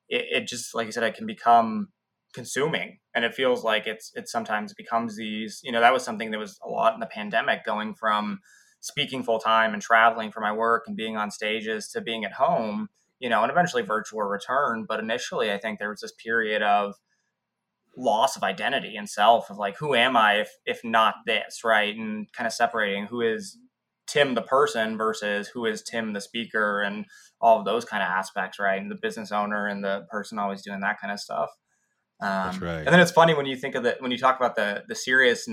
it, 0.09 0.25
it 0.31 0.47
just 0.47 0.75
like 0.75 0.85
you 0.85 0.91
said, 0.91 1.03
it 1.03 1.15
can 1.15 1.25
become 1.25 1.89
consuming 2.33 2.97
and 3.13 3.25
it 3.25 3.33
feels 3.33 3.63
like 3.63 3.87
it's 3.87 4.11
it 4.15 4.29
sometimes 4.29 4.73
becomes 4.73 5.17
these 5.17 5.59
you 5.63 5.71
know 5.71 5.81
that 5.81 5.93
was 5.93 6.03
something 6.03 6.31
that 6.31 6.37
was 6.37 6.57
a 6.63 6.69
lot 6.69 6.93
in 6.93 6.99
the 6.99 7.05
pandemic 7.07 7.65
going 7.65 7.93
from 7.93 8.39
speaking 8.81 9.23
full 9.23 9.39
time 9.39 9.73
and 9.73 9.81
traveling 9.81 10.31
for 10.31 10.41
my 10.41 10.51
work 10.51 10.83
and 10.87 10.97
being 10.97 11.15
on 11.15 11.31
stages 11.31 11.87
to 11.87 12.01
being 12.01 12.25
at 12.25 12.33
home, 12.33 12.89
you 13.19 13.29
know, 13.29 13.43
and 13.43 13.51
eventually 13.51 13.83
virtual 13.83 14.23
return. 14.23 14.85
But 14.87 14.99
initially, 14.99 15.51
I 15.51 15.57
think 15.57 15.79
there 15.79 15.89
was 15.89 16.01
this 16.01 16.13
period 16.13 16.61
of 16.61 16.95
loss 17.95 18.35
of 18.35 18.43
identity 18.43 18.95
and 18.95 19.09
self 19.09 19.49
of 19.49 19.57
like, 19.57 19.77
who 19.77 19.93
am 19.95 20.17
I 20.17 20.41
if 20.41 20.49
if 20.65 20.83
not 20.83 21.15
this, 21.25 21.61
right? 21.63 21.95
And 21.95 22.31
kind 22.33 22.47
of 22.47 22.53
separating 22.53 23.05
who 23.05 23.21
is 23.21 23.57
Tim 24.07 24.33
the 24.33 24.41
person 24.41 24.97
versus 24.97 25.47
who 25.47 25.65
is 25.65 25.83
Tim 25.83 26.13
the 26.13 26.21
speaker 26.21 26.81
and 26.81 27.05
all 27.39 27.59
of 27.59 27.65
those 27.65 27.85
kind 27.85 28.01
of 28.03 28.09
aspects, 28.09 28.59
right? 28.59 28.81
And 28.81 28.89
the 28.89 28.99
business 29.01 29.31
owner 29.31 29.67
and 29.67 29.83
the 29.83 30.05
person 30.09 30.39
always 30.39 30.61
doing 30.61 30.81
that 30.81 30.99
kind 30.99 31.13
of 31.13 31.19
stuff. 31.19 31.49
Um, 32.21 32.29
That's 32.29 32.61
right. 32.61 32.77
And 32.79 32.87
then 32.87 32.99
it's 32.99 33.11
funny 33.11 33.33
when 33.33 33.45
you 33.45 33.55
think 33.55 33.75
of 33.75 33.83
the 33.83 33.95
when 33.99 34.11
you 34.11 34.17
talk 34.17 34.37
about 34.37 34.55
the 34.55 34.83
the 34.87 34.95
serious 34.95 35.47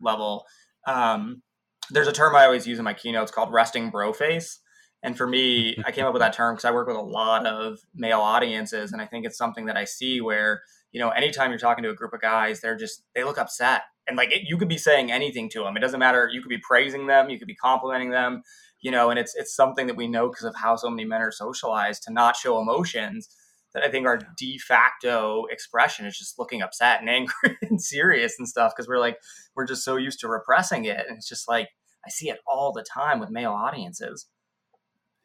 level 0.00 0.44
Um, 0.86 1.42
there's 1.90 2.08
a 2.08 2.12
term 2.12 2.34
I 2.34 2.44
always 2.44 2.66
use 2.66 2.78
in 2.78 2.84
my 2.84 2.94
keynotes 2.94 3.30
called 3.30 3.52
resting 3.52 3.90
bro 3.90 4.12
face. 4.12 4.60
And 5.02 5.16
for 5.16 5.26
me, 5.26 5.76
I 5.86 5.92
came 5.92 6.06
up 6.06 6.12
with 6.12 6.20
that 6.20 6.32
term 6.32 6.54
because 6.54 6.64
I 6.64 6.72
work 6.72 6.86
with 6.86 6.96
a 6.96 7.02
lot 7.02 7.46
of 7.46 7.78
male 7.94 8.20
audiences. 8.20 8.92
And 8.92 9.00
I 9.00 9.06
think 9.06 9.26
it's 9.26 9.38
something 9.38 9.66
that 9.66 9.76
I 9.76 9.84
see 9.84 10.20
where, 10.20 10.62
you 10.92 11.00
know, 11.00 11.10
anytime 11.10 11.50
you're 11.50 11.58
talking 11.58 11.84
to 11.84 11.90
a 11.90 11.94
group 11.94 12.12
of 12.12 12.20
guys, 12.20 12.60
they're 12.60 12.76
just, 12.76 13.02
they 13.14 13.24
look 13.24 13.38
upset. 13.38 13.82
And 14.06 14.16
like 14.16 14.32
it, 14.32 14.42
you 14.46 14.56
could 14.56 14.68
be 14.68 14.78
saying 14.78 15.12
anything 15.12 15.48
to 15.50 15.62
them. 15.62 15.76
It 15.76 15.80
doesn't 15.80 16.00
matter. 16.00 16.28
You 16.32 16.42
could 16.42 16.48
be 16.48 16.58
praising 16.58 17.06
them, 17.06 17.30
you 17.30 17.38
could 17.38 17.46
be 17.46 17.54
complimenting 17.54 18.10
them, 18.10 18.42
you 18.80 18.90
know, 18.90 19.10
and 19.10 19.18
it's, 19.18 19.34
it's 19.36 19.54
something 19.54 19.86
that 19.86 19.96
we 19.96 20.08
know 20.08 20.28
because 20.28 20.44
of 20.44 20.56
how 20.56 20.74
so 20.76 20.90
many 20.90 21.04
men 21.04 21.20
are 21.20 21.30
socialized 21.30 22.02
to 22.04 22.12
not 22.12 22.34
show 22.34 22.60
emotions 22.60 23.28
that 23.72 23.84
I 23.84 23.88
think 23.88 24.06
our 24.06 24.18
de 24.36 24.58
facto 24.58 25.44
expression 25.50 26.06
is 26.06 26.18
just 26.18 26.38
looking 26.38 26.62
upset 26.62 27.00
and 27.00 27.08
angry 27.10 27.56
and 27.62 27.80
serious 27.80 28.34
and 28.38 28.48
stuff 28.48 28.72
because 28.74 28.88
we're 28.88 28.98
like, 28.98 29.18
we're 29.54 29.66
just 29.66 29.84
so 29.84 29.96
used 29.96 30.20
to 30.20 30.28
repressing 30.28 30.84
it. 30.84 31.06
And 31.08 31.16
it's 31.16 31.28
just 31.28 31.48
like, 31.48 31.68
I 32.06 32.10
see 32.10 32.30
it 32.30 32.40
all 32.46 32.72
the 32.72 32.84
time 32.84 33.20
with 33.20 33.30
male 33.30 33.52
audiences. 33.52 34.28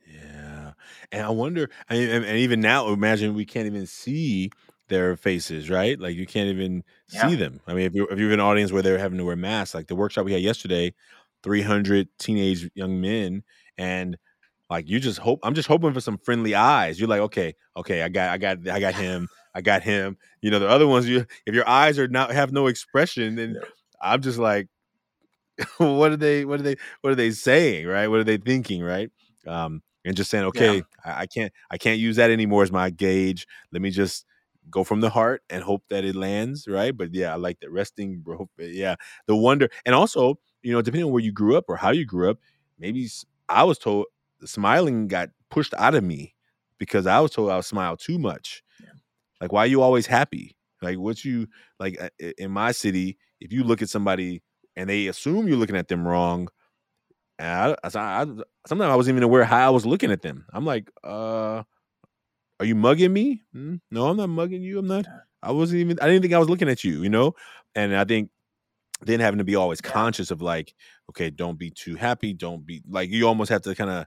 Yeah, 0.07 0.73
and 1.11 1.25
I 1.25 1.29
wonder, 1.29 1.69
and 1.89 2.25
even 2.25 2.61
now, 2.61 2.89
imagine 2.89 3.33
we 3.33 3.45
can't 3.45 3.65
even 3.65 3.87
see 3.87 4.51
their 4.87 5.15
faces, 5.17 5.69
right? 5.69 5.99
Like 5.99 6.15
you 6.15 6.27
can't 6.27 6.49
even 6.49 6.83
Yeah. 7.11 7.29
see 7.29 7.35
them. 7.35 7.59
I 7.65 7.73
mean, 7.73 7.85
if 7.87 7.95
you 7.95 8.05
if 8.07 8.19
you're 8.19 8.29
in 8.31 8.39
an 8.39 8.45
audience 8.45 8.71
where 8.71 8.83
they're 8.83 8.99
having 8.99 9.17
to 9.17 9.25
wear 9.25 9.35
masks, 9.35 9.73
like 9.73 9.87
the 9.87 9.95
workshop 9.95 10.25
we 10.25 10.33
had 10.33 10.41
yesterday, 10.43 10.93
300 11.43 12.07
teenage 12.19 12.69
young 12.75 13.01
men, 13.01 13.43
and 13.77 14.17
like 14.69 14.87
you 14.89 14.99
just 14.99 15.19
hope, 15.19 15.39
I'm 15.43 15.55
just 15.55 15.67
hoping 15.69 15.93
for 15.93 16.01
some 16.01 16.17
friendly 16.19 16.55
eyes. 16.55 16.99
You're 16.99 17.09
like, 17.09 17.21
okay, 17.21 17.55
okay, 17.77 18.03
I 18.03 18.09
got, 18.09 18.29
I 18.31 18.37
got, 18.39 18.67
I 18.69 18.79
got 18.79 18.95
him, 18.95 19.29
I 19.55 19.61
got 19.61 19.83
him. 19.83 20.17
You 20.41 20.51
know, 20.51 20.59
the 20.59 20.69
other 20.69 20.87
ones, 20.87 21.07
you 21.09 21.25
if 21.47 21.55
your 21.55 21.67
eyes 21.69 21.99
are 21.99 22.07
not 22.09 22.31
have 22.31 22.51
no 22.53 22.67
expression, 22.67 23.35
then 23.35 23.59
I'm 24.01 24.21
just 24.21 24.39
like, 24.39 24.67
what 25.77 26.11
are 26.11 26.17
they, 26.17 26.45
what 26.45 26.59
are 26.59 26.63
they, 26.63 26.75
what 27.01 27.11
are 27.11 27.15
they 27.15 27.31
saying, 27.31 27.87
right? 27.87 28.07
What 28.07 28.19
are 28.19 28.23
they 28.25 28.37
thinking, 28.37 28.83
right? 28.83 29.09
Um, 29.47 29.81
and 30.03 30.15
just 30.15 30.29
saying, 30.29 30.45
okay, 30.45 30.83
I, 31.03 31.21
I 31.21 31.25
can't, 31.25 31.51
I 31.71 31.77
can't 31.77 31.99
use 31.99 32.17
that 32.17 32.29
anymore 32.29 32.63
as 32.63 32.71
my 32.71 32.89
gauge. 32.89 33.47
Let 33.71 33.81
me 33.81 33.89
just 33.89 34.25
go 34.69 34.83
from 34.83 35.01
the 35.01 35.09
heart 35.09 35.43
and 35.49 35.63
hope 35.63 35.83
that 35.89 36.03
it 36.05 36.15
lands, 36.15 36.67
right? 36.67 36.95
But 36.95 37.13
yeah, 37.13 37.33
I 37.33 37.35
like 37.35 37.59
the 37.59 37.69
resting, 37.69 38.19
bro. 38.19 38.49
Yeah, 38.57 38.95
the 39.27 39.35
wonder, 39.35 39.69
and 39.85 39.95
also, 39.95 40.39
you 40.61 40.73
know, 40.73 40.81
depending 40.81 41.05
on 41.05 41.11
where 41.11 41.23
you 41.23 41.31
grew 41.31 41.57
up 41.57 41.65
or 41.67 41.75
how 41.77 41.91
you 41.91 42.05
grew 42.05 42.29
up, 42.29 42.39
maybe 42.79 43.07
i 43.47 43.63
was 43.63 43.77
told 43.77 44.07
smiling 44.43 45.07
got 45.07 45.29
pushed 45.49 45.73
out 45.75 45.95
of 45.95 46.03
me 46.03 46.35
because 46.77 47.07
I 47.07 47.19
was 47.19 47.31
told 47.31 47.51
I 47.51 47.55
would 47.55 47.65
smile 47.65 47.95
too 47.97 48.19
much. 48.19 48.63
Yeah. 48.81 48.89
Like, 49.39 49.51
why 49.51 49.61
are 49.61 49.67
you 49.67 49.81
always 49.81 50.07
happy? 50.07 50.57
Like, 50.81 50.97
what 50.97 51.23
you 51.23 51.47
like 51.79 51.99
uh, 52.01 52.09
in 52.37 52.51
my 52.51 52.71
city? 52.71 53.17
If 53.39 53.53
you 53.53 53.63
look 53.63 53.81
at 53.81 53.89
somebody 53.89 54.41
and 54.75 54.89
they 54.89 55.07
assume 55.07 55.47
you're 55.47 55.57
looking 55.57 55.77
at 55.77 55.87
them 55.87 56.07
wrong, 56.07 56.47
and 57.39 57.75
I, 57.83 57.89
I, 57.95 58.23
I 58.23 58.25
sometimes 58.67 58.91
I 58.91 58.95
wasn't 58.95 59.15
even 59.15 59.23
aware 59.23 59.45
how 59.45 59.67
I 59.67 59.71
was 59.71 59.85
looking 59.85 60.11
at 60.11 60.21
them. 60.21 60.45
I'm 60.53 60.65
like, 60.65 60.89
uh, 61.03 61.63
are 62.59 62.65
you 62.65 62.75
mugging 62.75 63.13
me? 63.13 63.41
"Hmm, 63.53 63.75
no, 63.91 64.07
I'm 64.07 64.17
not 64.17 64.29
mugging 64.29 64.61
you. 64.63 64.79
I'm 64.79 64.87
not. 64.87 65.05
I 65.43 65.51
wasn't 65.51 65.81
even. 65.81 65.99
I 66.01 66.07
didn't 66.07 66.21
think 66.21 66.33
I 66.33 66.39
was 66.39 66.49
looking 66.49 66.69
at 66.69 66.83
you. 66.83 67.03
You 67.03 67.09
know, 67.09 67.33
and 67.75 67.95
I 67.95 68.05
think 68.05 68.29
then 69.03 69.19
having 69.21 69.39
to 69.39 69.43
be 69.45 69.55
always 69.55 69.81
conscious 69.81 70.31
of 70.31 70.41
like, 70.41 70.73
okay, 71.11 71.29
don't 71.29 71.59
be 71.59 71.71
too 71.71 71.95
happy. 71.95 72.33
Don't 72.33 72.65
be 72.65 72.83
like 72.89 73.09
you 73.11 73.27
almost 73.27 73.51
have 73.51 73.63
to 73.63 73.75
kind 73.75 73.89
of 73.91 74.05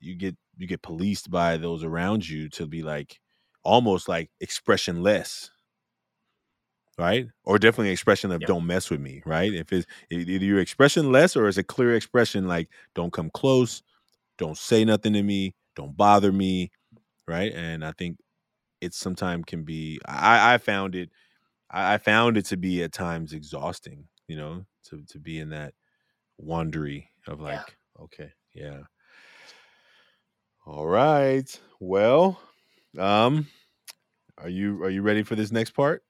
you 0.00 0.14
get 0.16 0.36
you 0.58 0.66
get 0.66 0.82
policed 0.82 1.30
by 1.30 1.56
those 1.56 1.84
around 1.84 2.28
you 2.28 2.48
to 2.50 2.66
be 2.66 2.82
like 2.82 3.20
almost 3.64 4.08
like 4.08 4.30
expressionless 4.40 5.50
right? 6.98 7.28
Or 7.44 7.58
definitely 7.58 7.90
expression 7.92 8.30
of 8.32 8.40
Yep. 8.40 8.48
don't 8.48 8.66
mess 8.66 8.90
with 8.90 9.00
me 9.00 9.22
right? 9.26 9.52
If 9.52 9.72
it's 9.72 9.86
either 10.10 10.44
your 10.44 10.60
expression 10.60 11.12
less 11.12 11.36
or 11.36 11.48
it's 11.48 11.58
a 11.58 11.64
clear 11.64 11.94
expression 11.94 12.46
like 12.48 12.68
don't 12.94 13.12
come 13.12 13.30
close 13.30 13.82
don't 14.38 14.58
say 14.58 14.84
nothing 14.84 15.14
to 15.14 15.22
me 15.22 15.54
don't 15.76 15.96
bother 15.96 16.32
me 16.32 16.70
right? 17.28 17.52
And 17.54 17.84
i 17.84 17.92
think 17.92 18.18
it 18.80 18.94
sometimes 18.94 19.44
can 19.46 19.64
be 19.64 20.00
i 20.06 20.54
i 20.54 20.58
found 20.58 20.94
it 20.94 21.10
I, 21.70 21.94
I 21.94 21.98
found 21.98 22.36
it 22.38 22.46
to 22.46 22.56
be 22.56 22.82
at 22.82 22.92
times 22.92 23.32
exhausting 23.32 24.08
you 24.28 24.36
know 24.36 24.66
to 24.90 25.02
to 25.08 25.18
be 25.20 25.38
in 25.40 25.50
that 25.50 25.74
wondery 26.42 27.08
of 27.28 27.40
Yeah. 27.40 27.62
like 27.62 27.76
okay 28.00 28.32
yeah. 28.54 28.82
All 30.64 30.86
right. 30.86 31.48
Well 31.80 32.40
um 32.98 33.46
are 34.38 34.48
you 34.50 34.82
are 34.84 34.90
you 34.90 35.02
ready 35.02 35.22
for 35.24 35.36
this 35.36 35.52
next 35.52 35.72
part 35.72 36.04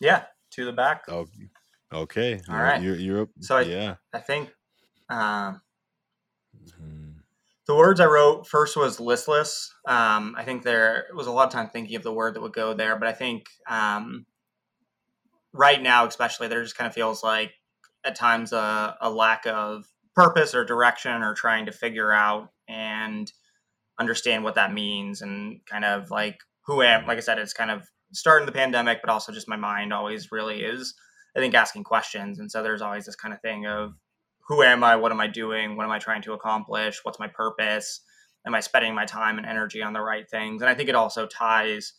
Yeah. 0.00 0.24
To 0.52 0.64
the 0.64 0.72
back. 0.72 1.04
oh 1.08 1.26
okay 1.92 2.40
All 2.48 2.54
you're, 2.56 2.64
right. 2.64 2.82
you're, 2.82 2.96
you're 2.96 3.22
up 3.22 3.28
So 3.40 3.56
I- 3.58 3.62
yeah 3.62 3.94
I 4.12 4.18
think 4.18 4.52
um, 5.08 5.60
Mhm. 6.56 7.14
the 7.66 7.74
words 7.76 8.00
I 8.00 8.06
wrote 8.06 8.46
first 8.48 8.76
was 8.76 8.98
listless. 9.00 9.72
Um, 9.86 10.34
I 10.36 10.44
think 10.44 10.62
there 10.64 11.06
was 11.14 11.26
a 11.28 11.30
lot 11.32 11.46
of 11.46 11.52
time 11.52 11.68
thinking 11.70 11.94
of 11.96 12.02
the 12.02 12.12
word 12.12 12.34
that 12.34 12.40
would 12.42 12.52
go 12.52 12.74
there, 12.74 12.96
but 12.96 13.06
I 13.08 13.12
think 13.12 13.46
um, 13.68 14.26
right 15.52 15.80
now, 15.80 16.06
especially, 16.06 16.48
there 16.48 16.62
just 16.62 16.76
kind 16.76 16.88
of 16.88 16.94
feels 16.94 17.22
like 17.22 17.52
at 18.04 18.14
times 18.16 18.52
a, 18.52 18.96
a 19.00 19.10
lack 19.10 19.46
of 19.46 19.84
purpose 20.14 20.54
or 20.54 20.64
direction 20.64 21.22
or 21.22 21.34
trying 21.34 21.66
to 21.66 21.72
figure 21.72 22.12
out 22.12 22.50
and 22.68 23.32
understand 23.98 24.42
what 24.44 24.54
that 24.54 24.72
means 24.72 25.22
and 25.22 25.60
kind 25.66 25.84
of 25.84 26.10
like 26.10 26.38
who 26.66 26.82
am 26.82 27.06
like 27.06 27.18
I 27.18 27.20
said, 27.20 27.38
it's 27.38 27.52
kind 27.52 27.70
of 27.70 27.88
starting 28.12 28.46
the 28.46 28.52
pandemic, 28.52 29.00
but 29.02 29.10
also 29.10 29.32
just 29.32 29.48
my 29.48 29.56
mind 29.56 29.92
always 29.92 30.32
really 30.32 30.62
is, 30.62 30.94
I 31.36 31.40
think, 31.40 31.54
asking 31.54 31.84
questions. 31.84 32.38
And 32.38 32.50
so 32.50 32.62
there's 32.62 32.82
always 32.82 33.06
this 33.06 33.16
kind 33.16 33.34
of 33.34 33.40
thing 33.40 33.66
of 33.66 33.94
who 34.48 34.62
am 34.62 34.82
I? 34.82 34.96
What 34.96 35.12
am 35.12 35.20
I 35.20 35.28
doing? 35.28 35.76
What 35.76 35.84
am 35.84 35.92
I 35.92 35.98
trying 35.98 36.22
to 36.22 36.32
accomplish? 36.32 37.00
What's 37.04 37.20
my 37.20 37.28
purpose? 37.28 38.00
Am 38.46 38.54
I 38.54 38.60
spending 38.60 38.94
my 38.94 39.04
time 39.04 39.38
and 39.38 39.46
energy 39.46 39.82
on 39.82 39.92
the 39.92 40.00
right 40.00 40.28
things? 40.28 40.62
And 40.62 40.68
I 40.68 40.74
think 40.74 40.88
it 40.88 40.94
also 40.94 41.26
ties 41.26 41.92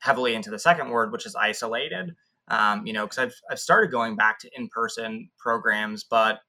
heavily 0.00 0.34
into 0.34 0.50
the 0.50 0.58
second 0.58 0.90
word, 0.90 1.12
which 1.12 1.26
is 1.26 1.34
isolated. 1.34 2.14
Um, 2.50 2.86
you 2.86 2.94
know, 2.94 3.04
because 3.04 3.18
I've 3.18 3.34
I've 3.50 3.58
started 3.58 3.90
going 3.90 4.16
back 4.16 4.38
to 4.40 4.50
in 4.56 4.68
person 4.68 5.28
programs, 5.38 6.04
but 6.04 6.40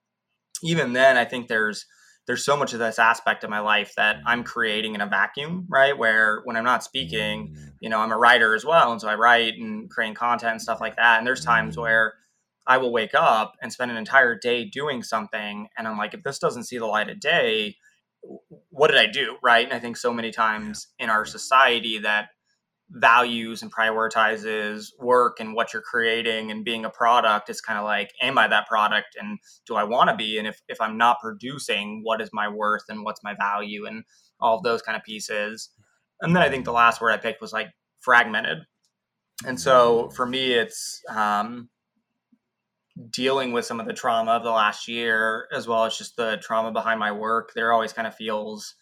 even 0.63 0.93
then, 0.93 1.17
I 1.17 1.25
think 1.25 1.47
there's 1.47 1.85
there's 2.29 2.45
so 2.45 2.55
much 2.55 2.73
of 2.73 2.79
this 2.79 2.99
aspect 2.99 3.43
of 3.43 3.49
my 3.49 3.59
life 3.59 3.95
that 3.97 4.17
I'm 4.23 4.43
creating 4.43 4.93
in 4.93 5.01
a 5.01 5.07
vacuum, 5.07 5.65
right? 5.67 5.97
Where 5.97 6.41
when 6.43 6.55
I'm 6.55 6.63
not 6.63 6.83
speaking, 6.83 7.55
Mm, 7.57 7.71
you 7.79 7.89
know, 7.89 7.97
I'm 7.97 8.11
a 8.11 8.17
writer 8.19 8.53
as 8.53 8.63
well. 8.63 8.91
And 8.91 9.01
so 9.01 9.07
I 9.07 9.15
write 9.15 9.55
and 9.57 9.89
create 9.89 10.15
content 10.15 10.51
and 10.51 10.61
stuff 10.61 10.79
like 10.79 10.95
that. 10.97 11.17
And 11.17 11.25
there's 11.25 11.43
times 11.43 11.75
Mm. 11.75 11.81
where 11.81 12.13
I 12.67 12.77
will 12.77 12.91
wake 12.91 13.15
up 13.15 13.53
and 13.63 13.73
spend 13.73 13.89
an 13.89 13.97
entire 13.97 14.35
day 14.37 14.63
doing 14.63 15.01
something. 15.01 15.69
And 15.75 15.87
I'm 15.87 15.97
like, 15.97 16.13
if 16.13 16.21
this 16.21 16.37
doesn't 16.37 16.65
see 16.65 16.77
the 16.77 16.85
light 16.85 17.09
of 17.09 17.19
day, 17.19 17.77
what 18.69 18.89
did 18.89 18.99
I 18.99 19.07
do? 19.07 19.37
Right. 19.41 19.65
And 19.65 19.73
I 19.73 19.79
think 19.79 19.97
so 19.97 20.13
many 20.13 20.29
times 20.29 20.89
in 20.99 21.09
our 21.09 21.25
society 21.25 21.97
that 21.97 22.29
values 22.91 23.61
and 23.61 23.73
prioritizes 23.73 24.87
work 24.99 25.39
and 25.39 25.53
what 25.53 25.73
you're 25.73 25.81
creating 25.81 26.49
and 26.49 26.65
being 26.65 26.85
a 26.85 26.89
product 26.89 27.49
is 27.49 27.61
kind 27.61 27.77
of 27.77 27.85
like 27.85 28.11
am 28.21 28.37
i 28.37 28.47
that 28.47 28.67
product 28.67 29.15
and 29.19 29.37
do 29.67 29.75
i 29.75 29.83
want 29.83 30.09
to 30.09 30.15
be? 30.15 30.37
And 30.37 30.47
if, 30.47 30.59
if 30.67 30.81
i'm 30.81 30.97
not 30.97 31.19
producing 31.21 32.01
what 32.03 32.19
is 32.19 32.29
my 32.33 32.47
worth 32.47 32.83
and 32.89 33.03
what's 33.03 33.23
my 33.23 33.35
value 33.35 33.85
and 33.85 34.03
all 34.41 34.57
of 34.57 34.63
those 34.63 34.81
kind 34.81 34.95
of 34.95 35.03
pieces. 35.03 35.69
And 36.21 36.35
then 36.35 36.41
i 36.41 36.49
think 36.49 36.65
the 36.65 36.71
last 36.71 36.99
word 36.99 37.11
i 37.11 37.17
picked 37.17 37.41
was 37.41 37.53
like 37.53 37.69
fragmented. 37.99 38.59
And 39.45 39.59
so 39.59 40.09
for 40.09 40.25
me 40.25 40.53
it's 40.53 41.01
um, 41.09 41.69
dealing 43.11 43.51
with 43.51 43.65
some 43.65 43.79
of 43.79 43.85
the 43.85 43.93
trauma 43.93 44.31
of 44.31 44.43
the 44.43 44.51
last 44.51 44.87
year 44.87 45.47
as 45.53 45.67
well 45.67 45.85
as 45.85 45.97
just 45.97 46.17
the 46.17 46.37
trauma 46.41 46.71
behind 46.71 46.99
my 46.99 47.11
work 47.11 47.51
there 47.53 47.71
always 47.71 47.93
kind 47.93 48.07
of 48.07 48.15
feels 48.15 48.75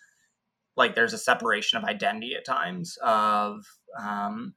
like 0.78 0.96
there's 0.96 1.14
a 1.14 1.18
separation 1.18 1.78
of 1.78 1.84
identity 1.84 2.36
at 2.36 2.46
times 2.46 2.98
of 3.04 3.66
um, 4.00 4.54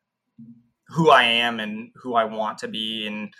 who 0.88 1.10
I 1.10 1.24
am 1.24 1.60
and 1.60 1.90
who 1.96 2.14
I 2.14 2.24
want 2.24 2.58
to 2.58 2.68
be 2.68 3.06
and 3.06 3.32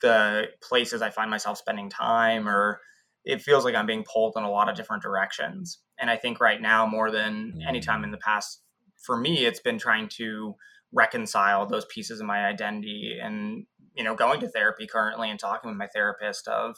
the 0.00 0.48
places 0.62 1.02
I 1.02 1.10
find 1.10 1.30
myself 1.30 1.58
spending 1.58 1.88
time 1.88 2.48
or 2.48 2.80
it 3.24 3.40
feels 3.40 3.64
like 3.64 3.74
I'm 3.74 3.86
being 3.86 4.04
pulled 4.04 4.34
in 4.36 4.42
a 4.42 4.50
lot 4.50 4.68
of 4.68 4.76
different 4.76 5.02
directions. 5.02 5.78
And 5.98 6.10
I 6.10 6.16
think 6.16 6.40
right 6.40 6.60
now 6.60 6.86
more 6.86 7.10
than 7.10 7.60
any 7.66 7.80
time 7.80 8.04
in 8.04 8.10
the 8.10 8.18
past 8.18 8.60
for 9.04 9.16
me 9.16 9.44
it's 9.44 9.60
been 9.60 9.78
trying 9.78 10.08
to 10.08 10.54
reconcile 10.92 11.66
those 11.66 11.84
pieces 11.86 12.20
of 12.20 12.26
my 12.26 12.46
identity 12.46 13.18
and 13.20 13.66
you 13.94 14.02
know 14.02 14.14
going 14.14 14.40
to 14.40 14.48
therapy 14.48 14.86
currently 14.86 15.30
and 15.30 15.38
talking 15.38 15.68
with 15.68 15.76
my 15.76 15.88
therapist 15.88 16.48
of 16.48 16.76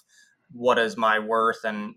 what 0.50 0.78
is 0.78 0.96
my 0.96 1.18
worth 1.18 1.64
and 1.64 1.94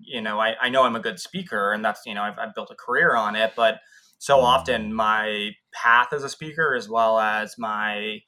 you 0.00 0.20
know 0.20 0.40
I, 0.40 0.54
I 0.60 0.68
know 0.68 0.82
i'm 0.82 0.96
a 0.96 1.00
good 1.00 1.20
speaker 1.20 1.72
and 1.72 1.84
that's 1.84 2.00
you 2.06 2.14
know 2.14 2.22
I've, 2.22 2.38
I've 2.38 2.54
built 2.54 2.70
a 2.70 2.74
career 2.74 3.14
on 3.14 3.36
it 3.36 3.52
but 3.54 3.80
so 4.18 4.40
often 4.40 4.92
my 4.92 5.50
path 5.72 6.12
as 6.12 6.24
a 6.24 6.28
speaker 6.28 6.74
as 6.74 6.88
well 6.88 7.18
as 7.18 7.56
my 7.58 8.18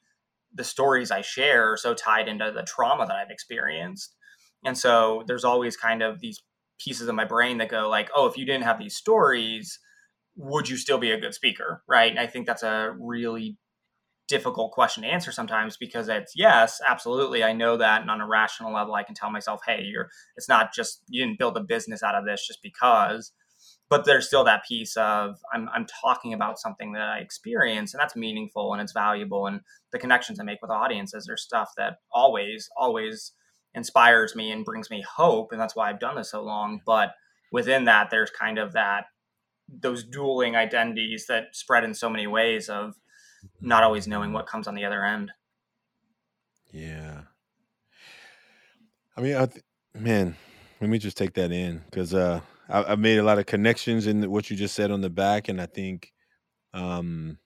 the 0.53 0.63
stories 0.63 1.11
i 1.11 1.21
share 1.21 1.73
are 1.73 1.77
so 1.77 1.93
tied 1.93 2.27
into 2.27 2.51
the 2.53 2.63
trauma 2.63 3.05
that 3.05 3.15
i've 3.15 3.31
experienced. 3.31 4.15
And 4.63 4.77
so 4.77 5.23
there's 5.25 5.43
always 5.43 5.75
kind 5.75 6.03
of 6.03 6.19
these 6.19 6.39
pieces 6.79 7.07
of 7.07 7.15
my 7.15 7.25
brain 7.25 7.57
that 7.57 7.69
go 7.69 7.89
like 7.89 8.09
oh 8.15 8.27
if 8.27 8.37
you 8.37 8.45
didn't 8.45 8.63
have 8.63 8.79
these 8.79 8.95
stories 8.95 9.79
would 10.35 10.69
you 10.69 10.77
still 10.77 10.97
be 10.97 11.11
a 11.11 11.19
good 11.19 11.33
speaker? 11.33 11.83
Right? 11.87 12.11
And 12.11 12.19
i 12.19 12.27
think 12.27 12.47
that's 12.47 12.63
a 12.63 12.95
really 12.99 13.57
difficult 14.31 14.71
question 14.71 15.03
to 15.03 15.09
answer 15.09 15.29
sometimes 15.29 15.75
because 15.75 16.07
it's 16.07 16.31
yes, 16.37 16.79
absolutely, 16.87 17.43
I 17.43 17.51
know 17.51 17.75
that, 17.75 17.99
and 18.01 18.09
on 18.09 18.21
a 18.21 18.27
rational 18.27 18.73
level, 18.73 18.95
I 18.95 19.03
can 19.03 19.13
tell 19.13 19.29
myself, 19.29 19.59
hey, 19.67 19.83
you're 19.83 20.07
it's 20.37 20.47
not 20.47 20.73
just 20.73 21.03
you 21.09 21.25
didn't 21.25 21.37
build 21.37 21.57
a 21.57 21.63
business 21.63 22.01
out 22.01 22.15
of 22.15 22.25
this 22.25 22.47
just 22.47 22.59
because. 22.63 23.33
But 23.91 24.05
there's 24.05 24.25
still 24.25 24.45
that 24.45 24.65
piece 24.65 24.95
of 24.97 25.37
I'm 25.53 25.69
I'm 25.69 25.85
talking 25.85 26.33
about 26.33 26.59
something 26.59 26.93
that 26.93 27.03
I 27.03 27.19
experience, 27.19 27.93
and 27.93 28.01
that's 28.01 28.15
meaningful 28.15 28.73
and 28.73 28.81
it's 28.81 28.93
valuable, 28.93 29.45
and 29.47 29.59
the 29.91 29.99
connections 29.99 30.39
I 30.39 30.43
make 30.43 30.61
with 30.61 30.71
audiences 30.71 31.29
are 31.29 31.37
stuff 31.37 31.69
that 31.77 31.97
always 32.11 32.69
always 32.77 33.33
inspires 33.75 34.35
me 34.35 34.51
and 34.51 34.65
brings 34.65 34.89
me 34.89 35.03
hope, 35.03 35.51
and 35.51 35.59
that's 35.59 35.75
why 35.75 35.89
I've 35.89 35.99
done 35.99 36.15
this 36.15 36.31
so 36.31 36.41
long. 36.41 36.79
But 36.85 37.11
within 37.51 37.85
that, 37.85 38.09
there's 38.09 38.31
kind 38.31 38.57
of 38.57 38.73
that 38.73 39.05
those 39.67 40.03
dueling 40.05 40.55
identities 40.55 41.25
that 41.27 41.53
spread 41.53 41.83
in 41.83 41.93
so 41.93 42.09
many 42.09 42.27
ways 42.27 42.69
of 42.69 42.95
not 43.59 43.83
always 43.83 44.07
knowing 44.07 44.33
what 44.33 44.47
comes 44.47 44.67
on 44.67 44.75
the 44.75 44.85
other 44.85 45.05
end. 45.05 45.31
Yeah. 46.71 47.23
I 49.17 49.21
mean, 49.21 49.35
I 49.35 49.45
th- 49.47 49.63
man, 49.93 50.35
let 50.79 50.89
me 50.89 50.97
just 50.97 51.17
take 51.17 51.33
that 51.33 51.51
in 51.51 51.81
because 51.89 52.13
uh, 52.13 52.41
I, 52.71 52.89
have 52.89 52.99
made 52.99 53.17
a 53.17 53.23
lot 53.23 53.39
of 53.39 53.45
connections 53.45 54.07
in 54.07 54.29
what 54.31 54.49
you 54.49 54.55
just 54.55 54.75
said 54.75 54.91
on 54.91 55.01
the 55.01 55.09
back, 55.09 55.49
and 55.49 55.59
I 55.61 55.65
think, 55.65 56.13
um, 56.73 57.37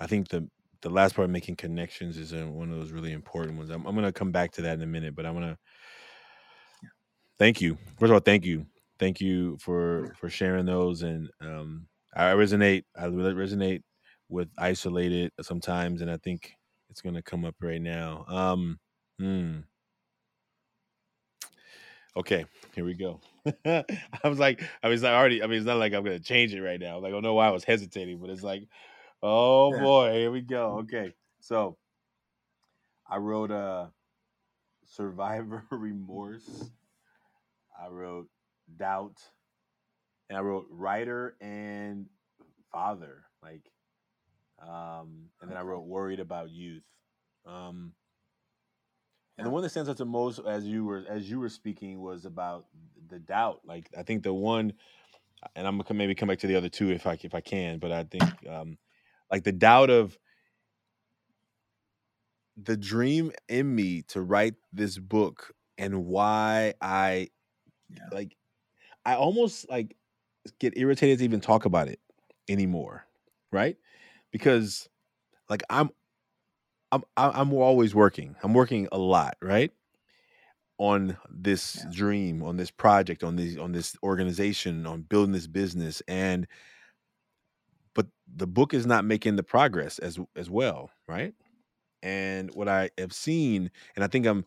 I 0.00 0.06
think 0.06 0.28
the 0.28 0.48
the 0.82 0.90
last 0.90 1.14
part, 1.14 1.24
of 1.24 1.30
making 1.30 1.56
connections, 1.56 2.18
is 2.18 2.32
uh, 2.32 2.46
one 2.46 2.70
of 2.70 2.76
those 2.76 2.92
really 2.92 3.12
important 3.12 3.56
ones. 3.56 3.70
I'm, 3.70 3.86
I'm 3.86 3.94
going 3.94 4.06
to 4.06 4.12
come 4.12 4.30
back 4.30 4.52
to 4.52 4.62
that 4.62 4.74
in 4.74 4.82
a 4.82 4.86
minute, 4.86 5.14
but 5.14 5.24
I 5.24 5.30
want 5.30 5.46
to 5.46 5.58
thank 7.38 7.60
you. 7.60 7.78
First 7.98 8.10
of 8.10 8.12
all, 8.12 8.20
thank 8.20 8.44
you, 8.44 8.66
thank 8.98 9.20
you 9.20 9.56
for 9.60 10.14
for 10.18 10.28
sharing 10.28 10.66
those, 10.66 11.02
and 11.02 11.30
um, 11.40 11.86
I 12.14 12.32
resonate. 12.32 12.84
I 12.96 13.04
resonate 13.04 13.82
with 14.28 14.48
isolated 14.58 15.32
sometimes, 15.40 16.02
and 16.02 16.10
I 16.10 16.16
think 16.18 16.52
it's 16.90 17.00
going 17.00 17.14
to 17.14 17.22
come 17.22 17.44
up 17.44 17.54
right 17.60 17.80
now. 17.80 18.24
Um, 18.28 18.78
hmm. 19.18 19.58
Okay, 22.16 22.46
here 22.74 22.84
we 22.84 22.94
go. 22.94 23.20
I 23.64 24.28
was 24.28 24.38
like, 24.38 24.62
I 24.82 24.88
was 24.88 25.02
like 25.02 25.12
already. 25.12 25.42
I 25.42 25.46
mean, 25.46 25.58
it's 25.58 25.66
not 25.66 25.78
like 25.78 25.92
I'm 25.92 26.04
going 26.04 26.18
to 26.18 26.22
change 26.22 26.54
it 26.54 26.62
right 26.62 26.80
now. 26.80 26.98
Like, 26.98 27.08
I 27.08 27.12
don't 27.12 27.22
know 27.22 27.34
why 27.34 27.48
I 27.48 27.52
was 27.52 27.64
hesitating, 27.64 28.18
but 28.18 28.30
it's 28.30 28.42
like, 28.42 28.66
oh 29.22 29.74
yeah. 29.74 29.80
boy, 29.80 30.12
here 30.12 30.30
we 30.30 30.40
go. 30.40 30.78
Okay, 30.80 31.14
so 31.40 31.76
I 33.08 33.18
wrote 33.18 33.50
a 33.50 33.56
uh, 33.56 33.86
survivor 34.84 35.64
remorse. 35.70 36.70
I 37.78 37.88
wrote 37.88 38.28
doubt, 38.76 39.18
and 40.28 40.38
I 40.38 40.40
wrote 40.40 40.66
writer 40.70 41.36
and 41.40 42.06
father. 42.72 43.24
Like 43.42 43.70
um, 44.62 45.28
and 45.40 45.50
then 45.50 45.56
I 45.56 45.62
wrote 45.62 45.86
"Worried 45.86 46.20
About 46.20 46.50
Youth." 46.50 46.84
Um, 47.44 47.92
and 49.38 49.46
the 49.46 49.50
one 49.50 49.62
that 49.62 49.68
stands 49.70 49.88
out 49.88 49.98
the 49.98 50.06
most 50.06 50.40
as 50.46 50.64
you 50.64 50.84
were 50.84 51.04
as 51.08 51.30
you 51.30 51.38
were 51.38 51.48
speaking 51.48 52.00
was 52.00 52.24
about 52.24 52.66
the 53.08 53.18
doubt. 53.18 53.60
Like 53.64 53.88
I 53.96 54.02
think 54.02 54.22
the 54.22 54.34
one, 54.34 54.72
and 55.54 55.66
I'm 55.66 55.78
gonna 55.78 55.94
maybe 55.94 56.14
come 56.14 56.28
back 56.28 56.38
to 56.40 56.46
the 56.46 56.56
other 56.56 56.68
two 56.68 56.90
if 56.90 57.06
I 57.06 57.18
if 57.22 57.34
I 57.34 57.40
can, 57.40 57.78
but 57.78 57.92
I 57.92 58.04
think 58.04 58.24
um, 58.48 58.78
like 59.30 59.44
the 59.44 59.52
doubt 59.52 59.90
of 59.90 60.18
the 62.56 62.76
dream 62.76 63.32
in 63.48 63.74
me 63.74 64.02
to 64.08 64.22
write 64.22 64.54
this 64.72 64.98
book 64.98 65.52
and 65.76 66.06
why 66.06 66.74
I 66.80 67.28
yeah. 67.90 68.08
like 68.12 68.36
I 69.04 69.14
almost 69.14 69.68
like 69.68 69.96
get 70.58 70.74
irritated 70.76 71.18
to 71.18 71.24
even 71.24 71.40
talk 71.40 71.64
about 71.64 71.88
it 71.88 72.00
anymore, 72.48 73.06
right? 73.52 73.76
because 74.36 74.88
like 75.48 75.62
I'm 75.70 75.90
I'm 76.92 77.02
I'm 77.16 77.52
always 77.54 77.94
working. 77.94 78.36
I'm 78.42 78.52
working 78.52 78.88
a 78.92 78.98
lot, 78.98 79.36
right? 79.40 79.72
On 80.78 81.16
this 81.30 81.76
yeah. 81.76 81.90
dream, 81.90 82.42
on 82.42 82.56
this 82.56 82.70
project, 82.70 83.24
on 83.24 83.36
this 83.36 83.56
on 83.56 83.72
this 83.72 83.96
organization, 84.02 84.86
on 84.86 85.02
building 85.02 85.32
this 85.32 85.46
business 85.46 86.02
and 86.06 86.46
but 87.94 88.06
the 88.36 88.46
book 88.46 88.74
is 88.74 88.84
not 88.84 89.04
making 89.06 89.36
the 89.36 89.42
progress 89.42 89.98
as 89.98 90.18
as 90.36 90.50
well, 90.50 90.90
right? 91.08 91.32
And 92.02 92.50
what 92.54 92.68
I 92.68 92.90
have 92.98 93.12
seen 93.12 93.70
and 93.94 94.04
I 94.04 94.08
think 94.08 94.26
I'm 94.26 94.44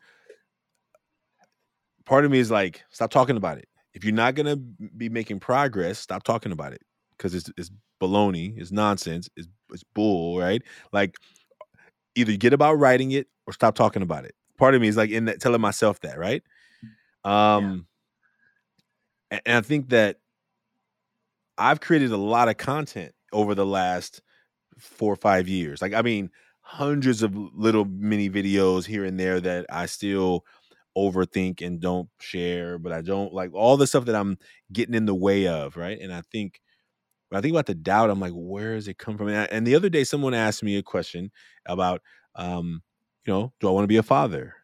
part 2.06 2.26
of 2.26 2.32
me 2.32 2.39
is 2.39 2.52
like 2.52 2.84
stop 2.89 3.12
talking 3.12 3.38
about 3.38 3.58
it. 3.58 3.68
If 3.94 4.04
you're 4.04 4.13
not 4.13 4.36
going 4.36 4.46
to 4.46 4.56
be 4.98 5.10
making 5.10 5.39
progress, 5.39 5.98
stop 6.00 6.24
talking 6.24 6.52
about 6.52 6.74
it 6.74 6.82
because 7.18 7.34
it's 7.34 7.52
it's 7.58 7.72
baloney, 8.02 8.58
it's 8.58 8.72
nonsense, 8.72 9.30
it's 9.36 9.48
it's 9.72 9.84
bull, 9.96 10.39
right? 10.39 10.62
Like 10.92 11.15
either 12.15 12.36
get 12.36 12.54
about 12.54 12.76
writing 12.80 13.12
it 13.12 13.28
or 13.48 13.54
stop 13.54 13.76
talking 13.76 14.02
about 14.02 14.26
it. 14.26 14.36
Part 14.60 14.76
of 14.76 14.82
me 14.82 14.89
is 14.89 14.98
like 14.98 15.12
in 15.12 15.26
that 15.26 15.41
telling 15.41 15.62
myself 15.62 16.02
that, 16.02 16.19
right? 16.19 16.43
Um 17.26 17.88
yeah. 19.32 19.39
and 19.45 19.58
I 19.58 19.62
think 19.62 19.89
that 19.89 20.17
I've 21.58 21.82
created 21.82 22.12
a 22.12 22.17
lot 22.17 22.50
of 22.50 22.58
content 22.58 23.13
over 23.34 23.54
the 23.56 23.65
last 23.65 24.22
four 24.80 25.13
or 25.13 25.17
five 25.17 25.50
years. 25.50 25.82
Like, 25.82 25.93
I 25.93 26.04
mean, 26.04 26.32
hundreds 26.62 27.24
of 27.24 27.36
little 27.36 27.86
mini 27.86 28.30
videos 28.30 28.86
here 28.86 29.06
and 29.06 29.19
there 29.19 29.41
that 29.41 29.67
I 29.72 29.88
still 29.88 30.45
overthink 30.98 31.65
and 31.65 31.82
don't 31.82 32.10
share, 32.19 32.80
but 32.80 32.93
I 32.93 33.02
don't 33.02 33.34
like 33.34 33.54
all 33.54 33.78
the 33.78 33.88
stuff 33.88 34.06
that 34.06 34.15
I'm 34.15 34.38
getting 34.74 34.95
in 34.95 35.06
the 35.06 35.15
way 35.15 35.48
of, 35.48 35.78
right? 35.78 36.00
And 36.00 36.13
I 36.13 36.24
think 36.32 36.62
when 37.30 37.39
I 37.39 37.41
think 37.41 37.54
about 37.54 37.67
the 37.67 37.76
doubt, 37.76 38.10
I'm 38.10 38.19
like, 38.19 38.34
where 38.34 38.76
does 38.76 38.88
it 38.88 38.98
come 38.98 39.17
from? 39.17 39.30
And, 39.30 39.38
I, 39.38 39.43
and 39.45 39.67
the 39.67 39.76
other 39.76 39.89
day, 39.89 40.04
someone 40.04 40.34
asked 40.34 40.63
me 40.63 40.78
a 40.78 40.84
question 40.84 41.32
about, 41.67 42.02
um, 42.36 42.82
you 43.26 43.34
know, 43.34 43.54
do 43.60 43.68
I 43.68 43.72
want 43.72 43.84
to 43.84 43.88
be 43.88 43.98
a 43.98 44.04
father? 44.04 44.56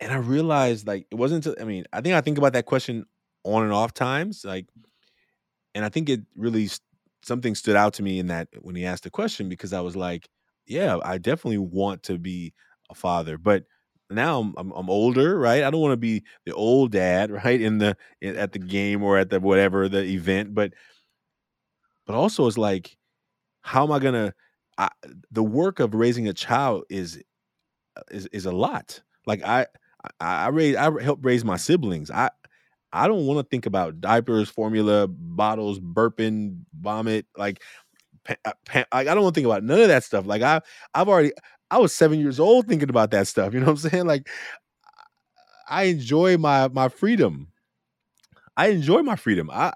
And 0.00 0.12
I 0.12 0.16
realized, 0.16 0.86
like, 0.86 1.06
it 1.10 1.16
wasn't. 1.16 1.46
I 1.60 1.64
mean, 1.64 1.84
I 1.92 2.00
think 2.00 2.14
I 2.14 2.20
think 2.20 2.38
about 2.38 2.52
that 2.52 2.66
question 2.66 3.04
on 3.44 3.64
and 3.64 3.72
off 3.72 3.94
times, 3.94 4.44
like, 4.44 4.66
and 5.74 5.84
I 5.84 5.88
think 5.88 6.08
it 6.08 6.20
really 6.36 6.68
something 7.22 7.54
stood 7.54 7.76
out 7.76 7.94
to 7.94 8.02
me 8.02 8.18
in 8.18 8.28
that 8.28 8.48
when 8.60 8.76
he 8.76 8.84
asked 8.86 9.04
the 9.04 9.10
question 9.10 9.48
because 9.48 9.72
I 9.72 9.80
was 9.80 9.96
like, 9.96 10.28
yeah, 10.66 10.98
I 11.04 11.18
definitely 11.18 11.58
want 11.58 12.02
to 12.04 12.18
be 12.18 12.52
a 12.90 12.94
father, 12.94 13.38
but 13.38 13.64
now 14.10 14.40
I'm, 14.40 14.54
I'm, 14.56 14.72
I'm 14.72 14.90
older, 14.90 15.38
right? 15.38 15.62
I 15.64 15.70
don't 15.70 15.80
want 15.80 15.92
to 15.92 15.98
be 15.98 16.22
the 16.46 16.54
old 16.54 16.92
dad, 16.92 17.30
right? 17.44 17.60
In 17.60 17.78
the 17.78 17.96
in, 18.20 18.36
at 18.36 18.52
the 18.52 18.58
game 18.58 19.02
or 19.02 19.18
at 19.18 19.30
the 19.30 19.40
whatever 19.40 19.88
the 19.88 20.02
event, 20.04 20.54
but 20.54 20.72
but 22.06 22.14
also 22.14 22.46
it's 22.46 22.58
like 22.58 22.96
how 23.62 23.84
am 23.84 23.92
i 23.92 23.98
gonna 23.98 24.32
I, 24.78 24.88
the 25.30 25.42
work 25.42 25.80
of 25.80 25.94
raising 25.94 26.28
a 26.28 26.32
child 26.32 26.84
is 26.88 27.22
uh, 27.96 28.02
is 28.10 28.26
is 28.26 28.46
a 28.46 28.52
lot. 28.52 29.02
Like 29.26 29.42
i 29.44 29.66
i, 30.20 30.46
I 30.46 30.48
raise 30.48 30.76
i 30.76 31.02
help 31.02 31.18
raise 31.22 31.44
my 31.44 31.56
siblings. 31.56 32.10
I 32.10 32.30
i 32.92 33.08
don't 33.08 33.26
want 33.26 33.38
to 33.38 33.48
think 33.50 33.66
about 33.66 34.00
diapers 34.00 34.48
formula 34.48 35.08
bottles 35.08 35.78
burping 35.78 36.60
vomit 36.80 37.26
like 37.36 37.60
uh, 38.44 38.52
like 38.72 38.86
i 38.92 39.04
don't 39.04 39.22
want 39.22 39.34
to 39.34 39.38
think 39.38 39.46
about 39.46 39.64
none 39.64 39.80
of 39.80 39.88
that 39.88 40.04
stuff. 40.04 40.26
Like 40.26 40.42
i 40.42 40.60
i've 40.94 41.08
already 41.08 41.32
i 41.70 41.78
was 41.78 41.92
seven 41.92 42.20
years 42.20 42.40
old 42.40 42.66
thinking 42.68 42.88
about 42.90 43.10
that 43.10 43.26
stuff 43.26 43.52
you 43.52 43.60
know 43.60 43.66
what 43.66 43.84
i'm 43.84 43.90
saying? 43.90 44.06
Like 44.06 44.28
i 45.68 45.84
enjoy 45.84 46.38
my 46.38 46.68
my 46.68 46.88
freedom. 46.88 47.48
I 48.56 48.68
enjoy 48.68 49.02
my 49.02 49.16
freedom. 49.16 49.50
I 49.50 49.72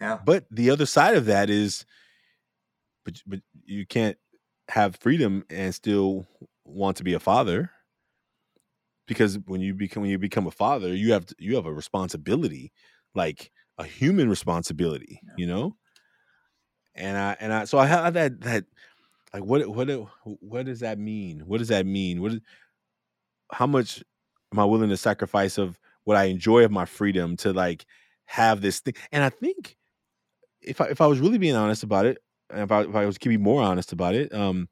yeah. 0.00 0.18
But 0.24 0.46
the 0.50 0.70
other 0.70 0.84
side 0.84 1.16
of 1.16 1.26
that 1.26 1.48
is, 1.48 1.86
but 3.04 3.22
but 3.24 3.40
you 3.64 3.86
can't 3.86 4.18
have 4.72 4.96
freedom 4.96 5.44
and 5.50 5.74
still 5.74 6.26
want 6.64 6.96
to 6.96 7.04
be 7.04 7.12
a 7.12 7.20
father 7.20 7.70
because 9.06 9.38
when 9.44 9.60
you 9.60 9.74
become 9.74 10.00
when 10.00 10.10
you 10.10 10.18
become 10.18 10.46
a 10.46 10.50
father, 10.50 10.94
you 10.94 11.12
have 11.12 11.26
to, 11.26 11.34
you 11.38 11.56
have 11.56 11.66
a 11.66 11.72
responsibility, 11.72 12.72
like 13.14 13.52
a 13.76 13.84
human 13.84 14.30
responsibility, 14.30 15.20
yeah. 15.22 15.32
you 15.36 15.46
know. 15.46 15.76
And 16.94 17.18
I 17.18 17.36
and 17.38 17.52
I 17.52 17.64
so 17.66 17.76
I 17.76 17.84
have 17.84 18.14
that 18.14 18.40
that 18.40 18.64
like 19.34 19.44
what 19.44 19.68
what 19.68 19.90
uh, 19.90 20.06
what 20.24 20.64
does 20.64 20.80
that 20.80 20.98
mean? 20.98 21.40
What 21.40 21.58
does 21.58 21.68
that 21.68 21.84
mean? 21.84 22.22
What 22.22 22.32
is, 22.32 22.40
how 23.52 23.66
much 23.66 24.02
am 24.54 24.58
I 24.58 24.64
willing 24.64 24.88
to 24.88 24.96
sacrifice 24.96 25.58
of 25.58 25.78
what 26.04 26.16
I 26.16 26.24
enjoy 26.24 26.64
of 26.64 26.70
my 26.70 26.86
freedom 26.86 27.36
to 27.38 27.52
like 27.52 27.84
have 28.24 28.62
this 28.62 28.80
thing? 28.80 28.94
And 29.10 29.22
I 29.22 29.28
think 29.28 29.76
if 30.62 30.80
I, 30.80 30.86
if 30.86 31.02
I 31.02 31.06
was 31.06 31.20
really 31.20 31.36
being 31.36 31.56
honest 31.56 31.82
about 31.82 32.06
it, 32.06 32.22
if 32.52 32.70
I, 32.72 32.82
if 32.82 32.94
I 32.94 33.06
was 33.06 33.18
keeping 33.18 33.42
more 33.42 33.62
honest 33.62 33.92
about 33.92 34.14
it, 34.14 34.32
um, 34.34 34.68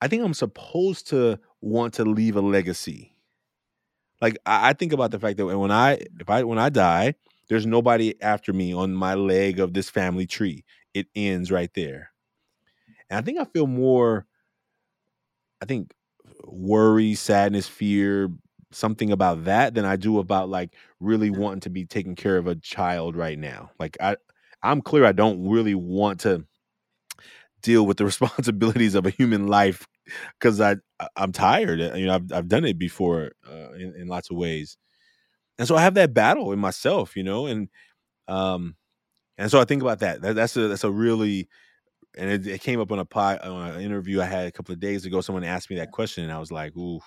I 0.00 0.08
think 0.08 0.22
I'm 0.22 0.34
supposed 0.34 1.08
to 1.08 1.38
want 1.60 1.94
to 1.94 2.04
leave 2.04 2.36
a 2.36 2.40
legacy. 2.40 3.12
Like 4.20 4.38
I, 4.46 4.70
I 4.70 4.72
think 4.72 4.92
about 4.92 5.10
the 5.10 5.18
fact 5.18 5.36
that 5.38 5.46
when 5.46 5.70
I 5.70 5.94
if 6.20 6.28
I 6.28 6.42
when 6.44 6.58
I 6.58 6.68
die, 6.68 7.14
there's 7.48 7.66
nobody 7.66 8.20
after 8.22 8.52
me 8.52 8.72
on 8.72 8.94
my 8.94 9.14
leg 9.14 9.60
of 9.60 9.74
this 9.74 9.90
family 9.90 10.26
tree. 10.26 10.64
It 10.94 11.08
ends 11.14 11.50
right 11.50 11.70
there. 11.74 12.10
And 13.10 13.18
I 13.18 13.22
think 13.22 13.38
I 13.38 13.44
feel 13.44 13.66
more 13.66 14.26
I 15.60 15.64
think 15.66 15.92
worry, 16.44 17.14
sadness, 17.14 17.68
fear, 17.68 18.28
something 18.72 19.10
about 19.10 19.44
that 19.44 19.74
than 19.74 19.84
I 19.84 19.96
do 19.96 20.18
about 20.18 20.48
like 20.48 20.74
really 21.00 21.30
wanting 21.30 21.60
to 21.60 21.70
be 21.70 21.84
taking 21.84 22.14
care 22.14 22.36
of 22.36 22.46
a 22.46 22.56
child 22.56 23.16
right 23.16 23.38
now. 23.38 23.70
Like 23.78 23.96
I 24.00 24.16
I'm 24.70 24.82
clear 24.82 25.04
I 25.04 25.12
don't 25.12 25.48
really 25.48 25.74
want 25.74 26.20
to 26.20 26.44
deal 27.62 27.86
with 27.86 27.96
the 27.98 28.04
responsibilities 28.12 28.94
of 28.94 29.06
a 29.06 29.10
human 29.10 29.46
life 29.48 29.86
because 30.38 30.60
I 30.60 30.76
I'm 31.16 31.32
tired. 31.32 31.80
Uh, 31.80 31.94
you 31.94 32.06
know, 32.06 32.14
I've 32.14 32.32
I've 32.32 32.48
done 32.48 32.64
it 32.64 32.78
before 32.78 33.32
uh, 33.48 33.72
in, 33.74 33.94
in 33.96 34.08
lots 34.08 34.30
of 34.30 34.36
ways, 34.36 34.76
and 35.58 35.68
so 35.68 35.76
I 35.76 35.82
have 35.82 35.94
that 35.94 36.14
battle 36.14 36.52
in 36.52 36.58
myself. 36.58 37.16
You 37.16 37.24
know, 37.24 37.46
and 37.46 37.68
um, 38.28 38.76
and 39.38 39.50
so 39.50 39.60
I 39.60 39.64
think 39.66 39.82
about 39.82 40.00
that. 40.00 40.22
that 40.22 40.34
that's 40.34 40.56
a 40.56 40.68
that's 40.68 40.84
a 40.84 40.90
really 40.90 41.48
and 42.16 42.30
it, 42.30 42.46
it 42.46 42.62
came 42.62 42.80
up 42.80 42.92
on 42.92 42.98
a 43.00 43.04
pod, 43.06 43.40
on 43.40 43.72
an 43.76 43.82
interview 43.82 44.20
I 44.22 44.26
had 44.26 44.46
a 44.48 44.52
couple 44.52 44.72
of 44.74 44.80
days 44.80 45.06
ago. 45.06 45.20
Someone 45.22 45.44
asked 45.44 45.70
me 45.70 45.76
that 45.76 45.92
question, 45.92 46.24
and 46.24 46.32
I 46.32 46.38
was 46.40 46.52
like, 46.52 46.76
"Ooh." 46.76 47.00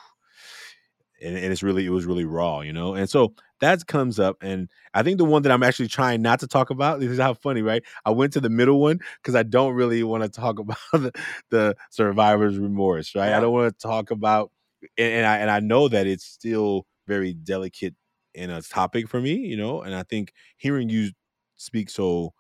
And, 1.22 1.36
and 1.38 1.52
it's 1.52 1.64
really 1.64 1.86
it 1.86 1.90
was 1.90 2.06
really 2.06 2.26
raw, 2.26 2.62
you 2.62 2.74
know. 2.74 2.96
And 2.96 3.10
so 3.10 3.34
that 3.62 3.86
comes 3.88 4.20
up, 4.20 4.38
and 4.42 4.70
I 4.94 5.04
think 5.04 5.18
the 5.18 5.26
one 5.26 5.42
that 5.44 5.52
I'm 5.52 5.64
actually 5.64 5.90
trying 5.90 6.22
not 6.22 6.40
to 6.42 6.48
talk 6.48 6.70
about 6.70 7.00
this 7.02 7.10
is 7.12 7.20
how 7.20 7.34
funny, 7.34 7.62
right? 7.62 7.84
I 8.06 8.12
went 8.12 8.34
to 8.34 8.40
the 8.42 8.50
middle 8.50 8.80
one 8.80 9.00
because 9.22 9.36
I 9.36 9.44
don't 9.44 9.74
really 9.74 10.04
want 10.04 10.24
to 10.24 10.30
talk 10.30 10.60
about 10.60 10.78
the, 10.94 11.12
the 11.50 11.76
survivor's 11.92 12.58
remorse, 12.58 13.16
right? 13.16 13.30
Yeah. 13.30 13.38
I 13.38 13.42
don't 13.42 13.54
want 13.54 13.78
to 13.78 13.88
talk 13.88 14.12
about, 14.12 14.52
and, 14.98 15.14
and 15.14 15.26
I 15.26 15.38
and 15.38 15.52
I 15.52 15.60
know 15.60 15.88
that 15.90 16.08
it's 16.08 16.26
still 16.26 16.86
very 17.08 17.34
delicate 17.34 17.96
in 18.34 18.50
a 18.50 18.62
topic 18.62 19.10
for 19.10 19.20
me, 19.20 19.34
you 19.36 19.58
know. 19.58 19.82
And 19.82 19.94
I 19.96 20.04
think 20.04 20.34
hearing 20.58 20.90
you 20.90 21.12
speak 21.58 21.90
so 21.90 22.34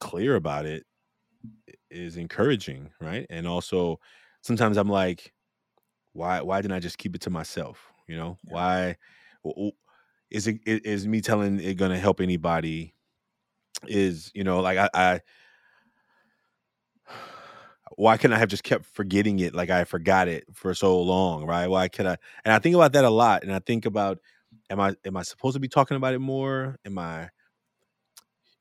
clear 0.00 0.34
about 0.36 0.66
it 0.66 0.84
is 1.90 2.16
encouraging, 2.16 2.90
right? 3.00 3.26
And 3.30 3.46
also 3.46 3.98
sometimes 4.42 4.76
I'm 4.76 4.88
like, 4.88 5.32
why 6.16 6.40
why 6.40 6.60
didn't 6.60 6.74
I 6.74 6.80
just 6.80 6.98
keep 6.98 7.14
it 7.14 7.20
to 7.22 7.30
myself? 7.30 7.92
You 8.08 8.16
know, 8.16 8.38
yeah. 8.46 8.52
why 8.52 8.96
is 10.30 10.46
it 10.46 10.60
is 10.64 11.06
me 11.06 11.20
telling 11.20 11.60
it 11.60 11.74
gonna 11.74 11.98
help 11.98 12.20
anybody? 12.20 12.94
Is 13.86 14.30
you 14.34 14.42
know 14.42 14.60
like 14.60 14.78
I, 14.78 14.88
I 14.94 15.20
why 17.96 18.16
couldn't 18.16 18.36
I 18.36 18.38
have 18.38 18.48
just 18.48 18.64
kept 18.64 18.86
forgetting 18.86 19.38
it 19.38 19.54
like 19.54 19.70
I 19.70 19.84
forgot 19.84 20.28
it 20.28 20.44
for 20.52 20.74
so 20.74 21.00
long, 21.00 21.44
right? 21.44 21.68
Why 21.68 21.88
could 21.88 22.06
I? 22.06 22.16
And 22.44 22.52
I 22.52 22.58
think 22.58 22.74
about 22.74 22.92
that 22.94 23.04
a 23.04 23.10
lot, 23.10 23.42
and 23.42 23.52
I 23.52 23.58
think 23.58 23.86
about 23.86 24.18
am 24.70 24.80
I 24.80 24.94
am 25.04 25.16
I 25.16 25.22
supposed 25.22 25.54
to 25.54 25.60
be 25.60 25.68
talking 25.68 25.96
about 25.96 26.14
it 26.14 26.18
more? 26.18 26.76
Am 26.84 26.98
I, 26.98 27.28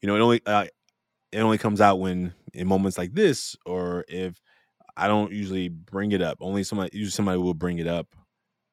you 0.02 0.08
know, 0.08 0.16
it 0.16 0.20
only 0.20 0.42
uh, 0.46 0.66
it 1.32 1.40
only 1.40 1.58
comes 1.58 1.82
out 1.82 2.00
when 2.00 2.34
in 2.54 2.68
moments 2.68 2.98
like 2.98 3.14
this, 3.14 3.56
or 3.66 4.06
if 4.08 4.42
I 4.98 5.08
don't 5.08 5.32
usually 5.32 5.70
bring 5.70 6.12
it 6.14 6.22
up. 6.22 6.38
Only 6.42 6.64
somebody 6.64 6.92
usually 6.98 7.12
somebody 7.12 7.38
will 7.40 7.54
bring 7.54 7.80
it 7.80 7.88
up, 7.88 8.08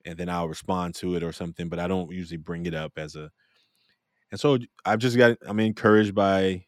and 0.04 0.18
then 0.18 0.28
I'll 0.28 0.48
respond 0.48 0.94
to 0.96 1.16
it 1.16 1.22
or 1.22 1.32
something. 1.32 1.68
But 1.68 1.78
I 1.80 1.88
don't 1.88 2.10
usually 2.12 2.38
bring 2.38 2.66
it 2.66 2.74
up 2.74 2.92
as 2.96 3.16
a. 3.16 3.30
And 4.30 4.40
so 4.40 4.58
I've 4.84 4.98
just 4.98 5.16
got 5.16 5.36
I'm 5.46 5.60
encouraged 5.60 6.14
by 6.14 6.64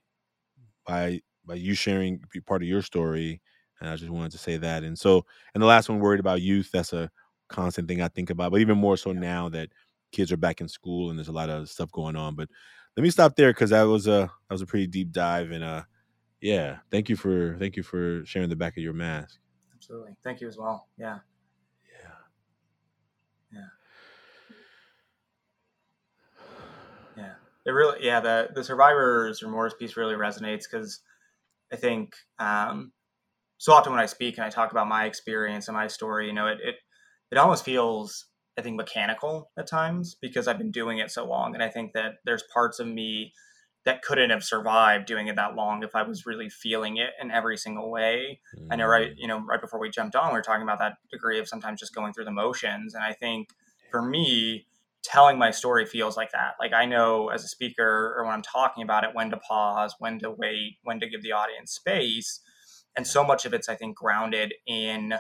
by 0.87 1.21
by 1.47 1.55
you 1.55 1.75
sharing 1.75 2.23
part 2.47 2.63
of 2.63 2.69
your 2.69 2.83
story, 2.83 3.41
and 3.81 3.89
I 3.89 3.97
just 3.97 4.11
wanted 4.11 4.33
to 4.33 4.39
say 4.39 4.57
that. 4.59 4.83
And 4.85 4.99
so 4.99 5.25
and 5.55 5.63
the 5.63 5.67
last 5.67 5.89
one, 5.89 6.01
worried 6.01 6.21
about 6.21 6.43
youth. 6.43 6.71
That's 6.73 6.93
a 6.93 7.11
constant 7.49 7.89
thing 7.89 8.03
I 8.03 8.09
think 8.09 8.31
about, 8.31 8.53
but 8.53 8.61
even 8.61 8.79
more 8.79 8.97
so 8.97 9.13
now 9.13 9.49
that 9.51 9.71
kids 10.13 10.33
are 10.33 10.37
back 10.37 10.61
in 10.61 10.69
school 10.69 11.11
and 11.11 11.19
there's 11.19 11.29
a 11.29 11.33
lot 11.33 11.51
of 11.51 11.69
stuff 11.71 11.91
going 11.93 12.17
on. 12.17 12.35
But 12.37 12.49
let 12.97 13.03
me 13.03 13.11
stop 13.11 13.37
there 13.37 13.53
because 13.53 13.71
that 13.71 13.83
was 13.85 14.07
a 14.07 14.31
that 14.49 14.55
was 14.55 14.63
a 14.63 14.67
pretty 14.67 14.87
deep 14.87 15.11
dive 15.13 15.51
and 15.51 15.65
uh 15.65 15.83
yeah 16.41 16.79
thank 16.91 17.09
you 17.09 17.17
for 17.17 17.57
thank 17.59 17.77
you 17.77 17.83
for 17.83 18.25
sharing 18.27 18.49
the 18.51 18.57
back 18.57 18.77
of 18.77 18.83
your 18.83 18.93
mask 18.93 19.39
absolutely. 19.85 20.17
Thank 20.25 20.41
you 20.41 20.49
as 20.49 20.57
well. 20.57 20.89
Yeah. 20.99 21.19
Yeah. 23.53 23.61
Yeah. 23.61 23.67
Yeah. 27.17 27.35
It 27.67 27.71
really 27.71 27.99
yeah 28.03 28.21
the 28.21 28.49
the 28.55 28.65
survivor's 28.65 29.43
remorse 29.43 29.75
piece 29.75 29.97
really 29.97 30.15
resonates 30.15 30.63
because 30.71 31.01
i 31.73 31.77
think 31.77 32.13
um 32.39 32.93
so 33.57 33.73
often 33.73 33.93
when 33.93 34.03
i 34.03 34.07
speak 34.07 34.37
and 34.37 34.45
i 34.45 34.51
talk 34.51 34.71
about 34.71 34.87
my 34.87 35.07
experience 35.07 35.69
and 35.69 35.77
my 35.77 35.87
story 35.87 36.27
you 36.27 36.35
know 36.35 36.47
it 36.47 36.59
it, 36.63 36.75
it 37.31 37.39
almost 37.39 37.65
feels 37.65 38.27
I 38.59 38.63
think 38.63 38.77
mechanical 38.77 39.51
at 39.59 39.67
times 39.67 40.17
because 40.21 40.47
I've 40.47 40.59
been 40.59 40.71
doing 40.71 40.99
it 40.99 41.11
so 41.11 41.27
long. 41.27 41.55
And 41.55 41.63
I 41.63 41.69
think 41.69 41.93
that 41.95 42.15
there's 42.25 42.45
parts 42.53 42.79
of 42.79 42.87
me 42.87 43.33
that 43.85 44.03
couldn't 44.03 44.31
have 44.31 44.43
survived 44.43 45.07
doing 45.07 45.27
it 45.27 45.37
that 45.37 45.55
long 45.55 45.83
if 45.83 45.95
I 45.95 46.03
was 46.03 46.25
really 46.25 46.49
feeling 46.49 46.97
it 46.97 47.11
in 47.21 47.31
every 47.31 47.57
single 47.57 47.91
way. 47.91 48.41
Mm. 48.59 48.69
I 48.71 48.77
know 48.77 48.87
right, 48.87 49.11
mm. 49.11 49.15
you 49.17 49.29
know, 49.29 49.45
right 49.45 49.61
before 49.61 49.79
we 49.79 49.91
jumped 49.91 50.17
on, 50.17 50.29
we 50.29 50.39
were 50.39 50.43
talking 50.43 50.63
about 50.63 50.79
that 50.79 50.95
degree 51.11 51.39
of 51.39 51.49
sometimes 51.49 51.81
just 51.81 51.95
going 51.95 52.13
through 52.13 52.25
the 52.25 52.31
motions. 52.33 52.95
And 52.95 53.05
I 53.05 53.13
think 53.13 53.49
for 53.91 54.03
me, 54.03 54.67
telling 55.03 55.39
my 55.39 55.51
story 55.51 55.85
feels 55.85 56.17
like 56.17 56.33
that. 56.33 56.55
Like 56.59 56.73
I 56.73 56.87
know 56.87 57.29
as 57.29 57.45
a 57.45 57.49
speaker 57.49 58.15
or 58.17 58.25
when 58.25 58.33
I'm 58.33 58.43
talking 58.43 58.83
about 58.83 59.05
it, 59.05 59.11
when 59.13 59.31
to 59.31 59.37
pause, 59.37 59.95
when 59.99 60.19
to 60.21 60.31
wait, 60.31 60.79
when 60.83 60.99
to 61.01 61.09
give 61.09 61.23
the 61.23 61.33
audience 61.33 61.73
space. 61.73 62.41
And 62.97 63.07
so 63.07 63.23
much 63.23 63.45
of 63.45 63.53
it's, 63.53 63.69
I 63.69 63.75
think, 63.75 63.97
grounded 63.97 64.55
in 64.67 65.15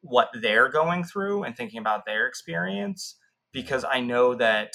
what 0.00 0.28
they're 0.40 0.68
going 0.68 1.02
through 1.02 1.42
and 1.42 1.56
thinking 1.56 1.80
about 1.80 2.06
their 2.06 2.26
experience 2.26 3.16
because 3.52 3.84
I 3.90 4.00
know 4.00 4.34
that 4.34 4.74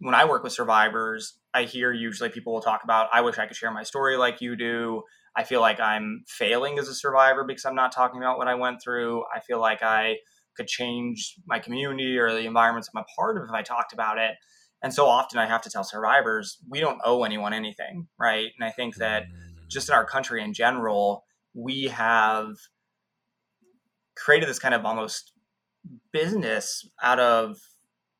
when 0.00 0.14
I 0.14 0.24
work 0.24 0.42
with 0.42 0.52
survivors, 0.52 1.37
I 1.54 1.64
hear 1.64 1.92
usually 1.92 2.28
people 2.28 2.52
will 2.52 2.60
talk 2.60 2.84
about, 2.84 3.08
I 3.12 3.20
wish 3.20 3.38
I 3.38 3.46
could 3.46 3.56
share 3.56 3.70
my 3.70 3.82
story 3.82 4.16
like 4.16 4.40
you 4.40 4.56
do. 4.56 5.02
I 5.36 5.44
feel 5.44 5.60
like 5.60 5.80
I'm 5.80 6.24
failing 6.28 6.78
as 6.78 6.88
a 6.88 6.94
survivor 6.94 7.44
because 7.44 7.64
I'm 7.64 7.74
not 7.74 7.92
talking 7.92 8.20
about 8.20 8.38
what 8.38 8.48
I 8.48 8.54
went 8.54 8.82
through. 8.82 9.24
I 9.34 9.40
feel 9.40 9.60
like 9.60 9.82
I 9.82 10.16
could 10.56 10.66
change 10.66 11.34
my 11.46 11.58
community 11.58 12.18
or 12.18 12.32
the 12.32 12.46
environments 12.46 12.90
I'm 12.94 13.02
a 13.02 13.06
part 13.16 13.38
of 13.38 13.44
if 13.44 13.54
I 13.54 13.62
talked 13.62 13.92
about 13.92 14.18
it. 14.18 14.34
And 14.82 14.92
so 14.92 15.06
often 15.06 15.38
I 15.38 15.46
have 15.46 15.62
to 15.62 15.70
tell 15.70 15.84
survivors, 15.84 16.58
we 16.68 16.80
don't 16.80 17.00
owe 17.04 17.24
anyone 17.24 17.52
anything, 17.52 18.08
right? 18.18 18.48
And 18.58 18.68
I 18.68 18.70
think 18.70 18.96
that 18.96 19.24
mm. 19.24 19.68
just 19.68 19.88
in 19.88 19.94
our 19.94 20.04
country 20.04 20.42
in 20.42 20.52
general, 20.52 21.24
we 21.54 21.84
have 21.84 22.54
created 24.16 24.48
this 24.48 24.58
kind 24.58 24.74
of 24.74 24.84
almost 24.84 25.32
business 26.12 26.88
out 27.02 27.18
of 27.18 27.56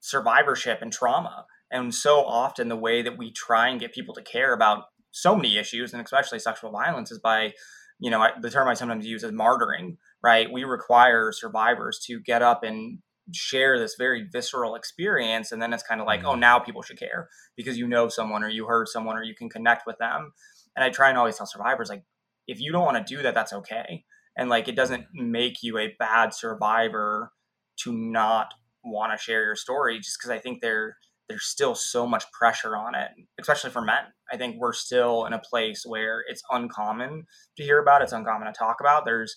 survivorship 0.00 0.78
and 0.80 0.92
trauma. 0.92 1.46
And 1.70 1.94
so 1.94 2.24
often 2.24 2.68
the 2.68 2.76
way 2.76 3.02
that 3.02 3.18
we 3.18 3.30
try 3.30 3.68
and 3.68 3.80
get 3.80 3.92
people 3.92 4.14
to 4.14 4.22
care 4.22 4.52
about 4.52 4.84
so 5.10 5.36
many 5.36 5.58
issues, 5.58 5.92
and 5.92 6.02
especially 6.02 6.38
sexual 6.38 6.70
violence, 6.70 7.10
is 7.10 7.18
by, 7.18 7.52
you 7.98 8.10
know, 8.10 8.26
the 8.40 8.50
term 8.50 8.68
I 8.68 8.74
sometimes 8.74 9.06
use 9.06 9.22
is 9.22 9.32
martyring, 9.32 9.96
right? 10.22 10.50
We 10.50 10.64
require 10.64 11.32
survivors 11.32 11.98
to 12.06 12.20
get 12.20 12.42
up 12.42 12.62
and 12.62 12.98
share 13.32 13.78
this 13.78 13.96
very 13.98 14.26
visceral 14.32 14.74
experience. 14.74 15.52
And 15.52 15.60
then 15.60 15.72
it's 15.72 15.82
kind 15.82 16.00
of 16.00 16.06
like, 16.06 16.24
oh, 16.24 16.30
mm-hmm. 16.30 16.40
now 16.40 16.58
people 16.58 16.82
should 16.82 16.98
care 16.98 17.28
because 17.56 17.76
you 17.76 17.86
know 17.86 18.08
someone 18.08 18.42
or 18.42 18.48
you 18.48 18.66
heard 18.66 18.88
someone 18.88 19.16
or 19.16 19.22
you 19.22 19.34
can 19.34 19.50
connect 19.50 19.86
with 19.86 19.98
them. 19.98 20.32
And 20.74 20.84
I 20.84 20.90
try 20.90 21.08
and 21.08 21.18
always 21.18 21.36
tell 21.36 21.46
survivors, 21.46 21.88
like, 21.88 22.04
if 22.46 22.60
you 22.60 22.72
don't 22.72 22.84
want 22.84 23.06
to 23.06 23.16
do 23.16 23.22
that, 23.22 23.34
that's 23.34 23.52
okay 23.52 24.04
and 24.38 24.48
like 24.48 24.68
it 24.68 24.76
doesn't 24.76 25.06
make 25.12 25.62
you 25.62 25.76
a 25.76 25.94
bad 25.98 26.32
survivor 26.32 27.32
to 27.80 27.92
not 27.92 28.54
want 28.84 29.12
to 29.12 29.22
share 29.22 29.44
your 29.44 29.56
story 29.56 29.98
just 29.98 30.16
because 30.18 30.30
i 30.30 30.38
think 30.38 30.62
there 30.62 30.96
there's 31.28 31.44
still 31.44 31.74
so 31.74 32.06
much 32.06 32.24
pressure 32.32 32.76
on 32.76 32.94
it 32.94 33.10
especially 33.38 33.70
for 33.70 33.82
men. 33.82 34.04
I 34.32 34.36
think 34.36 34.56
we're 34.58 34.72
still 34.72 35.24
in 35.26 35.32
a 35.32 35.38
place 35.38 35.84
where 35.86 36.24
it's 36.28 36.42
uncommon 36.50 37.26
to 37.56 37.62
hear 37.62 37.80
about 37.80 38.02
it's 38.02 38.12
uncommon 38.12 38.52
to 38.52 38.58
talk 38.58 38.76
about. 38.80 39.04
There's 39.04 39.36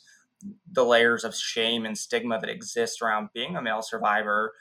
the 0.72 0.86
layers 0.86 1.24
of 1.24 1.36
shame 1.36 1.86
and 1.86 1.98
stigma 1.98 2.40
that 2.40 2.50
exist 2.50 3.02
around 3.02 3.30
being 3.34 3.56
a 3.56 3.62
male 3.62 3.82
survivor. 3.82 4.54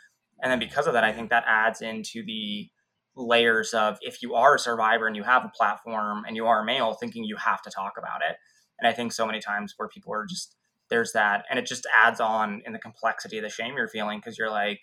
And 0.43 0.51
then 0.51 0.59
because 0.59 0.87
of 0.87 0.93
that 0.95 1.05
i 1.05 1.12
think 1.12 1.31
that 1.31 1.45
adds 1.47 1.83
into 1.83 2.25
the 2.25 2.71
layers 3.16 3.75
of 3.75 3.99
if 4.01 4.23
you 4.23 4.35
are 4.35 4.55
a 4.55 4.59
survivor 4.59 5.07
and 5.07 5.16
you 5.16 5.23
have 5.23 5.45
a 5.45 5.53
platform 5.57 6.25
and 6.27 6.37
you 6.37 6.47
are 6.47 6.62
a 6.62 6.64
male 6.64 6.95
thinking 6.95 7.25
you 7.25 7.37
have 7.37 7.61
to 7.62 7.71
talk 7.71 7.95
about 7.99 8.21
it. 8.29 8.37
And 8.79 8.88
I 8.88 8.93
think 8.93 9.12
so 9.12 9.27
many 9.27 9.40
times 9.40 9.75
where 9.77 9.88
people 9.88 10.12
are 10.12 10.27
just 10.27 10.57
there's 10.88 11.12
that, 11.12 11.45
and 11.49 11.59
it 11.59 11.66
just 11.66 11.87
adds 11.97 12.19
on 12.21 12.62
in 12.66 12.73
the 12.73 12.79
complexity 12.79 13.38
of 13.38 13.45
the 13.45 13.49
shame 13.49 13.77
you're 13.77 13.88
feeling 13.88 14.19
because 14.19 14.37
you're 14.37 14.51
like, 14.51 14.81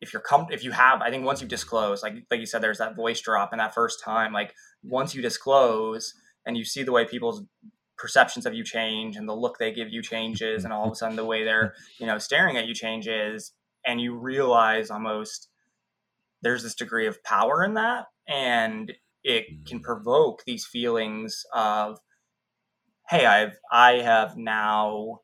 if 0.00 0.12
you're 0.12 0.22
com- 0.22 0.48
if 0.50 0.64
you 0.64 0.72
have, 0.72 1.00
I 1.02 1.10
think 1.10 1.24
once 1.24 1.40
you 1.40 1.48
disclose, 1.48 2.02
like 2.02 2.14
like 2.30 2.40
you 2.40 2.46
said, 2.46 2.62
there's 2.62 2.78
that 2.78 2.96
voice 2.96 3.20
drop 3.20 3.52
in 3.52 3.58
that 3.58 3.74
first 3.74 4.02
time. 4.02 4.32
Like 4.32 4.54
once 4.82 5.14
you 5.14 5.22
disclose 5.22 6.14
and 6.44 6.56
you 6.56 6.64
see 6.64 6.82
the 6.82 6.92
way 6.92 7.04
people's 7.04 7.42
perceptions 7.98 8.44
of 8.44 8.54
you 8.54 8.62
change 8.62 9.16
and 9.16 9.28
the 9.28 9.34
look 9.34 9.58
they 9.58 9.72
give 9.72 9.88
you 9.88 10.02
changes 10.02 10.64
and 10.64 10.72
all 10.72 10.84
of 10.84 10.92
a 10.92 10.94
sudden 10.94 11.16
the 11.16 11.24
way 11.24 11.44
they're 11.44 11.72
you 11.98 12.06
know 12.06 12.18
staring 12.18 12.58
at 12.58 12.66
you 12.66 12.74
changes 12.74 13.52
and 13.86 14.02
you 14.02 14.14
realize 14.14 14.90
almost 14.90 15.48
there's 16.42 16.62
this 16.62 16.74
degree 16.74 17.06
of 17.06 17.24
power 17.24 17.64
in 17.64 17.72
that 17.72 18.04
and 18.28 18.92
it 19.24 19.44
mm. 19.50 19.66
can 19.66 19.80
provoke 19.80 20.42
these 20.44 20.66
feelings 20.66 21.42
of 21.54 21.98
hey, 23.08 23.24
I've 23.24 23.58
I 23.70 23.94
have 23.94 24.36
now 24.36 25.20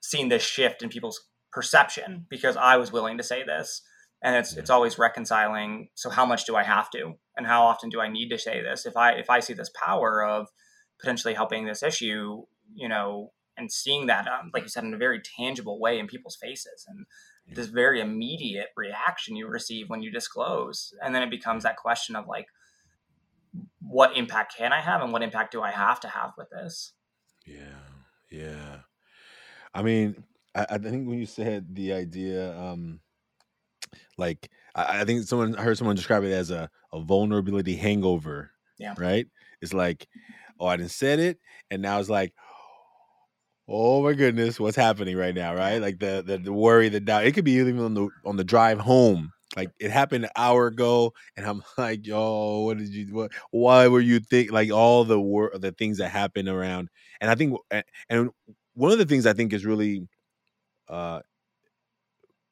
seen 0.00 0.28
this 0.28 0.42
shift 0.42 0.82
in 0.82 0.88
people's 0.88 1.28
perception 1.52 2.26
because 2.28 2.56
I 2.56 2.76
was 2.76 2.92
willing 2.92 3.18
to 3.18 3.24
say 3.24 3.42
this. 3.44 3.82
And 4.22 4.36
it's 4.36 4.54
it's 4.54 4.68
always 4.68 4.98
reconciling. 4.98 5.88
So 5.94 6.10
how 6.10 6.26
much 6.26 6.44
do 6.44 6.54
I 6.54 6.62
have 6.62 6.90
to, 6.90 7.14
and 7.38 7.46
how 7.46 7.62
often 7.64 7.88
do 7.88 8.02
I 8.02 8.08
need 8.08 8.28
to 8.28 8.38
say 8.38 8.60
this? 8.60 8.84
If 8.84 8.94
I 8.94 9.12
if 9.12 9.30
I 9.30 9.40
see 9.40 9.54
this 9.54 9.70
power 9.70 10.22
of 10.22 10.48
potentially 11.00 11.32
helping 11.32 11.64
this 11.64 11.82
issue, 11.82 12.42
you 12.74 12.86
know, 12.86 13.32
and 13.56 13.72
seeing 13.72 14.08
that, 14.08 14.28
um, 14.28 14.50
like 14.52 14.62
you 14.64 14.68
said, 14.68 14.84
in 14.84 14.92
a 14.92 14.98
very 14.98 15.22
tangible 15.38 15.80
way 15.80 15.98
in 15.98 16.06
people's 16.06 16.36
faces, 16.36 16.84
and 16.86 17.06
this 17.56 17.68
very 17.68 17.98
immediate 17.98 18.68
reaction 18.76 19.36
you 19.36 19.48
receive 19.48 19.88
when 19.88 20.02
you 20.02 20.12
disclose, 20.12 20.92
and 21.02 21.14
then 21.14 21.22
it 21.22 21.30
becomes 21.30 21.62
that 21.62 21.78
question 21.78 22.14
of 22.14 22.26
like, 22.28 22.48
what 23.80 24.14
impact 24.18 24.54
can 24.58 24.74
I 24.74 24.82
have 24.82 25.00
and 25.00 25.14
what 25.14 25.22
impact 25.22 25.52
do 25.52 25.62
I 25.62 25.70
have 25.70 25.98
to 26.00 26.08
have 26.08 26.32
with 26.36 26.50
this? 26.50 26.92
Yeah, 27.46 27.88
yeah. 28.30 28.80
I 29.72 29.82
mean, 29.82 30.24
I, 30.54 30.66
I 30.70 30.78
think 30.78 31.08
when 31.08 31.18
you 31.18 31.26
said 31.26 31.74
the 31.74 31.92
idea, 31.92 32.56
um, 32.58 33.00
like 34.16 34.50
I, 34.74 35.00
I 35.00 35.04
think 35.04 35.26
someone 35.26 35.56
I 35.56 35.62
heard 35.62 35.78
someone 35.78 35.96
describe 35.96 36.24
it 36.24 36.32
as 36.32 36.50
a, 36.50 36.68
a 36.92 37.00
vulnerability 37.00 37.76
hangover. 37.76 38.50
Yeah. 38.78 38.94
Right? 38.96 39.26
It's 39.60 39.74
like, 39.74 40.08
oh, 40.58 40.66
I 40.66 40.76
didn't 40.76 40.90
said 40.90 41.18
it, 41.18 41.38
and 41.70 41.82
now 41.82 42.00
it's 42.00 42.08
like, 42.08 42.32
oh 43.68 44.02
my 44.02 44.14
goodness, 44.14 44.58
what's 44.58 44.76
happening 44.76 45.16
right 45.16 45.34
now? 45.34 45.54
Right? 45.54 45.78
Like 45.78 45.98
the 45.98 46.22
the, 46.26 46.38
the 46.38 46.52
worry, 46.52 46.88
the 46.88 47.00
doubt. 47.00 47.26
It 47.26 47.32
could 47.32 47.44
be 47.44 47.52
even 47.52 47.78
on 47.78 47.94
the 47.94 48.08
on 48.24 48.36
the 48.36 48.44
drive 48.44 48.80
home. 48.80 49.32
Like 49.56 49.70
it 49.80 49.90
happened 49.90 50.24
an 50.24 50.30
hour 50.36 50.68
ago, 50.68 51.12
and 51.36 51.46
I'm 51.46 51.62
like, 51.78 52.06
yo, 52.06 52.60
what 52.60 52.78
did 52.78 52.88
you? 52.88 53.14
What? 53.14 53.32
Why 53.50 53.88
were 53.88 54.00
you 54.00 54.20
think 54.20 54.52
like 54.52 54.70
all 54.70 55.04
the 55.04 55.20
wor- 55.20 55.52
the 55.54 55.72
things 55.72 55.98
that 55.98 56.10
happen 56.10 56.48
around? 56.48 56.88
And 57.20 57.30
I 57.30 57.34
think, 57.34 57.58
and 58.08 58.30
one 58.74 58.92
of 58.92 58.98
the 58.98 59.04
things 59.06 59.26
I 59.26 59.32
think 59.32 59.52
is 59.52 59.66
really 59.66 60.06
uh, 60.90 61.20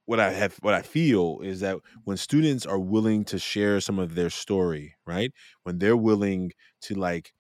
what 0.07 0.21
I 0.21 0.31
have 0.33 0.57
what 0.63 0.75
I 0.75 0.83
feel 0.83 1.41
is 1.43 1.61
that 1.61 1.77
when 2.05 2.17
students 2.17 2.65
are 2.65 2.79
willing 2.79 3.25
to 3.27 3.39
share 3.39 3.81
some 3.81 3.99
of 3.99 4.15
their 4.15 4.31
story, 4.31 4.95
right? 5.07 5.33
When 5.65 5.79
they're 5.79 5.97
willing 5.97 6.53
to 6.83 6.95
like 6.95 7.33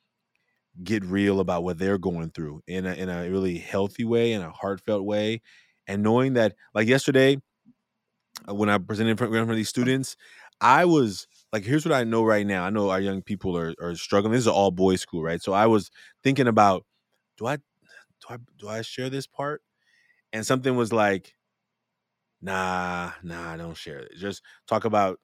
get 0.84 1.04
real 1.04 1.40
about 1.40 1.64
what 1.64 1.78
they're 1.78 1.98
going 1.98 2.30
through 2.30 2.62
in 2.66 2.86
a 2.86 2.94
in 2.94 3.08
a 3.08 3.30
really 3.30 3.58
healthy 3.58 4.04
way, 4.04 4.32
in 4.32 4.42
a 4.42 4.50
heartfelt 4.52 5.04
way, 5.04 5.42
and 5.86 6.02
knowing 6.02 6.34
that 6.34 6.54
like 6.74 6.88
yesterday 6.88 7.38
uh, 8.48 8.54
when 8.54 8.68
I 8.68 8.78
presented 8.78 9.10
in 9.12 9.16
front 9.16 9.34
of 9.50 9.56
these 9.56 9.68
students, 9.68 10.16
I 10.60 10.84
was 10.84 11.26
like, 11.52 11.64
here's 11.64 11.84
what 11.84 11.94
I 11.94 12.04
know 12.04 12.24
right 12.24 12.46
now. 12.46 12.64
I 12.64 12.70
know 12.70 12.90
our 12.90 13.00
young 13.00 13.22
people 13.22 13.56
are 13.56 13.74
are 13.80 13.94
struggling. 13.96 14.32
This 14.32 14.40
is 14.42 14.46
an 14.46 14.52
all 14.54 14.70
boys 14.70 15.00
school, 15.00 15.22
right? 15.22 15.42
So 15.42 15.52
I 15.52 15.66
was 15.66 15.90
thinking 16.22 16.48
about, 16.48 16.84
do 17.38 17.46
I 17.46 17.56
do 17.56 17.62
I 18.30 18.38
do 18.58 18.68
I 18.68 18.82
share 18.82 19.10
this 19.10 19.26
part? 19.26 19.62
And 20.32 20.46
something 20.46 20.76
was 20.76 20.92
like, 20.92 21.34
nah, 22.40 23.12
nah, 23.22 23.56
don't 23.56 23.76
share 23.76 23.98
it. 24.00 24.12
Just 24.16 24.42
talk 24.66 24.84
about 24.84 25.18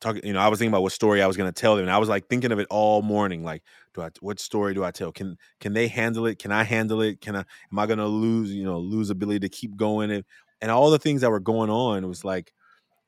talk. 0.00 0.16
You 0.24 0.32
know, 0.32 0.40
I 0.40 0.48
was 0.48 0.58
thinking 0.58 0.72
about 0.72 0.82
what 0.82 0.92
story 0.92 1.22
I 1.22 1.26
was 1.26 1.36
going 1.36 1.52
to 1.52 1.60
tell 1.60 1.76
them, 1.76 1.84
and 1.84 1.92
I 1.92 1.98
was 1.98 2.08
like 2.08 2.28
thinking 2.28 2.52
of 2.52 2.58
it 2.58 2.66
all 2.70 3.02
morning. 3.02 3.44
Like, 3.44 3.62
do 3.94 4.02
I? 4.02 4.10
What 4.20 4.40
story 4.40 4.74
do 4.74 4.84
I 4.84 4.90
tell? 4.90 5.12
Can 5.12 5.36
can 5.60 5.72
they 5.72 5.88
handle 5.88 6.26
it? 6.26 6.38
Can 6.38 6.52
I 6.52 6.64
handle 6.64 7.00
it? 7.02 7.20
Can 7.20 7.36
I? 7.36 7.44
Am 7.72 7.78
I 7.78 7.86
going 7.86 7.98
to 7.98 8.06
lose? 8.06 8.52
You 8.52 8.64
know, 8.64 8.78
lose 8.78 9.10
ability 9.10 9.40
to 9.40 9.48
keep 9.48 9.76
going 9.76 10.10
and 10.10 10.24
and 10.60 10.70
all 10.70 10.90
the 10.90 10.98
things 10.98 11.20
that 11.22 11.30
were 11.30 11.40
going 11.40 11.70
on. 11.70 12.06
Was 12.08 12.24
like, 12.24 12.52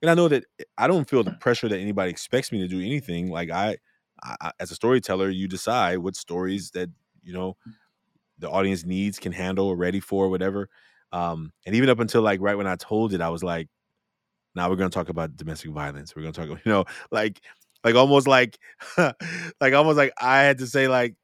and 0.02 0.10
I 0.10 0.14
know 0.14 0.28
that 0.28 0.44
eh, 0.60 0.64
I 0.78 0.86
don't 0.86 1.08
feel 1.08 1.24
the 1.24 1.32
pressure 1.32 1.68
that 1.68 1.78
anybody 1.78 2.10
expects 2.10 2.52
me 2.52 2.60
to 2.60 2.68
do 2.68 2.80
anything. 2.80 3.30
Like 3.30 3.50
I, 3.50 3.78
I 4.22 4.52
as 4.60 4.70
a 4.70 4.74
storyteller, 4.74 5.30
you 5.30 5.48
decide 5.48 5.98
what 5.98 6.16
stories 6.16 6.70
that 6.72 6.90
you 7.22 7.32
know 7.32 7.56
the 8.38 8.50
audience 8.50 8.84
needs, 8.84 9.18
can 9.18 9.32
handle, 9.32 9.68
or 9.68 9.76
ready 9.76 10.00
for, 10.00 10.28
whatever. 10.28 10.68
Um, 11.12 11.52
and 11.66 11.74
even 11.76 11.88
up 11.90 12.00
until 12.00 12.22
like 12.22 12.40
right 12.40 12.56
when 12.56 12.66
I 12.66 12.76
told 12.76 13.12
it, 13.14 13.20
I 13.20 13.28
was 13.30 13.42
like, 13.42 13.68
now 14.54 14.68
we're 14.70 14.76
gonna 14.76 14.90
talk 14.90 15.08
about 15.08 15.36
domestic 15.36 15.70
violence. 15.70 16.14
We're 16.14 16.22
gonna 16.22 16.32
talk, 16.32 16.48
you 16.64 16.72
know, 16.72 16.84
like 17.10 17.40
like 17.84 17.94
almost 17.94 18.26
like 18.26 18.58
like 18.98 19.74
almost 19.74 19.96
like 19.96 20.12
I 20.20 20.40
had 20.40 20.58
to 20.58 20.66
say, 20.66 20.88
like, 20.88 21.14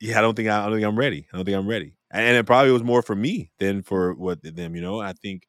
yeah, 0.00 0.18
I 0.18 0.22
don't 0.22 0.34
think 0.36 0.48
I, 0.48 0.60
I 0.62 0.66
don't 0.66 0.74
think 0.76 0.86
I'm 0.86 0.98
ready. 0.98 1.26
I 1.32 1.36
don't 1.36 1.44
think 1.46 1.56
I'm 1.56 1.68
ready. 1.68 1.96
And 2.12 2.36
it 2.36 2.46
probably 2.46 2.72
was 2.72 2.84
more 2.84 3.02
for 3.02 3.16
me 3.16 3.50
than 3.58 3.82
for 3.82 4.14
what 4.14 4.40
them, 4.42 4.76
you 4.76 4.82
know. 4.82 5.00
I 5.00 5.12
think 5.14 5.44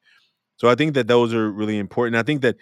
so 0.58 0.70
I 0.70 0.76
think 0.76 0.96
that 0.96 1.08
those 1.08 1.34
are 1.34 1.52
really 1.52 1.78
important. 1.80 2.18
I 2.18 2.24
think 2.24 2.42
that 2.44 2.58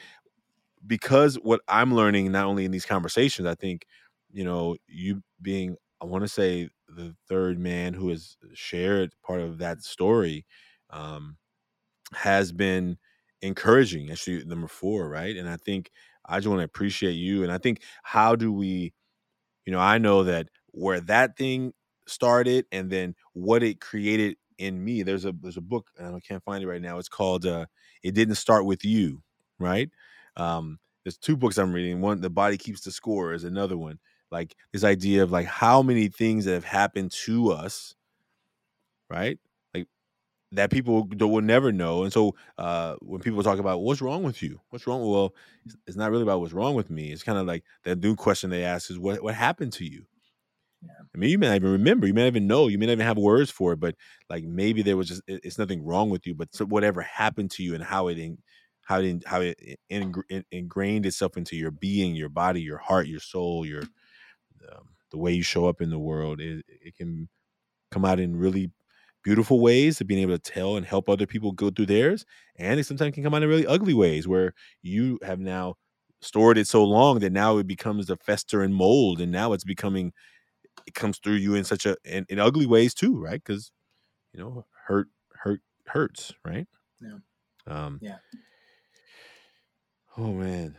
because 0.86 1.36
what 1.36 1.62
I'm 1.68 1.94
learning 1.94 2.32
not 2.32 2.46
only 2.46 2.66
in 2.66 2.72
these 2.72 2.86
conversations, 2.86 3.48
I 3.48 3.56
think, 3.56 3.86
you 4.32 4.44
know, 4.44 4.76
you 4.88 5.22
being 5.42 5.76
I 6.02 6.06
want 6.06 6.24
to 6.24 6.28
say 6.28 6.70
the 6.88 7.16
third 7.30 7.58
man 7.60 7.94
who 7.94 8.10
has 8.10 8.36
shared 8.54 9.14
part 9.26 9.40
of 9.42 9.58
that 9.60 9.82
story 9.84 10.46
um, 10.94 11.38
has 12.14 12.52
been 12.52 12.98
encouraging. 13.42 14.12
Actually, 14.12 14.46
number 14.46 14.68
four, 14.68 15.10
right? 15.10 15.36
And 15.36 15.50
I 15.50 15.58
think 15.58 15.92
I 16.26 16.38
just 16.40 16.48
want 16.48 16.60
to 16.60 16.66
appreciate 16.66 17.14
you. 17.14 17.44
And 17.44 17.52
I 17.52 17.58
think 17.58 17.82
how 18.04 18.36
do 18.36 18.52
we, 18.52 18.94
you 19.66 19.72
know, 19.74 19.80
I 19.80 19.98
know 19.98 20.24
that 20.24 20.50
where 20.72 21.00
that 21.02 21.38
thing 21.38 21.74
started 22.08 22.66
and 22.72 22.90
then 22.90 23.16
what 23.34 23.64
it 23.64 23.80
created 23.80 24.38
in 24.58 24.84
me. 24.84 25.04
There's 25.04 25.26
a 25.26 25.34
there's 25.42 25.58
a 25.58 25.62
book 25.62 25.88
I 26.00 26.20
can't 26.28 26.44
find 26.44 26.64
it 26.64 26.68
right 26.68 26.82
now. 26.82 26.98
It's 27.00 27.10
called 27.10 27.46
uh, 27.46 27.66
"It 28.04 28.14
Didn't 28.16 28.36
Start 28.36 28.66
with 28.66 28.86
You," 28.86 29.22
right? 29.60 29.90
Um, 30.38 30.80
there's 31.04 31.18
two 31.18 31.38
books 31.38 31.58
I'm 31.58 31.74
reading. 31.74 32.02
One, 32.02 32.22
"The 32.22 32.30
Body 32.30 32.58
Keeps 32.58 32.82
the 32.82 32.92
Score," 32.92 33.34
is 33.34 33.44
another 33.44 33.78
one. 33.78 34.00
Like 34.32 34.56
this 34.72 34.84
idea 34.84 35.24
of 35.24 35.32
like 35.32 35.48
how 35.48 35.82
many 35.82 36.08
things 36.08 36.46
that 36.46 36.54
have 36.54 36.66
happened 36.66 37.12
to 37.26 37.52
us, 37.52 37.96
right? 39.10 39.40
That 40.54 40.72
people 40.72 41.08
will 41.20 41.42
never 41.42 41.72
know. 41.72 42.04
And 42.04 42.14
so 42.14 42.36
uh, 42.58 42.96
when 43.02 43.22
people 43.22 43.44
talk 43.44 43.60
about 43.60 43.82
what's 43.82 44.02
wrong 44.02 44.24
with 44.24 44.42
you, 44.42 44.60
what's 44.70 44.88
wrong? 44.88 45.02
Well, 45.06 45.34
it's 45.88 45.98
not 45.98 46.12
really 46.12 46.24
about 46.24 46.40
what's 46.40 46.54
wrong 46.54 46.76
with 46.76 46.90
me. 46.90 47.12
It's 47.12 47.24
kind 47.24 47.38
of 47.38 47.46
like 47.46 47.64
the 47.84 47.96
new 47.96 48.16
question 48.16 48.50
they 48.50 48.64
ask 48.64 48.90
is 48.90 49.00
what 49.00 49.22
what 49.24 49.36
happened 49.36 49.74
to 49.74 49.86
you. 49.86 50.06
Yeah. 50.82 50.92
I 51.14 51.18
mean, 51.18 51.30
you 51.30 51.40
may 51.40 51.48
not 51.48 51.56
even 51.56 51.72
remember, 51.72 52.08
you 52.08 52.14
may 52.14 52.22
not 52.22 52.28
even 52.28 52.48
know, 52.48 52.68
you 52.68 52.78
may 52.78 52.86
not 52.86 52.94
even 52.94 53.06
have 53.06 53.18
words 53.18 53.50
for 53.50 53.74
it, 53.74 53.80
but 53.80 53.96
like 54.30 54.44
maybe 54.44 54.82
there 54.82 54.98
was 54.98 55.08
just 55.08 55.22
it's 55.28 55.58
nothing 55.58 55.84
wrong 55.84 56.10
with 56.10 56.28
you, 56.28 56.36
but 56.36 56.50
whatever 56.68 57.02
happened 57.02 57.52
to 57.52 57.64
you 57.64 57.74
and 57.74 57.84
how 57.84 58.08
it 58.08 58.18
in, 58.18 58.38
how 58.84 59.00
it 59.00 59.24
how 59.26 59.42
it 59.42 59.58
ingrained 60.52 61.06
itself 61.06 61.38
into 61.38 61.56
your 61.56 61.72
being, 61.72 62.16
your 62.16 62.30
body, 62.30 62.62
your 62.62 62.78
heart, 62.78 63.08
your 63.08 63.22
soul, 63.22 63.66
your 63.66 63.84
um, 64.72 64.90
the 65.12 65.18
way 65.18 65.32
you 65.32 65.44
show 65.44 65.68
up 65.68 65.82
in 65.82 65.90
the 65.90 66.00
world, 66.00 66.42
it, 66.42 66.66
it 66.68 66.96
can 66.96 67.30
come 67.92 68.06
out 68.06 68.20
in 68.20 68.36
really 68.36 68.72
beautiful 69.24 69.60
ways 69.60 70.00
of 70.02 70.08
being 70.08 70.22
able 70.22 70.38
to 70.38 70.52
tell 70.52 70.76
and 70.76 70.86
help 70.86 71.10
other 71.10 71.26
people 71.26 71.52
go 71.52 71.70
through 71.70 71.88
theirs. 71.88 72.26
And 72.58 72.80
it 72.80 72.86
sometimes 72.86 73.14
can 73.14 73.24
come 73.24 73.34
out 73.34 73.44
in 73.44 73.50
really 73.50 73.66
ugly 73.66 73.94
ways 73.94 74.28
where 74.28 74.54
you 74.82 75.20
have 75.24 75.40
now 75.40 75.76
stored 76.22 76.58
it 76.58 76.68
so 76.68 76.84
long 76.84 77.20
that 77.20 77.32
now 77.32 77.58
it 77.58 77.68
becomes 77.68 78.10
a 78.10 78.18
fester 78.18 78.62
and 78.62 78.76
mold. 78.76 79.20
And 79.22 79.32
now 79.32 79.54
it's 79.54 79.64
becoming, 79.64 80.14
it 80.86 80.94
comes 80.94 81.20
through 81.20 81.36
you 81.36 81.56
in 81.56 81.64
such 81.64 81.86
a, 81.86 81.96
in, 82.04 82.26
in 82.30 82.40
ugly 82.40 82.66
ways 82.66 82.94
too, 82.94 83.20
right? 83.20 83.42
Because, 83.44 83.72
you 84.34 84.40
know, 84.40 84.66
hurt, 84.88 85.08
hurt, 85.34 85.62
hurts, 85.88 86.34
right? 86.46 86.68
Yeah. 87.02 87.18
Um, 87.66 88.00
yeah. 88.02 88.18
Oh, 90.18 90.34
man. 90.34 90.76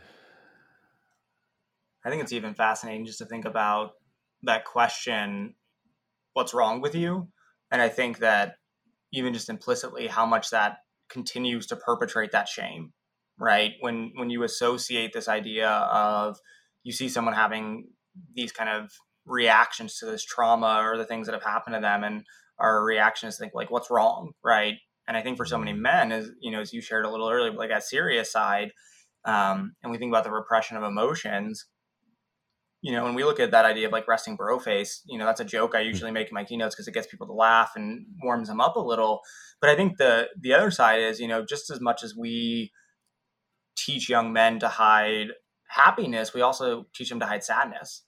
I 2.05 2.09
think 2.09 2.21
it's 2.21 2.33
even 2.33 2.53
fascinating 2.53 3.05
just 3.05 3.17
to 3.17 3.25
think 3.25 3.45
about 3.45 3.93
that 4.43 4.63
question 4.63 5.55
what's 6.33 6.53
wrong 6.53 6.81
with 6.81 6.93
you 6.93 7.27
and 7.75 7.81
I 7.81 7.89
think 7.89 8.19
that 8.19 8.55
even 9.11 9.33
just 9.33 9.49
implicitly, 9.49 10.07
how 10.07 10.25
much 10.25 10.49
that 10.51 10.77
continues 11.09 11.67
to 11.67 11.75
perpetrate 11.75 12.31
that 12.31 12.47
shame, 12.47 12.93
right? 13.37 13.73
When 13.81 14.13
when 14.15 14.29
you 14.29 14.43
associate 14.43 15.11
this 15.11 15.27
idea 15.27 15.67
of 15.69 16.37
you 16.83 16.93
see 16.93 17.09
someone 17.09 17.33
having 17.33 17.89
these 18.33 18.53
kind 18.53 18.69
of 18.69 18.91
reactions 19.25 19.97
to 19.97 20.05
this 20.05 20.23
trauma 20.23 20.79
or 20.83 20.97
the 20.97 21.03
things 21.03 21.27
that 21.27 21.33
have 21.33 21.43
happened 21.43 21.75
to 21.75 21.81
them, 21.81 22.05
and 22.05 22.23
our 22.59 22.81
reaction 22.81 23.27
is 23.27 23.37
think 23.37 23.53
like, 23.53 23.69
what's 23.69 23.91
wrong, 23.91 24.31
right? 24.41 24.75
And 25.05 25.17
I 25.17 25.21
think 25.21 25.35
for 25.35 25.45
so 25.45 25.57
many 25.57 25.73
mm-hmm. 25.73 25.81
men, 25.81 26.11
as 26.13 26.31
you 26.39 26.51
know, 26.51 26.61
as 26.61 26.71
you 26.71 26.79
shared 26.79 27.03
a 27.03 27.09
little 27.09 27.29
earlier, 27.29 27.51
like 27.51 27.71
that 27.71 27.83
serious 27.83 28.31
side, 28.31 28.71
um, 29.25 29.73
and 29.83 29.91
we 29.91 29.97
think 29.97 30.13
about 30.13 30.23
the 30.23 30.31
repression 30.31 30.77
of 30.77 30.83
emotions, 30.83 31.65
you 32.85 32.91
know, 32.91 33.03
when 33.03 33.15
we 33.15 33.23
look 33.23 33.39
at 33.39 33.49
that 33.49 33.65
idea 33.65 33.87
of 33.87 33.91
like 33.91 34.07
resting 34.07 34.35
bro 34.35 34.59
face, 34.59 35.01
you 35.07 35.17
know, 35.17 35.25
that's 35.25 35.39
a 35.39 35.45
joke 35.45 35.73
I 35.73 35.81
hmm. 35.81 35.87
usually 35.87 36.11
make 36.11 36.27
in 36.27 36.35
my 36.35 36.43
keynotes 36.43 36.75
because 36.75 36.87
it 36.87 36.93
gets 36.93 37.07
people 37.07 37.25
to 37.25 37.33
laugh 37.33 37.71
and 37.75 38.05
warms 38.21 38.47
them 38.47 38.61
up 38.61 38.75
a 38.75 38.79
little. 38.79 39.21
But 39.59 39.71
I 39.71 39.75
think 39.75 39.97
the 39.97 40.27
the 40.39 40.53
other 40.53 40.69
side 40.69 41.01
is, 41.01 41.19
you 41.19 41.27
know, 41.27 41.43
just 41.43 41.71
as 41.71 41.81
much 41.81 42.03
as 42.03 42.15
we 42.15 42.71
teach 43.75 44.07
young 44.07 44.31
men 44.31 44.59
to 44.59 44.67
hide 44.67 45.29
happiness, 45.67 46.35
we 46.35 46.41
also 46.41 46.85
teach 46.93 47.09
them 47.09 47.19
to 47.21 47.25
hide 47.25 47.43
sadness. 47.43 48.03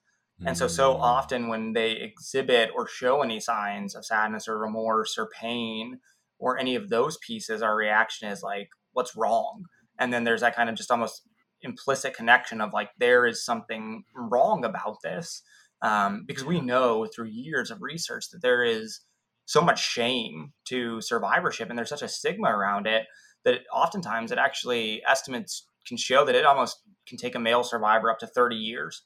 And 0.46 0.56
so, 0.56 0.68
so 0.68 0.94
mm. 0.94 1.00
often 1.00 1.48
when 1.48 1.74
they 1.74 1.94
exhibit 1.94 2.70
or 2.76 2.88
show 2.88 3.24
any 3.24 3.40
signs 3.40 3.96
of 3.96 4.06
sadness 4.06 4.48
or 4.48 4.60
remorse 4.60 5.18
or 5.18 5.28
pain 5.28 6.00
or 6.38 6.60
any 6.60 6.76
of 6.76 6.90
those 6.90 7.18
pieces, 7.26 7.64
our 7.64 7.76
reaction 7.76 8.30
is 8.30 8.44
like, 8.44 8.70
what's 8.94 9.16
wrong? 9.16 9.64
And 9.98 10.14
then 10.14 10.26
there's 10.26 10.42
that 10.42 10.56
kind 10.56 10.70
of 10.70 10.76
just 10.76 10.92
almost 10.92 11.24
implicit 11.68 12.16
connection 12.16 12.62
of 12.62 12.74
like 12.74 12.90
there 12.98 13.26
is 13.28 13.44
something 13.44 14.04
wrong 14.16 14.64
about 14.66 14.98
this 15.04 15.44
um, 15.82 16.24
because 16.26 16.46
we 16.46 16.60
know 16.60 17.06
through 17.06 17.28
years 17.28 17.70
of 17.70 17.82
research 17.82 18.30
that 18.32 18.42
there 18.42 18.64
is 18.64 19.02
so 19.46 19.62
much 19.62 19.84
shame 19.84 20.54
to 20.66 21.00
survivorship 21.02 21.70
and 21.70 21.78
there's 21.78 21.90
such 21.90 22.02
a 22.02 22.08
stigma 22.08 22.50
around 22.50 22.88
it 22.88 23.06
that 23.46 23.62
oftentimes 23.74 24.32
it 24.32 24.38
actually 24.38 25.02
estimates 25.08 25.68
can 25.88 25.98
show 25.98 26.26
that 26.26 26.36
it 26.36 26.46
almost 26.46 26.82
can 27.08 27.18
take 27.18 27.36
a 27.36 27.40
male 27.40 27.64
survivor 27.64 28.12
up 28.12 28.20
to 28.20 28.28
30 28.28 28.56
years 28.56 29.04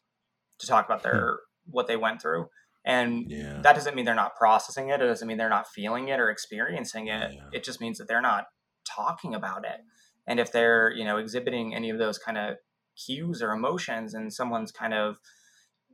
to 0.59 0.67
talk 0.67 0.85
about 0.85 1.03
their 1.03 1.39
hmm. 1.65 1.71
what 1.71 1.87
they 1.87 1.97
went 1.97 2.21
through 2.21 2.47
and 2.83 3.25
yeah. 3.29 3.59
that 3.61 3.75
doesn't 3.75 3.95
mean 3.95 4.05
they're 4.05 4.15
not 4.15 4.35
processing 4.35 4.89
it 4.89 5.01
it 5.01 5.05
doesn't 5.05 5.27
mean 5.27 5.37
they're 5.37 5.49
not 5.49 5.67
feeling 5.67 6.07
it 6.07 6.19
or 6.19 6.29
experiencing 6.29 7.07
it 7.07 7.33
yeah. 7.33 7.43
it 7.51 7.63
just 7.63 7.81
means 7.81 7.97
that 7.97 8.07
they're 8.07 8.21
not 8.21 8.45
talking 8.85 9.35
about 9.35 9.63
it 9.65 9.81
and 10.27 10.39
if 10.39 10.51
they're 10.51 10.91
you 10.91 11.05
know 11.05 11.17
exhibiting 11.17 11.75
any 11.75 11.89
of 11.89 11.97
those 11.97 12.17
kind 12.17 12.37
of 12.37 12.57
cues 12.97 13.41
or 13.41 13.51
emotions 13.51 14.13
and 14.13 14.33
someone's 14.33 14.71
kind 14.71 14.93
of 14.93 15.17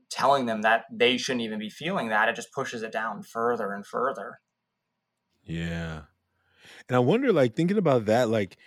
telling 0.10 0.46
them 0.46 0.62
that 0.62 0.86
they 0.92 1.18
shouldn't 1.18 1.42
even 1.42 1.60
be 1.60 1.70
feeling 1.70 2.10
that, 2.10 2.30
it 2.30 2.36
just 2.36 2.52
pushes 2.52 2.82
it 2.82 2.92
down 2.92 3.24
further 3.24 3.74
and 3.74 3.86
further. 3.86 4.40
Yeah. 5.44 6.02
And 6.88 6.96
I 6.96 7.00
wonder, 7.00 7.34
like, 7.34 7.56
thinking 7.56 7.78
about 7.78 8.06
that, 8.06 8.30
like, 8.30 8.58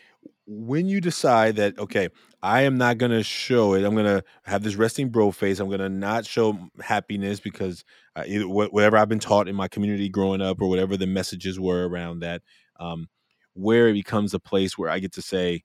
when 0.46 0.86
you 0.86 1.00
decide 1.00 1.56
that, 1.56 1.78
okay, 1.78 2.08
I 2.42 2.62
am 2.62 2.76
not 2.76 2.98
going 2.98 3.12
to 3.12 3.22
show 3.22 3.74
it, 3.74 3.84
I'm 3.84 3.94
going 3.94 4.06
to 4.06 4.24
have 4.44 4.62
this 4.62 4.74
resting 4.74 5.08
bro 5.10 5.30
face, 5.30 5.60
I'm 5.60 5.68
going 5.68 5.80
to 5.80 5.88
not 5.88 6.26
show 6.26 6.58
happiness 6.80 7.40
because 7.40 7.84
uh, 8.16 8.24
either 8.26 8.48
whatever 8.48 8.96
I've 8.96 9.08
been 9.08 9.20
taught 9.20 9.48
in 9.48 9.54
my 9.54 9.68
community 9.68 10.08
growing 10.08 10.40
up 10.40 10.60
or 10.60 10.68
whatever 10.68 10.96
the 10.96 11.06
messages 11.06 11.60
were 11.60 11.88
around 11.88 12.20
that, 12.20 12.42
um, 12.78 13.08
where 13.54 13.88
it 13.88 13.94
becomes 13.94 14.34
a 14.34 14.40
place 14.40 14.78
where 14.78 14.90
I 14.90 14.98
get 14.98 15.12
to 15.14 15.22
say, 15.22 15.62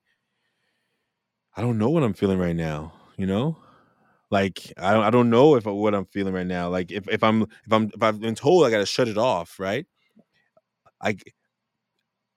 I 1.55 1.61
don't 1.61 1.77
know 1.77 1.89
what 1.89 2.03
I'm 2.03 2.13
feeling 2.13 2.39
right 2.39 2.55
now, 2.55 2.93
you 3.17 3.25
know? 3.25 3.57
Like 4.31 4.73
I 4.77 4.93
don't, 4.93 5.03
I 5.03 5.09
don't 5.09 5.29
know 5.29 5.55
if 5.55 5.67
uh, 5.67 5.73
what 5.73 5.95
I'm 5.95 6.05
feeling 6.07 6.33
right 6.33 6.47
now. 6.47 6.69
Like 6.69 6.91
if, 6.91 7.07
if 7.07 7.23
I'm 7.23 7.43
if 7.43 7.71
I'm 7.71 7.91
if 7.93 8.01
I've 8.01 8.19
been 8.19 8.35
told 8.35 8.65
I 8.65 8.71
got 8.71 8.79
to 8.79 8.85
shut 8.85 9.07
it 9.07 9.17
off, 9.17 9.59
right? 9.59 9.85
I 11.01 11.15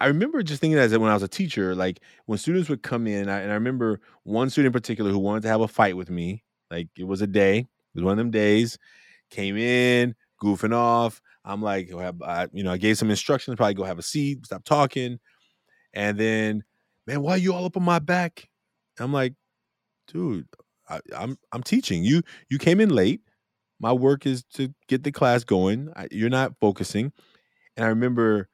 I 0.01 0.07
remember 0.07 0.43
just 0.43 0.61
thinking 0.61 0.79
as 0.79 0.97
when 0.97 1.11
I 1.11 1.15
was 1.15 1.23
a 1.23 1.29
teacher, 1.29 1.75
like 1.75 2.01
when 2.27 2.39
students 2.39 2.69
would 2.69 2.83
come 2.83 3.07
in, 3.07 3.29
I, 3.29 3.41
and 3.41 3.51
I 3.51 3.55
remember 3.55 4.01
one 4.23 4.49
student 4.51 4.75
in 4.75 4.81
particular 4.81 5.11
who 5.11 5.19
wanted 5.19 5.43
to 5.43 5.49
have 5.49 5.61
a 5.61 5.69
fight 5.69 5.97
with 5.97 6.11
me. 6.11 6.45
Like 6.71 6.89
it 6.97 7.05
was 7.05 7.23
a 7.23 7.27
day, 7.27 7.59
it 7.59 7.67
was 7.95 8.05
one 8.05 8.13
of 8.13 8.19
them 8.19 8.31
days. 8.31 8.79
Came 9.31 9.57
in, 9.57 10.15
goofing 10.43 10.75
off. 10.75 11.21
I'm 11.45 11.63
like, 11.63 11.91
I, 11.93 12.47
you 12.53 12.63
know, 12.63 12.73
I 12.73 12.77
gave 12.77 12.99
some 12.99 13.11
instructions, 13.11 13.57
probably 13.57 13.75
go 13.75 13.85
have 13.85 13.99
a 13.99 14.03
seat, 14.03 14.45
stop 14.45 14.65
talking, 14.65 15.19
and 15.93 16.19
then, 16.19 16.65
man, 17.07 17.23
why 17.23 17.33
are 17.33 17.39
you 17.39 17.53
all 17.53 17.65
up 17.65 17.77
on 17.77 17.83
my 17.83 17.99
back? 17.99 18.49
I'm 18.99 19.13
like, 19.13 19.35
dude, 20.13 20.47
I, 20.89 20.97
am 20.97 21.01
I'm, 21.17 21.39
I'm 21.53 21.63
teaching 21.63 22.03
you. 22.03 22.23
You 22.49 22.59
came 22.59 22.81
in 22.81 22.91
late. 22.91 23.21
My 23.81 23.93
work 23.93 24.27
is 24.27 24.43
to 24.55 24.75
get 24.89 25.05
the 25.05 25.13
class 25.13 25.45
going. 25.45 25.91
I, 25.95 26.09
you're 26.11 26.31
not 26.31 26.55
focusing. 26.61 27.13
And 27.77 27.85
I 27.87 27.89
remember 27.89 28.49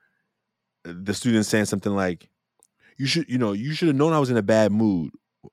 uh, 0.87 0.93
the 0.95 1.15
students 1.15 1.49
saying 1.49 1.65
something 1.65 1.95
like, 1.95 2.29
"You 2.99 3.07
should, 3.07 3.29
you 3.29 3.39
know, 3.39 3.53
you 3.53 3.73
should 3.73 3.89
have 3.89 3.97
known 3.97 4.13
I 4.13 4.19
was 4.19 4.31
in 4.31 4.37
a 4.37 4.43
bad 4.43 4.71
mood." 4.71 5.13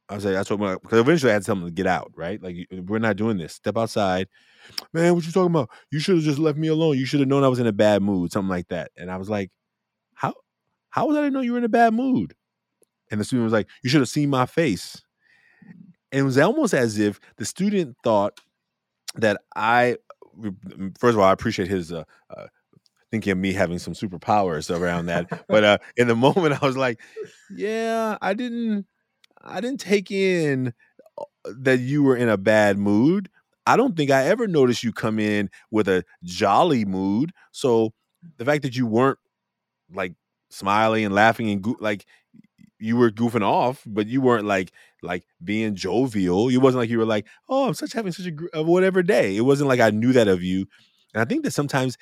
I 0.09 0.15
was 0.15 0.25
like, 0.25 0.33
"That's 0.33 0.49
what," 0.49 0.81
because 0.81 0.99
eventually 0.99 1.31
I 1.31 1.35
had 1.35 1.45
something 1.45 1.67
to 1.67 1.73
get 1.73 1.87
out. 1.87 2.11
Right? 2.15 2.41
Like, 2.41 2.67
we're 2.71 2.99
not 2.99 3.15
doing 3.15 3.37
this. 3.37 3.53
Step 3.53 3.77
outside, 3.77 4.27
man. 4.93 5.15
What 5.15 5.25
you 5.25 5.31
talking 5.31 5.51
about? 5.51 5.69
You 5.89 5.99
should 5.99 6.15
have 6.15 6.25
just 6.25 6.39
left 6.39 6.57
me 6.57 6.67
alone. 6.67 6.97
You 6.97 7.05
should 7.05 7.21
have 7.21 7.29
known 7.29 7.45
I 7.45 7.47
was 7.47 7.59
in 7.59 7.67
a 7.67 7.71
bad 7.71 8.01
mood. 8.01 8.33
Something 8.33 8.49
like 8.49 8.67
that. 8.69 8.91
And 8.97 9.09
I 9.09 9.15
was 9.15 9.29
like, 9.29 9.51
"How? 10.15 10.33
How 10.91 11.07
was 11.07 11.17
I 11.17 11.21
to 11.21 11.31
know 11.31 11.41
you 11.41 11.53
were 11.53 11.57
in 11.57 11.63
a 11.63 11.69
bad 11.69 11.93
mood?" 11.93 12.35
And 13.09 13.19
the 13.19 13.25
student 13.25 13.43
was 13.43 13.53
like, 13.53 13.67
"You 13.83 13.89
should 13.89 14.01
have 14.01 14.09
seen 14.09 14.29
my 14.29 14.45
face." 14.45 15.01
And 16.11 16.19
it 16.19 16.23
was 16.23 16.37
almost 16.37 16.73
as 16.73 16.99
if 16.99 17.19
the 17.37 17.45
student 17.45 17.95
thought 18.03 18.39
that 19.15 19.41
I, 19.55 19.97
first 20.99 21.13
of 21.13 21.19
all, 21.19 21.25
I 21.25 21.31
appreciate 21.31 21.69
his 21.69 21.91
uh, 21.91 22.03
uh, 22.29 22.47
thinking 23.11 23.31
of 23.31 23.37
me 23.37 23.53
having 23.53 23.79
some 23.79 23.93
superpowers 23.93 24.75
around 24.75 25.05
that. 25.07 25.45
but 25.47 25.63
uh, 25.63 25.77
in 25.97 26.07
the 26.07 26.15
moment, 26.27 26.61
I 26.61 26.65
was 26.65 26.77
like, 26.77 26.99
yeah, 27.55 28.17
I 28.21 28.33
didn't, 28.33 28.87
I 29.41 29.61
didn't 29.61 29.79
take 29.79 30.11
in 30.11 30.73
uh, 31.17 31.23
that 31.59 31.79
you 31.79 32.03
were 32.03 32.15
in 32.15 32.29
a 32.29 32.37
bad 32.37 32.77
mood. 32.77 33.29
I 33.65 33.77
don't 33.77 33.95
think 33.95 34.11
I 34.11 34.25
ever 34.25 34.47
noticed 34.47 34.83
you 34.83 34.91
come 34.91 35.19
in 35.19 35.49
with 35.69 35.87
a 35.87 36.03
jolly 36.23 36.83
mood. 36.83 37.31
So 37.51 37.93
the 38.37 38.45
fact 38.45 38.63
that 38.63 38.75
you 38.75 38.87
weren't 38.87 39.19
like 39.93 40.13
smiling 40.51 41.05
and 41.05 41.15
laughing 41.15 41.49
and 41.49 41.61
go- 41.63 41.77
like 41.79 42.05
you 42.79 42.97
were 42.97 43.11
goofing 43.11 43.43
off, 43.43 43.83
but 43.85 44.07
you 44.07 44.21
weren't 44.21 44.45
like 44.45 44.71
like 45.03 45.23
being 45.43 45.75
jovial. 45.75 46.49
It 46.49 46.57
wasn't 46.57 46.79
like 46.81 46.89
you 46.89 46.99
were 46.99 47.05
like, 47.05 47.27
"Oh, 47.49 47.67
I'm 47.67 47.73
such 47.73 47.93
having 47.93 48.11
such 48.11 48.27
a, 48.27 48.59
a 48.59 48.63
whatever 48.63 49.03
day." 49.03 49.35
It 49.37 49.41
wasn't 49.41 49.69
like 49.69 49.79
I 49.79 49.91
knew 49.91 50.13
that 50.13 50.27
of 50.27 50.43
you. 50.43 50.65
And 51.13 51.21
I 51.21 51.25
think 51.25 51.43
that 51.43 51.51
sometimes 51.53 51.97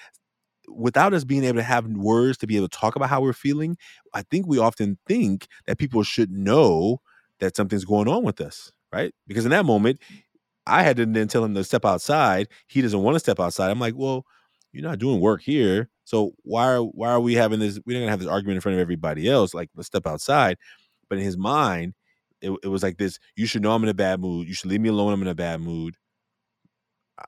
without 0.68 1.14
us 1.14 1.24
being 1.24 1.44
able 1.44 1.58
to 1.58 1.64
have 1.64 1.88
words 1.88 2.38
to 2.40 2.48
be 2.48 2.58
able 2.58 2.68
to 2.68 2.78
talk 2.78 2.96
about 2.96 3.10
how 3.10 3.22
we're 3.22 3.34
feeling, 3.34 3.78
I 4.14 4.24
think 4.24 4.48
we 4.48 4.60
often 4.60 4.98
think 5.08 5.48
that 5.66 5.78
people 5.78 6.04
should 6.04 6.32
know 6.32 7.02
that 7.40 7.56
something's 7.56 7.86
going 7.86 8.08
on 8.08 8.24
with 8.24 8.42
us, 8.42 8.72
right? 8.92 9.14
Because 9.28 9.46
in 9.46 9.52
that 9.52 9.66
moment, 9.66 10.00
I 10.68 10.84
had 10.84 10.98
to 10.98 11.06
then 11.06 11.28
tell 11.28 11.44
him 11.44 11.56
to 11.56 11.64
step 11.64 11.86
outside. 11.86 12.48
He 12.68 12.82
doesn't 12.82 13.02
want 13.02 13.16
to 13.16 13.20
step 13.20 13.40
outside. 13.40 13.72
I'm 13.72 13.80
like, 13.80 13.96
well, 13.96 14.26
you're 14.72 14.84
not 14.84 15.00
doing 15.00 15.20
work 15.20 15.42
here. 15.42 15.90
So 16.10 16.32
why 16.42 16.66
are 16.66 16.82
why 16.82 17.10
are 17.10 17.20
we 17.20 17.36
having 17.36 17.60
this? 17.60 17.80
We're 17.86 17.94
not 17.94 18.00
gonna 18.02 18.12
have 18.12 18.20
this 18.20 18.28
argument 18.28 18.56
in 18.56 18.62
front 18.62 18.74
of 18.78 18.82
everybody 18.82 19.30
else. 19.30 19.54
Like, 19.54 19.70
let's 19.76 19.86
step 19.86 20.08
outside. 20.08 20.58
But 21.08 21.20
in 21.20 21.24
his 21.24 21.38
mind, 21.38 21.94
it, 22.42 22.52
it 22.64 22.68
was 22.68 22.82
like 22.82 22.98
this: 22.98 23.20
you 23.36 23.46
should 23.46 23.62
know 23.62 23.74
I'm 23.74 23.84
in 23.84 23.90
a 23.90 23.94
bad 23.94 24.20
mood. 24.20 24.48
You 24.48 24.56
should 24.56 24.72
leave 24.72 24.82
me 24.82 24.90
alone. 24.90 25.14
I'm 25.14 25.22
in 25.22 25.28
a 25.28 25.36
bad 25.36 25.62
mood. 25.62 25.96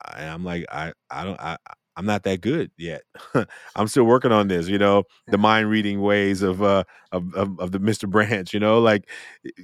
I, 0.04 0.26
I'm 0.26 0.44
like, 0.44 0.66
I 0.72 0.94
I 1.10 1.24
don't 1.24 1.40
I 1.40 1.58
I'm 1.98 2.06
not 2.06 2.24
that 2.24 2.42
good 2.42 2.72
yet. 2.78 3.02
I'm 3.76 3.88
still 3.88 4.06
working 4.06 4.32
on 4.32 4.48
this, 4.48 4.68
you 4.68 4.78
know, 4.78 5.04
the 5.28 5.38
mind 5.38 5.70
reading 5.70 6.02
ways 6.02 6.42
of 6.42 6.64
uh 6.64 6.84
of, 7.12 7.34
of, 7.36 7.60
of 7.60 7.72
the 7.72 7.80
Mr. 7.80 8.10
Branch, 8.10 8.54
you 8.54 8.60
know, 8.60 8.80
like 8.80 9.10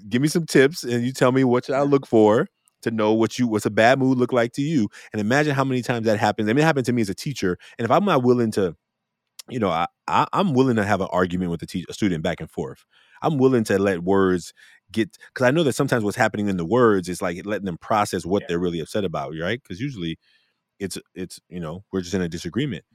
give 0.09 0.21
me 0.21 0.27
some 0.27 0.45
tips 0.45 0.83
and 0.83 1.05
you 1.05 1.11
tell 1.13 1.31
me 1.31 1.43
what 1.43 1.65
should 1.65 1.75
I 1.75 1.81
look 1.83 2.05
for 2.05 2.47
to 2.83 2.91
know 2.91 3.13
what 3.13 3.39
you 3.39 3.47
what's 3.47 3.65
a 3.65 3.71
bad 3.71 3.99
mood 3.99 4.17
look 4.17 4.33
like 4.33 4.53
to 4.53 4.61
you. 4.61 4.89
And 5.13 5.21
imagine 5.21 5.55
how 5.55 5.63
many 5.63 5.81
times 5.81 6.05
that 6.05 6.19
happens. 6.19 6.49
I 6.49 6.53
mean, 6.53 6.63
it 6.63 6.65
happened 6.67 6.85
to 6.87 6.93
me 6.93 7.01
as 7.01 7.09
a 7.09 7.15
teacher. 7.15 7.57
And 7.79 7.85
if 7.85 7.91
I'm 7.91 8.05
not 8.05 8.23
willing 8.23 8.51
to, 8.51 8.75
you 9.49 9.59
know, 9.59 9.69
I, 9.69 9.87
I 10.07 10.27
am 10.33 10.53
willing 10.53 10.75
to 10.77 10.85
have 10.85 11.01
an 11.01 11.07
argument 11.11 11.51
with 11.51 11.61
a, 11.63 11.65
teacher, 11.65 11.87
a 11.89 11.93
student 11.93 12.23
back 12.23 12.39
and 12.39 12.49
forth. 12.49 12.85
I'm 13.21 13.37
willing 13.37 13.63
to 13.65 13.79
let 13.79 14.03
words 14.03 14.53
get 14.91 15.17
because 15.33 15.47
I 15.47 15.51
know 15.51 15.63
that 15.63 15.73
sometimes 15.73 16.03
what's 16.03 16.17
happening 16.17 16.49
in 16.49 16.57
the 16.57 16.65
words 16.65 17.09
is 17.09 17.21
like 17.21 17.45
letting 17.45 17.65
them 17.65 17.77
process 17.77 18.25
what 18.25 18.43
yeah. 18.43 18.47
they're 18.49 18.59
really 18.59 18.79
upset 18.79 19.03
about, 19.03 19.33
right? 19.39 19.61
Because 19.61 19.79
usually 19.79 20.17
it's 20.79 20.97
it's 21.15 21.39
you 21.49 21.59
know 21.59 21.83
we're 21.91 22.01
just 22.01 22.13
in 22.13 22.21
a 22.21 22.29
disagreement. 22.29 22.85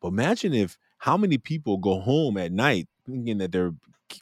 But 0.00 0.08
imagine 0.08 0.54
if 0.54 0.76
how 0.98 1.16
many 1.16 1.38
people 1.38 1.78
go 1.78 2.00
home 2.00 2.36
at 2.36 2.52
night 2.52 2.88
thinking 3.06 3.38
that 3.38 3.52
their 3.52 3.72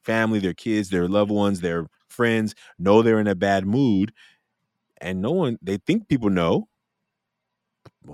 family, 0.04 0.38
their 0.38 0.54
kids, 0.54 0.90
their 0.90 1.08
loved 1.08 1.30
ones, 1.30 1.60
their 1.60 1.86
friends 2.08 2.54
know 2.78 3.02
they're 3.02 3.20
in 3.20 3.26
a 3.26 3.34
bad 3.34 3.66
mood, 3.66 4.12
and 5.00 5.22
no 5.22 5.32
one 5.32 5.58
they 5.62 5.78
think 5.78 6.08
people 6.08 6.30
know. 6.30 6.68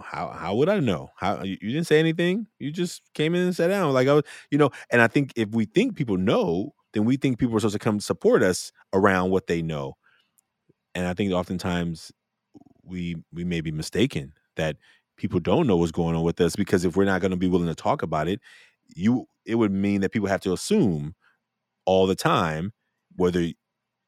How 0.03 0.29
how 0.31 0.55
would 0.57 0.69
I 0.69 0.81
know? 0.81 1.11
How 1.17 1.43
you, 1.43 1.57
you 1.61 1.73
didn't 1.73 1.87
say 1.87 1.99
anything? 1.99 2.47
You 2.59 2.71
just 2.73 3.03
came 3.15 3.35
in 3.35 3.43
and 3.43 3.55
sat 3.57 3.69
down 3.69 3.93
like 3.93 4.09
I 4.09 4.15
was, 4.15 4.25
you 4.51 4.59
know. 4.59 4.71
And 4.91 5.01
I 5.03 5.07
think 5.09 5.33
if 5.37 5.51
we 5.51 5.65
think 5.67 5.97
people 5.97 6.17
know, 6.17 6.75
then 6.93 7.05
we 7.05 7.17
think 7.17 7.39
people 7.39 7.57
are 7.57 7.61
supposed 7.61 7.75
to 7.75 7.79
come 7.79 8.01
support 8.01 8.43
us 8.43 8.73
around 8.93 9.31
what 9.31 9.47
they 9.47 9.63
know. 9.63 9.97
And 10.95 11.07
I 11.07 11.15
think 11.15 11.33
oftentimes 11.33 12.13
we 12.85 13.17
we 13.33 13.45
may 13.45 13.61
be 13.61 13.73
mistaken 13.73 14.33
that 14.57 14.77
people 15.17 15.41
don't 15.41 15.67
know 15.67 15.77
what's 15.77 15.93
going 15.93 16.17
on 16.17 16.23
with 16.25 16.41
us 16.41 16.57
because 16.57 16.85
if 16.85 16.97
we're 16.97 17.05
not 17.05 17.21
going 17.21 17.33
to 17.33 17.37
be 17.37 17.49
willing 17.49 17.69
to 17.69 17.75
talk 17.75 18.03
about 18.03 18.29
it, 18.29 18.41
you 18.97 19.29
it 19.47 19.57
would 19.57 19.73
mean 19.73 20.01
that 20.03 20.13
people 20.13 20.29
have 20.29 20.41
to 20.43 20.53
assume 20.53 21.15
all 21.87 22.07
the 22.07 22.17
time 22.17 22.73
whether 23.17 23.41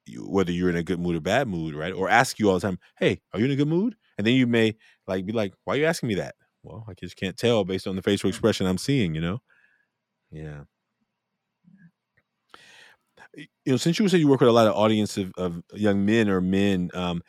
you, 0.06 0.28
whether 0.28 0.52
you're 0.52 0.70
in 0.70 0.76
a 0.76 0.82
good 0.84 1.00
mood 1.00 1.16
or 1.16 1.20
bad 1.20 1.48
mood, 1.48 1.74
right? 1.74 1.92
Or 1.94 2.08
ask 2.08 2.38
you 2.38 2.48
all 2.50 2.56
the 2.58 2.66
time, 2.66 2.78
"Hey, 2.98 3.20
are 3.32 3.40
you 3.40 3.46
in 3.46 3.52
a 3.52 3.56
good 3.56 3.68
mood?" 3.68 3.96
And 4.18 4.26
then 4.26 4.34
you 4.34 4.46
may 4.46 4.76
like 5.06 5.26
be 5.26 5.32
like, 5.32 5.54
"Why 5.64 5.74
are 5.74 5.78
you 5.78 5.86
asking 5.86 6.08
me 6.08 6.14
that?" 6.16 6.34
Well, 6.62 6.84
I 6.88 6.94
just 6.94 7.16
can't 7.16 7.36
tell 7.36 7.64
based 7.64 7.86
on 7.86 7.96
the 7.96 8.02
facial 8.02 8.28
expression 8.28 8.66
I'm 8.66 8.78
seeing, 8.78 9.14
you 9.14 9.20
know. 9.20 9.40
Yeah. 10.30 10.62
You 13.36 13.72
know, 13.72 13.76
since 13.76 13.98
you 13.98 14.08
said 14.08 14.20
you 14.20 14.28
work 14.28 14.40
with 14.40 14.48
a 14.48 14.52
lot 14.52 14.66
of 14.66 14.74
audience 14.74 15.16
of, 15.18 15.32
of 15.36 15.62
young 15.74 16.04
men 16.06 16.28
or 16.28 16.40
men, 16.40 16.90
um, 16.94 17.22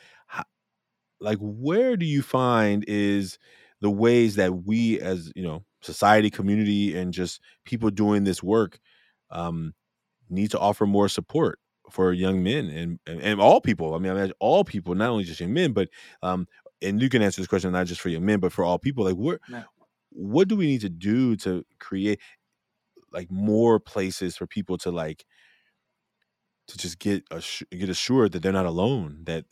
like 1.19 1.37
where 1.39 1.97
do 1.97 2.05
you 2.05 2.21
find 2.21 2.85
is 2.87 3.37
the 3.81 3.89
ways 3.89 4.35
that 4.35 4.65
we 4.65 4.99
as 4.99 5.31
you 5.35 5.43
know 5.43 5.63
society 5.81 6.29
community 6.29 6.97
and 6.97 7.13
just 7.13 7.41
people 7.65 7.89
doing 7.89 8.23
this 8.23 8.41
work 8.43 8.79
um, 9.31 9.73
need 10.29 10.51
to 10.51 10.59
offer 10.59 10.85
more 10.85 11.09
support 11.09 11.59
for 11.91 12.13
young 12.13 12.43
men 12.43 12.67
and, 12.67 12.99
and, 13.07 13.21
and 13.21 13.41
all 13.41 13.61
people 13.61 13.95
i 13.95 13.99
mean 13.99 14.11
I 14.11 14.23
mean, 14.23 14.33
all 14.39 14.63
people 14.63 14.95
not 14.95 15.09
only 15.09 15.23
just 15.25 15.39
young 15.39 15.53
men 15.53 15.73
but 15.73 15.89
um 16.21 16.47
and 16.81 17.01
you 17.01 17.09
can 17.09 17.21
answer 17.21 17.41
this 17.41 17.47
question 17.47 17.71
not 17.71 17.87
just 17.87 18.01
for 18.01 18.09
your 18.09 18.21
men 18.21 18.39
but 18.39 18.51
for 18.51 18.63
all 18.63 18.77
people 18.77 19.03
like 19.03 19.15
what 19.15 19.39
yeah. 19.49 19.63
what 20.11 20.47
do 20.47 20.55
we 20.55 20.67
need 20.67 20.81
to 20.81 20.89
do 20.89 21.35
to 21.35 21.65
create 21.79 22.19
like 23.11 23.31
more 23.31 23.79
places 23.79 24.35
for 24.35 24.45
people 24.45 24.77
to 24.77 24.91
like 24.91 25.25
to 26.67 26.77
just 26.77 26.99
get 26.99 27.23
get 27.71 27.89
assured 27.89 28.31
that 28.31 28.41
they're 28.41 28.51
not 28.51 28.65
alone 28.65 29.19
that 29.23 29.45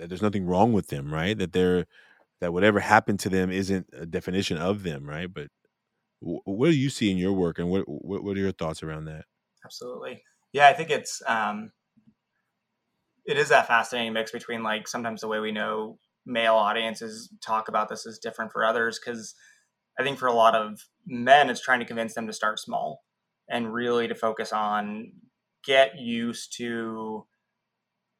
that 0.00 0.08
there's 0.08 0.22
nothing 0.22 0.46
wrong 0.46 0.72
with 0.72 0.88
them, 0.88 1.12
right? 1.12 1.36
That 1.36 1.52
they're 1.52 1.86
that 2.40 2.52
whatever 2.52 2.80
happened 2.80 3.20
to 3.20 3.28
them 3.28 3.50
isn't 3.50 3.86
a 3.92 4.06
definition 4.06 4.56
of 4.56 4.82
them, 4.82 5.06
right? 5.08 5.32
But 5.32 5.48
w- 6.22 6.40
what 6.44 6.66
do 6.66 6.76
you 6.76 6.88
see 6.90 7.10
in 7.10 7.18
your 7.18 7.32
work, 7.34 7.58
and 7.58 7.70
what, 7.70 7.82
what 7.86 8.24
what 8.24 8.36
are 8.36 8.40
your 8.40 8.52
thoughts 8.52 8.82
around 8.82 9.04
that? 9.04 9.24
Absolutely, 9.64 10.22
yeah. 10.52 10.68
I 10.68 10.72
think 10.72 10.90
it's 10.90 11.22
um, 11.26 11.70
it 13.26 13.36
is 13.36 13.50
that 13.50 13.66
fascinating 13.66 14.12
mix 14.12 14.32
between 14.32 14.62
like 14.62 14.88
sometimes 14.88 15.20
the 15.20 15.28
way 15.28 15.38
we 15.38 15.52
know 15.52 15.98
male 16.26 16.54
audiences 16.54 17.30
talk 17.44 17.68
about 17.68 17.88
this 17.88 18.06
is 18.06 18.18
different 18.18 18.52
for 18.52 18.64
others 18.64 18.98
because 18.98 19.34
I 19.98 20.02
think 20.02 20.18
for 20.18 20.28
a 20.28 20.32
lot 20.32 20.54
of 20.54 20.80
men, 21.06 21.50
it's 21.50 21.60
trying 21.60 21.80
to 21.80 21.86
convince 21.86 22.14
them 22.14 22.26
to 22.26 22.32
start 22.32 22.58
small 22.58 23.02
and 23.48 23.72
really 23.72 24.08
to 24.08 24.14
focus 24.14 24.52
on 24.52 25.12
get 25.64 25.98
used 25.98 26.56
to 26.56 27.26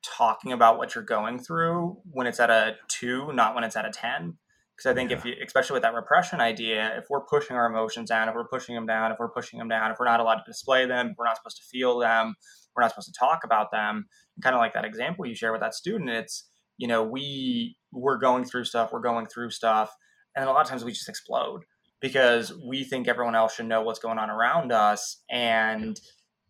talking 0.03 0.53
about 0.53 0.79
what 0.79 0.95
you're 0.95 1.05
going 1.05 1.39
through 1.39 1.99
when 2.11 2.27
it's 2.27 2.41
at 2.41 2.51
a 2.51 2.77
two, 2.89 3.33
not 3.33 3.55
when 3.55 3.65
it's 3.65 3.77
at 3.77 3.87
a 3.87 3.91
10. 3.91 4.37
Because 4.77 4.91
I 4.91 4.95
think 4.95 5.11
yeah. 5.11 5.19
if 5.19 5.25
you, 5.25 5.35
especially 5.45 5.75
with 5.75 5.83
that 5.83 5.95
repression 5.95 6.41
idea, 6.41 6.97
if 6.97 7.05
we're 7.11 7.21
pushing 7.21 7.55
our 7.55 7.67
emotions 7.67 8.09
down, 8.09 8.29
if 8.29 8.35
we're 8.35 8.49
pushing 8.49 8.75
them 8.75 8.87
down, 8.87 9.13
if 9.13 9.19
we're 9.19 9.29
pushing 9.29 9.59
them 9.59 9.69
down, 9.69 9.91
if 9.91 9.99
we're 9.99 10.07
not 10.07 10.21
allowed 10.21 10.37
to 10.37 10.45
display 10.47 10.87
them, 10.87 11.09
if 11.09 11.17
we're 11.19 11.27
not 11.27 11.37
supposed 11.37 11.59
to 11.59 11.65
feel 11.65 11.99
them, 11.99 12.35
we're 12.75 12.83
not 12.83 12.91
supposed 12.91 13.13
to 13.13 13.19
talk 13.19 13.41
about 13.45 13.71
them. 13.71 14.07
Kind 14.43 14.55
of 14.55 14.61
like 14.61 14.73
that 14.73 14.87
example 14.87 15.27
you 15.27 15.35
share 15.35 15.53
with 15.53 15.61
that 15.61 15.75
student, 15.75 16.09
it's 16.09 16.49
you 16.79 16.89
know 16.89 17.03
we 17.03 17.77
we're 17.93 18.19
going 18.19 18.45
through 18.45 18.65
stuff, 18.65 18.93
we're 18.93 19.01
going 19.01 19.27
through 19.27 19.51
stuff, 19.51 19.95
and 20.37 20.49
a 20.49 20.53
lot 20.53 20.63
of 20.63 20.69
times 20.69 20.85
we 20.85 20.93
just 20.93 21.09
explode 21.09 21.63
because 22.01 22.53
we 22.67 22.85
think 22.85 23.09
everyone 23.09 23.35
else 23.35 23.55
should 23.55 23.67
know 23.67 23.83
what's 23.83 23.99
going 23.99 24.19
on 24.19 24.31
around 24.31 24.73
us, 24.73 25.19
and 25.31 26.01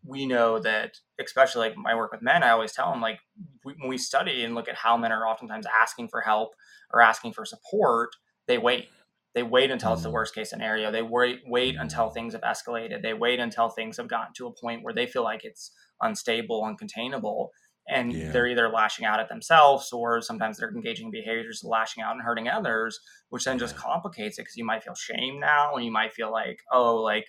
we 0.05 0.27
know 0.27 0.59
that 0.59 0.95
especially 1.21 1.69
like 1.69 1.77
my 1.77 1.95
work 1.95 2.13
with 2.13 2.23
men, 2.23 2.43
I 2.43 2.51
always 2.51 2.73
tell 2.73 2.91
them 2.91 3.01
like 3.01 3.19
we, 3.65 3.75
when 3.79 3.89
we 3.89 3.99
study 3.99 4.45
and 4.45 4.55
look 4.55 4.69
at 4.69 4.77
how 4.77 4.97
men 4.97 5.13
are 5.13 5.27
oftentimes 5.27 5.67
asking 5.67 6.09
for 6.09 6.21
help 6.21 6.51
or 6.93 7.01
asking 7.01 7.33
for 7.33 7.45
support, 7.45 8.11
they 8.47 8.59
wait. 8.59 8.89
They 9.35 9.43
wait 9.45 9.71
until 9.71 9.93
it's 9.93 10.03
the 10.03 10.09
mm. 10.09 10.15
worst 10.15 10.35
case 10.35 10.51
scenario. 10.51 10.91
They 10.91 11.03
wait 11.03 11.41
wait 11.47 11.77
until 11.79 12.11
things 12.11 12.33
have 12.33 12.43
escalated. 12.43 13.03
They 13.03 13.15
wait 13.15 13.39
until 13.39 13.69
things 13.69 13.97
have 13.99 14.09
gotten 14.09 14.33
to 14.35 14.47
a 14.47 14.53
point 14.53 14.83
where 14.83 14.95
they 14.95 15.07
feel 15.07 15.23
like 15.23 15.45
it's 15.45 15.71
unstable, 16.01 16.63
uncontainable, 16.63 17.49
and 17.91 18.13
yeah. 18.13 18.31
they're 18.31 18.47
either 18.47 18.69
lashing 18.69 19.05
out 19.05 19.21
at 19.21 19.29
themselves 19.29 19.93
or 19.93 20.21
sometimes 20.21 20.59
they're 20.59 20.71
engaging 20.71 21.07
in 21.07 21.11
behaviors 21.11 21.63
lashing 21.65 22.03
out 22.03 22.13
and 22.13 22.23
hurting 22.23 22.49
others, 22.49 23.01
which 23.31 23.45
then 23.45 23.59
just 23.59 23.77
complicates 23.77 24.39
it 24.39 24.43
because 24.43 24.57
you 24.57 24.65
might 24.65 24.83
feel 24.83 24.95
shame 24.95 25.41
now 25.41 25.75
and 25.75 25.85
you 25.85 25.93
might 25.93 26.13
feel 26.13 26.31
like, 26.31 26.61
oh, 26.73 26.97
like 26.97 27.27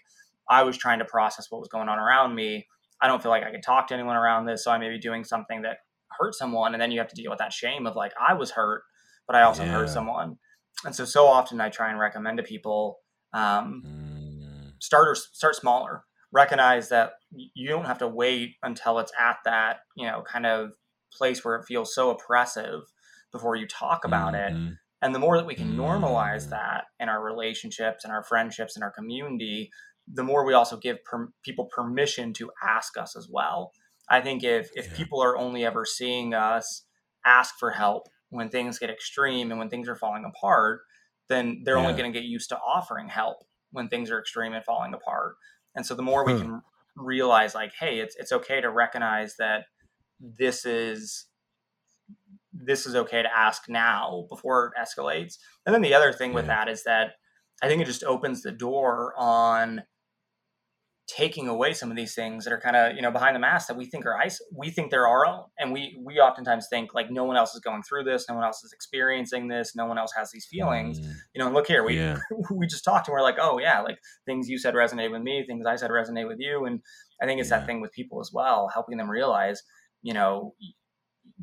I 0.49 0.63
was 0.63 0.77
trying 0.77 0.99
to 0.99 1.05
process 1.05 1.47
what 1.49 1.59
was 1.59 1.69
going 1.69 1.89
on 1.89 1.99
around 1.99 2.35
me. 2.35 2.67
I 3.01 3.07
don't 3.07 3.21
feel 3.21 3.31
like 3.31 3.43
I 3.43 3.51
can 3.51 3.61
talk 3.61 3.87
to 3.87 3.93
anyone 3.95 4.15
around 4.15 4.45
this, 4.45 4.63
so 4.63 4.71
I 4.71 4.77
may 4.77 4.89
be 4.89 4.99
doing 4.99 5.23
something 5.23 5.63
that 5.63 5.77
hurt 6.19 6.35
someone, 6.35 6.73
and 6.73 6.81
then 6.81 6.91
you 6.91 6.99
have 6.99 7.07
to 7.07 7.15
deal 7.15 7.31
with 7.31 7.39
that 7.39 7.51
shame 7.51 7.87
of 7.87 7.95
like 7.95 8.13
I 8.19 8.33
was 8.33 8.51
hurt, 8.51 8.83
but 9.25 9.35
I 9.35 9.41
also 9.41 9.63
yeah. 9.63 9.71
hurt 9.71 9.89
someone. 9.89 10.37
And 10.85 10.95
so, 10.95 11.05
so 11.05 11.25
often 11.25 11.59
I 11.59 11.69
try 11.69 11.89
and 11.89 11.99
recommend 11.99 12.37
to 12.37 12.43
people 12.43 12.99
um, 13.33 13.83
mm. 13.85 14.73
start 14.79 15.07
or 15.07 15.15
start 15.15 15.55
smaller 15.55 16.03
recognize 16.31 16.89
that 16.89 17.13
you 17.33 17.69
don't 17.69 17.85
have 17.85 17.99
to 17.99 18.07
wait 18.07 18.55
until 18.63 18.99
it's 18.99 19.11
at 19.19 19.37
that 19.45 19.79
you 19.95 20.05
know 20.05 20.23
kind 20.29 20.45
of 20.45 20.71
place 21.13 21.43
where 21.43 21.55
it 21.55 21.65
feels 21.65 21.93
so 21.93 22.09
oppressive 22.09 22.81
before 23.31 23.55
you 23.55 23.67
talk 23.67 24.05
about 24.05 24.33
mm-hmm. 24.33 24.67
it 24.67 24.73
and 25.01 25.15
the 25.15 25.19
more 25.19 25.37
that 25.37 25.47
we 25.47 25.55
can 25.55 25.75
normalize 25.75 26.41
mm-hmm. 26.41 26.51
that 26.51 26.85
in 26.99 27.09
our 27.09 27.23
relationships 27.23 28.03
and 28.03 28.13
our 28.13 28.23
friendships 28.23 28.75
and 28.75 28.83
our 28.83 28.91
community 28.91 29.69
the 30.11 30.23
more 30.23 30.45
we 30.45 30.53
also 30.53 30.77
give 30.77 31.03
per- 31.03 31.31
people 31.43 31.65
permission 31.65 32.33
to 32.33 32.51
ask 32.63 32.97
us 32.97 33.15
as 33.15 33.27
well 33.29 33.71
i 34.09 34.19
think 34.19 34.43
if 34.43 34.69
if 34.75 34.87
yeah. 34.87 34.97
people 34.97 35.21
are 35.21 35.37
only 35.37 35.65
ever 35.65 35.85
seeing 35.85 36.33
us 36.33 36.85
ask 37.25 37.55
for 37.59 37.71
help 37.71 38.07
when 38.29 38.49
things 38.49 38.79
get 38.79 38.89
extreme 38.89 39.51
and 39.51 39.59
when 39.59 39.69
things 39.69 39.87
are 39.87 39.95
falling 39.95 40.25
apart 40.25 40.81
then 41.29 41.61
they're 41.63 41.77
yeah. 41.77 41.81
only 41.81 41.93
going 41.93 42.11
to 42.11 42.19
get 42.19 42.27
used 42.27 42.49
to 42.49 42.57
offering 42.57 43.07
help 43.07 43.37
when 43.71 43.87
things 43.87 44.11
are 44.11 44.19
extreme 44.19 44.53
and 44.53 44.65
falling 44.65 44.93
apart 44.93 45.35
and 45.75 45.85
so 45.85 45.95
the 45.95 46.01
more 46.01 46.25
we 46.25 46.37
can 46.37 46.61
realize 46.95 47.55
like, 47.55 47.73
hey, 47.79 47.99
it's 47.99 48.15
it's 48.15 48.31
okay 48.31 48.61
to 48.61 48.69
recognize 48.69 49.35
that 49.37 49.65
this 50.19 50.65
is 50.65 51.25
this 52.53 52.85
is 52.85 52.95
okay 52.95 53.21
to 53.21 53.29
ask 53.35 53.69
now 53.69 54.25
before 54.29 54.67
it 54.67 54.81
escalates. 54.81 55.37
And 55.65 55.73
then 55.73 55.81
the 55.81 55.93
other 55.93 56.11
thing 56.11 56.33
with 56.33 56.47
that 56.47 56.67
is 56.67 56.83
that 56.83 57.13
I 57.61 57.67
think 57.67 57.81
it 57.81 57.85
just 57.85 58.03
opens 58.03 58.41
the 58.41 58.51
door 58.51 59.13
on 59.17 59.83
taking 61.07 61.47
away 61.47 61.73
some 61.73 61.91
of 61.91 61.97
these 61.97 62.15
things 62.15 62.45
that 62.45 62.53
are 62.53 62.59
kind 62.59 62.75
of 62.75 62.95
you 62.95 63.01
know 63.01 63.11
behind 63.11 63.35
the 63.35 63.39
mask 63.39 63.67
that 63.67 63.75
we 63.75 63.85
think 63.85 64.05
are 64.05 64.17
ice 64.17 64.39
we 64.55 64.69
think 64.69 64.89
they're 64.89 65.07
our 65.07 65.25
own 65.25 65.43
and 65.57 65.73
we 65.73 65.99
we 66.05 66.19
oftentimes 66.19 66.67
think 66.69 66.93
like 66.93 67.11
no 67.11 67.25
one 67.25 67.35
else 67.35 67.53
is 67.53 67.59
going 67.59 67.81
through 67.83 68.03
this 68.03 68.25
no 68.29 68.35
one 68.35 68.43
else 68.43 68.63
is 68.63 68.71
experiencing 68.71 69.47
this 69.47 69.75
no 69.75 69.85
one 69.85 69.97
else 69.97 70.13
has 70.15 70.31
these 70.31 70.45
feelings 70.45 70.99
mm. 70.99 71.13
you 71.33 71.39
know 71.39 71.47
and 71.47 71.55
look 71.55 71.67
here 71.67 71.83
we 71.83 71.97
yeah. 71.97 72.17
we 72.51 72.65
just 72.65 72.85
talked 72.85 73.07
and 73.07 73.13
we're 73.13 73.21
like 73.21 73.37
oh 73.41 73.59
yeah 73.59 73.81
like 73.81 73.97
things 74.25 74.47
you 74.47 74.57
said 74.57 74.73
resonate 74.73 75.11
with 75.11 75.21
me 75.21 75.43
things 75.45 75.65
i 75.65 75.75
said 75.75 75.89
resonate 75.91 76.27
with 76.27 76.39
you 76.39 76.65
and 76.65 76.79
i 77.21 77.25
think 77.25 77.41
it's 77.41 77.49
yeah. 77.49 77.59
that 77.59 77.65
thing 77.65 77.81
with 77.81 77.91
people 77.91 78.21
as 78.21 78.31
well 78.33 78.69
helping 78.73 78.97
them 78.97 79.09
realize 79.09 79.63
you 80.01 80.13
know 80.13 80.53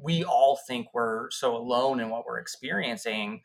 we 0.01 0.25
all 0.25 0.59
think 0.67 0.87
we're 0.95 1.31
so 1.31 1.57
alone 1.57 2.01
in 2.01 2.09
what 2.09 2.25
we're 2.25 2.39
experiencing 2.39 3.43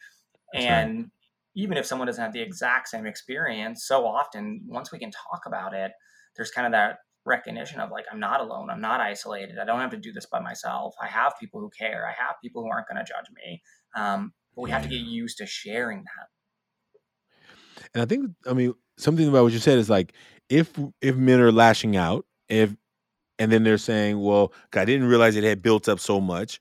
That's 0.54 0.66
and 0.66 0.98
right. 0.98 1.08
even 1.56 1.78
if 1.78 1.86
someone 1.86 2.06
doesn't 2.06 2.24
have 2.24 2.34
the 2.34 2.42
exact 2.42 2.88
same 2.88 3.06
experience 3.06 3.86
so 3.86 4.06
often 4.06 4.62
once 4.68 4.92
we 4.92 5.00
can 5.00 5.12
talk 5.12 5.42
about 5.46 5.74
it 5.74 5.92
there's 6.36 6.52
kind 6.52 6.66
of 6.66 6.72
that 6.72 6.98
recognition 7.26 7.80
of 7.80 7.90
like 7.90 8.06
i'm 8.12 8.20
not 8.20 8.42
alone 8.42 8.70
i'm 8.70 8.82
not 8.82 9.00
isolated 9.00 9.58
i 9.58 9.66
don't 9.66 9.80
have 9.80 9.92
to 9.92 9.98
do 9.98 10.12
this 10.12 10.26
by 10.26 10.40
myself 10.40 10.94
i 11.02 11.08
have 11.08 11.34
people 11.40 11.60
who 11.60 11.70
care 11.78 12.06
i 12.06 12.12
have 12.12 12.36
people 12.44 12.62
who 12.62 12.70
aren't 12.70 12.88
going 12.88 12.98
to 12.98 13.10
judge 13.10 13.28
me 13.34 13.62
um, 13.96 14.34
but 14.56 14.64
we 14.64 14.72
have 14.72 14.84
to 14.84 14.90
get 14.90 15.02
used 15.02 15.38
to 15.38 15.46
sharing 15.46 16.04
that. 16.04 17.86
And 17.94 18.02
i 18.02 18.06
think 18.06 18.32
i 18.46 18.54
mean 18.54 18.74
something 18.98 19.28
about 19.28 19.44
what 19.44 19.54
you 19.54 19.60
said 19.60 19.78
is 19.78 19.90
like 19.90 20.14
if 20.50 20.72
if 21.02 21.16
men 21.16 21.40
are 21.40 21.52
lashing 21.52 21.96
out 21.96 22.26
if 22.50 22.76
and 23.40 23.52
then 23.52 23.64
they're 23.64 23.78
saying 23.78 24.22
well 24.22 24.54
i 24.74 24.86
didn't 24.86 25.08
realize 25.08 25.36
it 25.36 25.44
had 25.44 25.62
built 25.62 25.88
up 25.88 26.00
so 26.00 26.20
much 26.20 26.60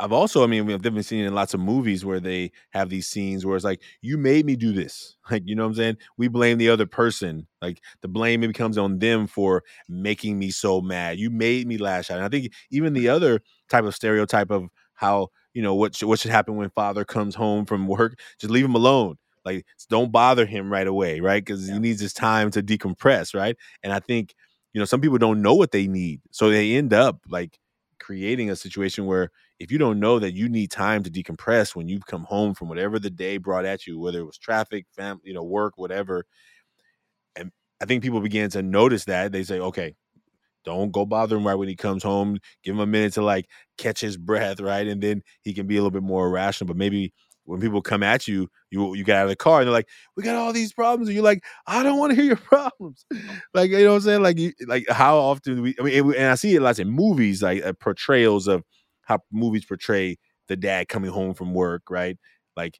I've 0.00 0.12
also, 0.12 0.42
I 0.42 0.48
mean, 0.48 0.66
we've 0.66 0.76
definitely 0.78 1.04
seen 1.04 1.24
in 1.24 1.34
lots 1.34 1.54
of 1.54 1.60
movies 1.60 2.04
where 2.04 2.18
they 2.18 2.50
have 2.70 2.90
these 2.90 3.06
scenes 3.06 3.46
where 3.46 3.54
it's 3.54 3.64
like, 3.64 3.80
you 4.02 4.18
made 4.18 4.44
me 4.44 4.56
do 4.56 4.72
this. 4.72 5.16
Like, 5.30 5.42
you 5.44 5.54
know 5.54 5.64
what 5.64 5.68
I'm 5.68 5.74
saying? 5.74 5.96
We 6.16 6.28
blame 6.28 6.56
the 6.56 6.70
other 6.70 6.86
person. 6.86 7.46
Like 7.60 7.82
the 8.00 8.08
blame 8.08 8.40
becomes 8.40 8.78
on 8.78 8.98
them 8.98 9.26
for 9.26 9.62
making 9.86 10.38
me 10.38 10.50
so 10.50 10.80
mad. 10.80 11.18
You 11.18 11.28
made 11.28 11.66
me 11.66 11.76
lash 11.76 12.10
out. 12.10 12.16
And 12.16 12.24
I 12.24 12.30
think 12.30 12.50
even 12.70 12.94
the 12.94 13.10
other 13.10 13.42
type 13.68 13.84
of 13.84 13.94
stereotype 13.94 14.50
of 14.50 14.70
how, 14.94 15.28
you 15.52 15.60
know, 15.60 15.74
what 15.74 15.94
should, 15.94 16.08
what 16.08 16.18
should 16.18 16.30
happen 16.30 16.56
when 16.56 16.70
father 16.70 17.04
comes 17.04 17.34
home 17.34 17.66
from 17.66 17.86
work, 17.86 18.18
just 18.40 18.50
leave 18.50 18.64
him 18.64 18.74
alone. 18.74 19.18
Like, 19.44 19.66
don't 19.90 20.10
bother 20.10 20.46
him 20.46 20.72
right 20.72 20.86
away, 20.86 21.20
right? 21.20 21.44
Because 21.44 21.68
yeah. 21.68 21.74
he 21.74 21.80
needs 21.80 22.00
his 22.00 22.14
time 22.14 22.50
to 22.52 22.62
decompress, 22.62 23.34
right? 23.34 23.54
And 23.82 23.92
I 23.92 24.00
think, 24.00 24.34
you 24.72 24.78
know, 24.78 24.86
some 24.86 25.02
people 25.02 25.18
don't 25.18 25.42
know 25.42 25.54
what 25.54 25.72
they 25.72 25.86
need. 25.86 26.22
So 26.30 26.48
they 26.48 26.74
end 26.74 26.94
up 26.94 27.20
like 27.28 27.58
creating 27.98 28.50
a 28.50 28.56
situation 28.56 29.04
where 29.04 29.30
if 29.60 29.72
you 29.72 29.78
don't 29.78 30.00
know 30.00 30.18
that 30.18 30.34
you 30.34 30.48
need 30.48 30.70
time 30.70 31.02
to 31.02 31.10
decompress 31.10 31.74
when 31.74 31.88
you 31.88 32.00
come 32.00 32.24
home 32.24 32.54
from 32.54 32.68
whatever 32.68 32.98
the 32.98 33.10
day 33.10 33.38
brought 33.38 33.64
at 33.64 33.86
you, 33.86 33.98
whether 33.98 34.20
it 34.20 34.26
was 34.26 34.38
traffic, 34.38 34.86
family, 34.94 35.22
you 35.24 35.34
know, 35.34 35.42
work, 35.42 35.74
whatever, 35.76 36.24
and 37.36 37.50
I 37.80 37.84
think 37.84 38.02
people 38.02 38.20
began 38.20 38.50
to 38.50 38.62
notice 38.62 39.04
that 39.04 39.32
they 39.32 39.44
say, 39.44 39.60
okay, 39.60 39.94
don't 40.64 40.92
go 40.92 41.06
bother 41.06 41.36
him 41.36 41.46
right 41.46 41.54
when 41.54 41.68
he 41.68 41.76
comes 41.76 42.02
home. 42.02 42.38
Give 42.64 42.74
him 42.74 42.80
a 42.80 42.86
minute 42.86 43.14
to 43.14 43.22
like 43.22 43.46
catch 43.78 44.00
his 44.00 44.16
breath, 44.16 44.60
right, 44.60 44.86
and 44.86 45.02
then 45.02 45.22
he 45.42 45.54
can 45.54 45.66
be 45.66 45.76
a 45.76 45.80
little 45.80 45.90
bit 45.90 46.02
more 46.02 46.30
rational. 46.30 46.68
But 46.68 46.76
maybe 46.76 47.12
when 47.44 47.60
people 47.60 47.80
come 47.80 48.02
at 48.02 48.28
you, 48.28 48.48
you 48.70 48.94
you 48.94 49.04
get 49.04 49.16
out 49.16 49.24
of 49.24 49.30
the 49.30 49.36
car 49.36 49.60
and 49.60 49.66
they're 49.68 49.72
like, 49.72 49.88
"We 50.16 50.22
got 50.22 50.36
all 50.36 50.52
these 50.52 50.72
problems," 50.72 51.08
and 51.08 51.14
you're 51.14 51.24
like, 51.24 51.42
"I 51.66 51.82
don't 51.82 51.98
want 51.98 52.10
to 52.10 52.16
hear 52.16 52.26
your 52.26 52.36
problems." 52.36 53.06
like 53.54 53.70
you 53.70 53.78
know 53.84 53.90
what 53.90 53.96
I'm 53.96 54.02
saying? 54.02 54.22
Like 54.22 54.38
you, 54.38 54.52
like 54.66 54.86
how 54.90 55.18
often 55.18 55.62
we? 55.62 55.74
I 55.80 55.82
mean, 55.84 56.14
and 56.14 56.26
I 56.32 56.34
see 56.34 56.54
it 56.54 56.62
lots 56.62 56.78
in 56.78 56.90
movies, 56.90 57.42
like 57.42 57.64
uh, 57.64 57.72
portrayals 57.80 58.46
of 58.48 58.62
how 59.08 59.20
movies 59.32 59.64
portray 59.64 60.18
the 60.48 60.56
dad 60.56 60.88
coming 60.88 61.10
home 61.10 61.34
from 61.34 61.54
work, 61.54 61.90
right? 61.90 62.18
Like 62.56 62.78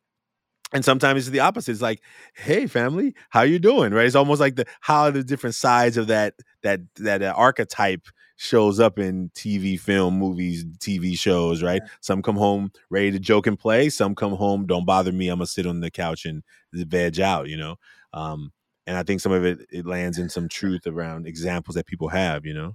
and 0.72 0.84
sometimes 0.84 1.20
it's 1.20 1.30
the 1.30 1.40
opposite. 1.40 1.72
It's 1.72 1.82
like 1.82 2.02
hey 2.34 2.66
family 2.66 3.14
how 3.30 3.42
you 3.42 3.58
doing? 3.58 3.92
Right? 3.92 4.06
It's 4.06 4.14
almost 4.14 4.40
like 4.40 4.56
the 4.56 4.66
how 4.80 5.10
the 5.10 5.24
different 5.24 5.54
sides 5.54 5.96
of 5.96 6.08
that 6.08 6.34
that 6.62 6.80
that 6.96 7.22
uh, 7.22 7.32
archetype 7.36 8.06
shows 8.40 8.78
up 8.78 9.00
in 9.00 9.30
tv 9.30 9.80
film 9.80 10.16
movies 10.16 10.64
tv 10.78 11.18
shows 11.18 11.60
right? 11.60 11.82
Yeah. 11.84 11.90
some 12.00 12.22
come 12.22 12.36
home 12.36 12.70
ready 12.90 13.10
to 13.10 13.18
joke 13.18 13.46
and 13.46 13.58
play. 13.58 13.88
Some 13.88 14.14
come 14.14 14.34
home 14.34 14.66
don't 14.66 14.84
bother 14.84 15.10
me. 15.12 15.28
I'm 15.28 15.38
gonna 15.38 15.46
sit 15.46 15.66
on 15.66 15.80
the 15.80 15.90
couch 15.90 16.24
and 16.26 16.42
veg 16.72 17.18
out 17.20 17.48
you 17.48 17.56
know? 17.56 17.76
Um 18.12 18.52
and 18.86 18.96
i 18.96 19.02
think 19.02 19.20
some 19.20 19.32
of 19.32 19.44
it 19.44 19.60
it 19.70 19.86
lands 19.86 20.18
in 20.18 20.28
some 20.28 20.48
truth 20.48 20.86
around 20.86 21.26
examples 21.26 21.74
that 21.76 21.86
people 21.86 22.08
have 22.08 22.44
you 22.46 22.54
know 22.54 22.74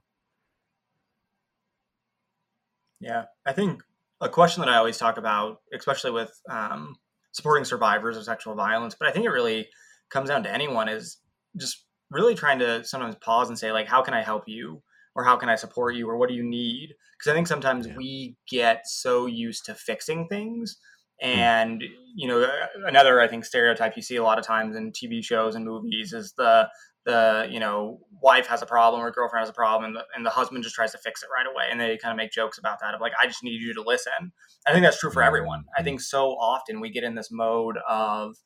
yeah 3.03 3.25
i 3.45 3.51
think 3.51 3.81
a 4.21 4.29
question 4.29 4.61
that 4.61 4.69
i 4.69 4.77
always 4.77 4.97
talk 4.97 5.17
about 5.17 5.61
especially 5.73 6.11
with 6.11 6.31
um 6.49 6.95
supporting 7.33 7.65
survivors 7.65 8.15
of 8.15 8.23
sexual 8.23 8.55
violence. 8.55 8.95
But 8.97 9.09
I 9.09 9.11
think 9.11 9.25
it 9.25 9.29
really 9.29 9.67
comes 10.09 10.29
down 10.29 10.43
to 10.43 10.51
anyone 10.51 10.87
is 10.87 11.17
just 11.57 11.85
really 12.09 12.35
trying 12.35 12.59
to 12.59 12.83
sometimes 12.83 13.15
pause 13.15 13.49
and 13.49 13.59
say 13.59 13.71
like, 13.71 13.87
how 13.87 14.01
can 14.01 14.13
I 14.13 14.21
help 14.21 14.43
you? 14.47 14.81
Or 15.15 15.23
how 15.23 15.35
can 15.35 15.49
I 15.49 15.55
support 15.55 15.95
you? 15.95 16.09
Or 16.09 16.17
what 16.17 16.29
do 16.29 16.35
you 16.35 16.43
need? 16.43 16.93
Because 17.17 17.31
I 17.31 17.35
think 17.35 17.47
sometimes 17.47 17.87
yeah. 17.87 17.95
we 17.95 18.35
get 18.49 18.87
so 18.87 19.25
used 19.25 19.65
to 19.65 19.75
fixing 19.75 20.27
things. 20.27 20.77
Hmm. 21.21 21.27
And, 21.27 21.83
you 22.15 22.27
know, 22.27 22.47
another, 22.85 23.19
I 23.19 23.27
think, 23.27 23.45
stereotype 23.45 23.95
you 23.95 24.01
see 24.01 24.15
a 24.15 24.23
lot 24.23 24.39
of 24.39 24.45
times 24.45 24.75
in 24.75 24.91
TV 24.91 25.23
shows 25.23 25.55
and 25.55 25.65
movies 25.65 26.13
is 26.13 26.33
the 26.37 26.67
the 27.05 27.47
you 27.51 27.59
know 27.59 27.99
wife 28.21 28.47
has 28.47 28.61
a 28.61 28.65
problem 28.65 29.01
or 29.01 29.11
girlfriend 29.11 29.41
has 29.41 29.49
a 29.49 29.53
problem 29.53 29.83
and 29.83 29.95
the, 29.95 30.05
and 30.15 30.25
the 30.25 30.29
husband 30.29 30.63
just 30.63 30.75
tries 30.75 30.93
to 30.93 30.97
fix 30.97 31.21
it 31.21 31.29
right 31.33 31.45
away 31.45 31.65
and 31.69 31.79
they 31.79 31.97
kind 31.97 32.11
of 32.11 32.17
make 32.17 32.31
jokes 32.31 32.57
about 32.57 32.79
that 32.79 32.93
of 32.93 33.01
like 33.01 33.11
i 33.21 33.27
just 33.27 33.43
need 33.43 33.61
you 33.61 33.73
to 33.73 33.81
listen. 33.81 34.31
I 34.65 34.71
think 34.71 34.83
that's 34.83 34.99
true 34.99 35.11
for 35.11 35.21
everyone. 35.21 35.65
I 35.75 35.79
mm-hmm. 35.79 35.85
think 35.85 36.01
so 36.01 36.29
often 36.31 36.79
we 36.79 36.89
get 36.89 37.03
in 37.03 37.15
this 37.15 37.29
mode 37.31 37.77
of 37.87 38.37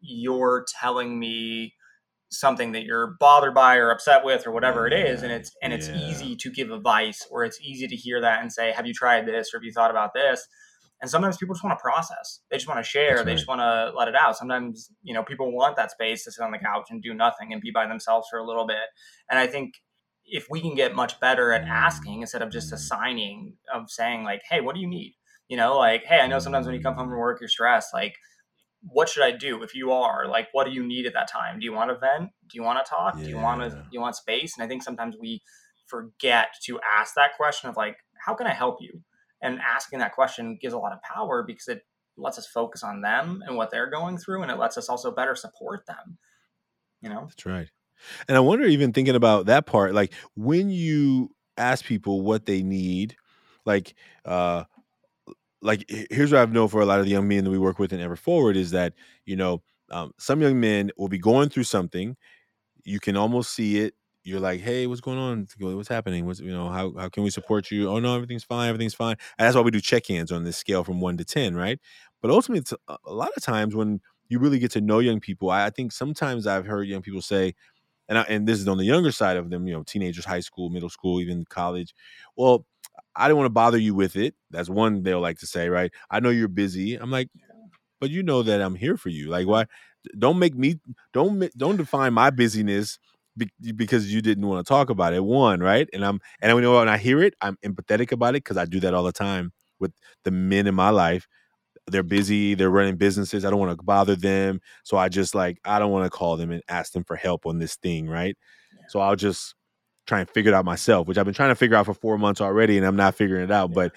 you're 0.00 0.66
telling 0.80 1.18
me 1.18 1.74
something 2.30 2.72
that 2.72 2.84
you're 2.84 3.14
bothered 3.20 3.54
by 3.54 3.76
or 3.76 3.90
upset 3.90 4.24
with 4.24 4.46
or 4.46 4.50
whatever 4.50 4.86
it 4.86 4.92
is 4.92 5.22
and 5.22 5.30
it's 5.30 5.54
and 5.62 5.72
it's 5.72 5.88
yeah. 5.88 6.08
easy 6.08 6.34
to 6.34 6.50
give 6.50 6.70
advice 6.70 7.26
or 7.30 7.44
it's 7.44 7.60
easy 7.60 7.86
to 7.86 7.94
hear 7.94 8.20
that 8.22 8.40
and 8.40 8.50
say 8.50 8.72
have 8.72 8.86
you 8.86 8.94
tried 8.94 9.26
this 9.26 9.52
or 9.52 9.58
have 9.58 9.64
you 9.64 9.72
thought 9.72 9.90
about 9.90 10.14
this 10.14 10.46
And 11.02 11.10
sometimes 11.10 11.36
people 11.36 11.54
just 11.54 11.64
want 11.64 11.76
to 11.76 11.82
process. 11.82 12.40
They 12.48 12.56
just 12.56 12.68
want 12.68 12.78
to 12.78 12.88
share. 12.88 13.24
They 13.24 13.34
just 13.34 13.48
want 13.48 13.60
to 13.60 13.92
let 13.98 14.06
it 14.06 14.14
out. 14.14 14.36
Sometimes, 14.36 14.88
you 15.02 15.12
know, 15.12 15.24
people 15.24 15.52
want 15.52 15.74
that 15.74 15.90
space 15.90 16.24
to 16.24 16.30
sit 16.30 16.44
on 16.44 16.52
the 16.52 16.58
couch 16.58 16.86
and 16.90 17.02
do 17.02 17.12
nothing 17.12 17.52
and 17.52 17.60
be 17.60 17.72
by 17.72 17.88
themselves 17.88 18.28
for 18.30 18.38
a 18.38 18.46
little 18.46 18.68
bit. 18.68 18.76
And 19.28 19.36
I 19.36 19.48
think 19.48 19.74
if 20.24 20.46
we 20.48 20.60
can 20.60 20.76
get 20.76 20.94
much 20.94 21.18
better 21.18 21.52
at 21.52 21.66
asking 21.66 22.18
mm. 22.18 22.20
instead 22.20 22.40
of 22.40 22.52
just 22.52 22.70
mm. 22.70 22.74
assigning 22.74 23.56
of 23.74 23.90
saying 23.90 24.22
like, 24.22 24.42
hey, 24.48 24.60
what 24.60 24.76
do 24.76 24.80
you 24.80 24.88
need? 24.88 25.16
You 25.48 25.56
know, 25.56 25.76
like, 25.76 26.04
hey, 26.04 26.20
I 26.20 26.28
know 26.28 26.38
sometimes 26.38 26.66
when 26.66 26.76
you 26.76 26.80
come 26.80 26.94
home 26.94 27.08
from 27.08 27.18
work, 27.18 27.40
you're 27.40 27.48
stressed. 27.48 27.92
Like, 27.92 28.14
what 28.80 29.08
should 29.08 29.24
I 29.24 29.32
do 29.32 29.62
if 29.64 29.74
you 29.74 29.90
are? 29.90 30.28
Like, 30.28 30.48
what 30.52 30.66
do 30.66 30.72
you 30.72 30.86
need 30.86 31.06
at 31.06 31.14
that 31.14 31.28
time? 31.28 31.58
Do 31.58 31.64
you 31.64 31.72
want 31.72 31.90
to 31.90 31.98
vent? 31.98 32.30
Do 32.48 32.54
you 32.54 32.62
want 32.62 32.84
to 32.84 32.88
talk? 32.88 33.14
Yeah. 33.16 33.24
Do 33.24 33.30
you 33.30 33.38
want 33.38 33.60
to? 33.62 33.70
Do 33.70 33.88
you 33.90 34.00
want 34.00 34.14
space? 34.14 34.56
And 34.56 34.64
I 34.64 34.68
think 34.68 34.84
sometimes 34.84 35.16
we 35.20 35.42
forget 35.88 36.48
to 36.66 36.78
ask 36.96 37.14
that 37.16 37.36
question 37.36 37.68
of 37.68 37.76
like, 37.76 37.96
how 38.24 38.34
can 38.34 38.46
I 38.46 38.54
help 38.54 38.78
you? 38.80 39.02
And 39.42 39.60
asking 39.60 39.98
that 39.98 40.12
question 40.12 40.58
gives 40.60 40.74
a 40.74 40.78
lot 40.78 40.92
of 40.92 41.02
power 41.02 41.42
because 41.42 41.68
it 41.68 41.82
lets 42.16 42.38
us 42.38 42.46
focus 42.46 42.82
on 42.82 43.00
them 43.00 43.42
and 43.46 43.56
what 43.56 43.70
they're 43.70 43.90
going 43.90 44.18
through, 44.18 44.42
and 44.42 44.50
it 44.50 44.58
lets 44.58 44.78
us 44.78 44.88
also 44.88 45.10
better 45.10 45.34
support 45.34 45.84
them. 45.86 46.18
You 47.00 47.08
know, 47.08 47.26
that's 47.28 47.44
right. 47.44 47.68
And 48.28 48.36
I 48.36 48.40
wonder, 48.40 48.64
even 48.64 48.92
thinking 48.92 49.16
about 49.16 49.46
that 49.46 49.66
part, 49.66 49.94
like 49.94 50.12
when 50.36 50.70
you 50.70 51.30
ask 51.56 51.84
people 51.84 52.22
what 52.22 52.46
they 52.46 52.62
need, 52.62 53.16
like 53.64 53.94
uh 54.24 54.64
like 55.60 55.84
here's 55.88 56.32
what 56.32 56.40
I've 56.40 56.52
known 56.52 56.68
for 56.68 56.80
a 56.80 56.86
lot 56.86 56.98
of 56.98 57.04
the 57.04 57.12
young 57.12 57.28
men 57.28 57.44
that 57.44 57.50
we 57.50 57.58
work 57.58 57.78
with 57.78 57.92
in 57.92 58.00
Ever 58.00 58.16
Forward 58.16 58.56
is 58.56 58.72
that 58.72 58.94
you 59.24 59.36
know 59.36 59.62
um, 59.90 60.12
some 60.18 60.40
young 60.40 60.58
men 60.58 60.90
will 60.96 61.08
be 61.08 61.18
going 61.18 61.48
through 61.48 61.64
something, 61.64 62.16
you 62.84 62.98
can 62.98 63.16
almost 63.16 63.54
see 63.54 63.78
it. 63.78 63.94
You're 64.24 64.40
like, 64.40 64.60
hey, 64.60 64.86
what's 64.86 65.00
going 65.00 65.18
on? 65.18 65.48
What's 65.58 65.88
happening? 65.88 66.26
What's 66.26 66.40
you 66.40 66.52
know 66.52 66.68
how 66.68 66.92
how 66.96 67.08
can 67.08 67.24
we 67.24 67.30
support 67.30 67.70
you? 67.72 67.88
Oh 67.88 67.98
no, 67.98 68.14
everything's 68.14 68.44
fine, 68.44 68.68
everything's 68.68 68.94
fine. 68.94 69.16
And 69.38 69.46
that's 69.46 69.56
why 69.56 69.62
we 69.62 69.72
do 69.72 69.80
check-ins 69.80 70.30
on 70.30 70.44
this 70.44 70.56
scale 70.56 70.84
from 70.84 71.00
one 71.00 71.16
to 71.16 71.24
ten, 71.24 71.56
right? 71.56 71.80
But 72.20 72.30
ultimately, 72.30 72.64
uh, 72.88 72.96
a 73.04 73.12
lot 73.12 73.30
of 73.36 73.42
times 73.42 73.74
when 73.74 74.00
you 74.28 74.38
really 74.38 74.60
get 74.60 74.70
to 74.72 74.80
know 74.80 75.00
young 75.00 75.18
people, 75.20 75.50
I, 75.50 75.66
I 75.66 75.70
think 75.70 75.90
sometimes 75.92 76.46
I've 76.46 76.66
heard 76.66 76.86
young 76.86 77.02
people 77.02 77.20
say, 77.22 77.54
and 78.08 78.18
I, 78.18 78.22
and 78.24 78.46
this 78.48 78.60
is 78.60 78.68
on 78.68 78.78
the 78.78 78.84
younger 78.84 79.12
side 79.12 79.36
of 79.38 79.50
them, 79.50 79.66
you 79.66 79.74
know, 79.74 79.82
teenagers, 79.84 80.24
high 80.26 80.40
school, 80.40 80.70
middle 80.70 80.90
school, 80.90 81.20
even 81.20 81.44
college. 81.46 81.94
Well, 82.36 82.66
I 83.16 83.28
don't 83.28 83.36
want 83.38 83.46
to 83.46 83.50
bother 83.52 83.78
you 83.78 83.94
with 83.94 84.16
it. 84.16 84.34
That's 84.50 84.70
one 84.70 85.02
they'll 85.04 85.20
like 85.20 85.38
to 85.40 85.46
say, 85.46 85.68
right? 85.70 85.92
I 86.10 86.20
know 86.20 86.30
you're 86.30 86.48
busy. 86.48 86.96
I'm 86.96 87.10
like, 87.10 87.30
but 88.00 88.10
you 88.10 88.22
know 88.22 88.42
that 88.42 88.60
I'm 88.60 88.74
here 88.74 88.96
for 88.96 89.08
you. 89.08 89.28
Like, 89.28 89.46
why? 89.46 89.66
Don't 90.18 90.38
make 90.38 90.54
me 90.56 90.80
don't 91.12 91.48
don't 91.56 91.76
define 91.76 92.12
my 92.14 92.30
busyness 92.30 92.98
because 93.76 94.12
you 94.12 94.20
didn't 94.22 94.46
want 94.46 94.64
to 94.64 94.68
talk 94.68 94.90
about 94.90 95.14
it. 95.14 95.24
One, 95.24 95.60
right? 95.60 95.88
And 95.92 96.04
I'm 96.04 96.20
and 96.40 96.52
I 96.52 96.60
know 96.60 96.78
when 96.78 96.88
I 96.88 96.98
hear 96.98 97.22
it, 97.22 97.34
I'm 97.40 97.56
empathetic 97.64 98.12
about 98.12 98.34
it 98.34 98.44
because 98.44 98.56
I 98.56 98.64
do 98.64 98.80
that 98.80 98.94
all 98.94 99.04
the 99.04 99.12
time 99.12 99.52
with 99.78 99.92
the 100.24 100.30
men 100.30 100.66
in 100.66 100.74
my 100.74 100.90
life. 100.90 101.26
They're 101.88 102.02
busy. 102.02 102.54
They're 102.54 102.70
running 102.70 102.96
businesses. 102.96 103.44
I 103.44 103.50
don't 103.50 103.58
want 103.58 103.76
to 103.76 103.84
bother 103.84 104.14
them, 104.14 104.60
so 104.84 104.96
I 104.96 105.08
just 105.08 105.34
like 105.34 105.58
I 105.64 105.78
don't 105.78 105.90
want 105.90 106.04
to 106.04 106.16
call 106.16 106.36
them 106.36 106.50
and 106.50 106.62
ask 106.68 106.92
them 106.92 107.04
for 107.04 107.16
help 107.16 107.46
on 107.46 107.58
this 107.58 107.76
thing, 107.76 108.08
right? 108.08 108.36
Yeah. 108.72 108.86
So 108.88 109.00
I'll 109.00 109.16
just 109.16 109.54
try 110.06 110.20
and 110.20 110.30
figure 110.30 110.52
it 110.52 110.54
out 110.54 110.64
myself, 110.64 111.06
which 111.06 111.18
I've 111.18 111.24
been 111.24 111.34
trying 111.34 111.50
to 111.50 111.54
figure 111.56 111.76
out 111.76 111.86
for 111.86 111.94
four 111.94 112.18
months 112.18 112.40
already, 112.40 112.76
and 112.76 112.86
I'm 112.86 112.96
not 112.96 113.14
figuring 113.14 113.44
it 113.44 113.50
out. 113.50 113.70
Yeah. 113.70 113.74
But 113.74 113.92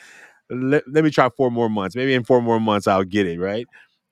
let, 0.49 0.83
let 0.87 1.03
me 1.03 1.11
try 1.11 1.29
four 1.35 1.51
more 1.51 1.69
months. 1.69 1.95
Maybe 1.95 2.13
in 2.13 2.23
four 2.23 2.41
more 2.41 2.59
months 2.59 2.87
I'll 2.87 3.03
get 3.03 3.27
it 3.27 3.39
right. 3.39 3.67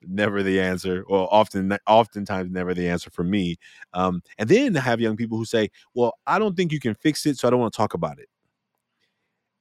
Never 0.08 0.42
the 0.42 0.60
answer, 0.60 1.04
or 1.08 1.32
often, 1.32 1.76
oftentimes 1.86 2.50
never 2.50 2.74
the 2.74 2.88
answer 2.88 3.10
for 3.10 3.24
me. 3.24 3.56
Um, 3.94 4.22
and 4.38 4.48
then 4.48 4.76
I 4.76 4.80
have 4.80 5.00
young 5.00 5.16
people 5.16 5.38
who 5.38 5.44
say, 5.44 5.70
"Well, 5.94 6.14
I 6.26 6.38
don't 6.38 6.56
think 6.56 6.72
you 6.72 6.80
can 6.80 6.94
fix 6.94 7.26
it, 7.26 7.38
so 7.38 7.48
I 7.48 7.50
don't 7.50 7.60
want 7.60 7.72
to 7.72 7.76
talk 7.76 7.94
about 7.94 8.18
it." 8.18 8.28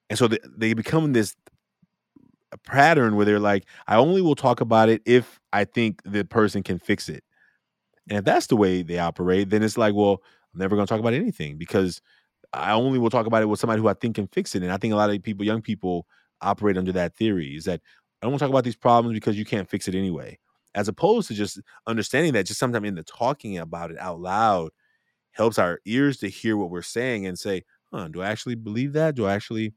And 0.10 0.18
so 0.20 0.28
they, 0.28 0.40
they 0.58 0.74
become 0.74 1.14
this 1.14 1.36
pattern 2.66 3.16
where 3.16 3.26
they're 3.26 3.40
like, 3.40 3.66
"I 3.88 3.96
only 3.98 4.22
will 4.22 4.36
talk 4.36 4.62
about 4.62 4.90
it 4.90 5.02
if 5.06 5.40
I 5.52 5.66
think 5.66 6.02
the 6.06 6.24
person 6.24 6.64
can 6.64 6.80
fix 6.80 7.10
it." 7.10 7.24
And 8.10 8.20
if 8.20 8.26
that's 8.26 8.48
the 8.48 8.58
way 8.58 8.84
they 8.84 9.00
operate, 9.00 9.50
then 9.50 9.64
it's 9.64 9.78
like, 9.78 9.96
well, 9.96 10.22
I'm 10.54 10.60
never 10.60 10.76
going 10.76 10.88
to 10.88 10.92
talk 10.92 11.00
about 11.00 11.14
anything 11.14 11.58
because 11.58 12.02
I 12.54 12.74
only 12.74 13.00
will 13.00 13.10
talk 13.12 13.28
about 13.28 13.44
it 13.44 13.48
with 13.48 13.60
somebody 13.60 13.82
who 13.82 13.90
I 13.90 13.94
think 13.96 14.16
can 14.16 14.28
fix 14.28 14.56
it. 14.56 14.64
And 14.64 14.72
I 14.72 14.78
think 14.78 14.94
a 14.94 14.98
lot 14.98 15.10
of 15.12 15.24
people, 15.24 15.46
young 15.46 15.62
people, 15.62 16.08
operate 16.42 16.78
under 16.78 16.92
that 16.94 17.16
theory 17.16 17.56
is 17.58 17.66
that 17.66 17.82
I 18.24 18.26
don't 18.26 18.32
want 18.32 18.40
to 18.40 18.46
talk 18.46 18.52
about 18.52 18.64
these 18.64 18.78
problems 18.78 19.14
because 19.14 19.38
you 19.38 19.44
can't 19.44 19.70
fix 19.70 19.90
it 19.90 19.96
anyway. 19.96 20.40
As 20.76 20.88
opposed 20.88 21.28
to 21.28 21.34
just 21.34 21.60
understanding 21.88 22.32
that 22.34 22.46
just 22.46 22.58
sometimes 22.58 22.88
in 22.88 22.96
the 22.96 23.04
talking 23.04 23.58
about 23.58 23.92
it 23.92 24.00
out 24.00 24.22
loud 24.22 24.72
helps 25.32 25.60
our 25.60 25.82
ears 25.84 26.20
to 26.20 26.30
hear 26.30 26.56
what 26.56 26.70
we're 26.70 26.82
saying 26.82 27.28
and 27.28 27.38
say, 27.38 27.64
huh, 27.92 28.08
do 28.08 28.22
I 28.22 28.28
actually 28.30 28.56
believe 28.56 28.94
that? 28.94 29.16
Do 29.16 29.26
I 29.26 29.34
actually 29.34 29.74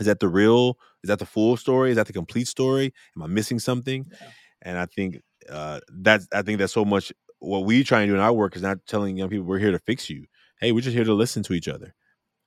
is 0.00 0.06
that 0.06 0.20
the 0.20 0.28
real 0.28 0.78
is 1.04 1.08
that 1.08 1.18
the 1.18 1.26
full 1.26 1.58
story? 1.58 1.90
Is 1.90 1.96
that 1.96 2.06
the 2.06 2.14
complete 2.14 2.48
story? 2.48 2.94
Am 3.14 3.22
I 3.22 3.26
missing 3.26 3.58
something? 3.58 4.06
Yeah. 4.10 4.28
And 4.62 4.78
I 4.78 4.86
think 4.86 5.20
uh 5.50 5.80
that's 5.92 6.26
I 6.32 6.40
think 6.40 6.60
that's 6.60 6.72
so 6.72 6.86
much 6.86 7.12
what 7.38 7.66
we 7.66 7.84
try 7.84 8.00
and 8.00 8.08
do 8.08 8.14
in 8.14 8.20
our 8.20 8.32
work 8.32 8.56
is 8.56 8.62
not 8.62 8.78
telling 8.86 9.18
young 9.18 9.28
people 9.28 9.44
we're 9.44 9.58
here 9.58 9.72
to 9.72 9.78
fix 9.78 10.08
you 10.08 10.24
hey, 10.60 10.72
we're 10.72 10.80
just 10.80 10.96
here 10.96 11.04
to 11.04 11.14
listen 11.14 11.42
to 11.44 11.52
each 11.52 11.68
other. 11.68 11.94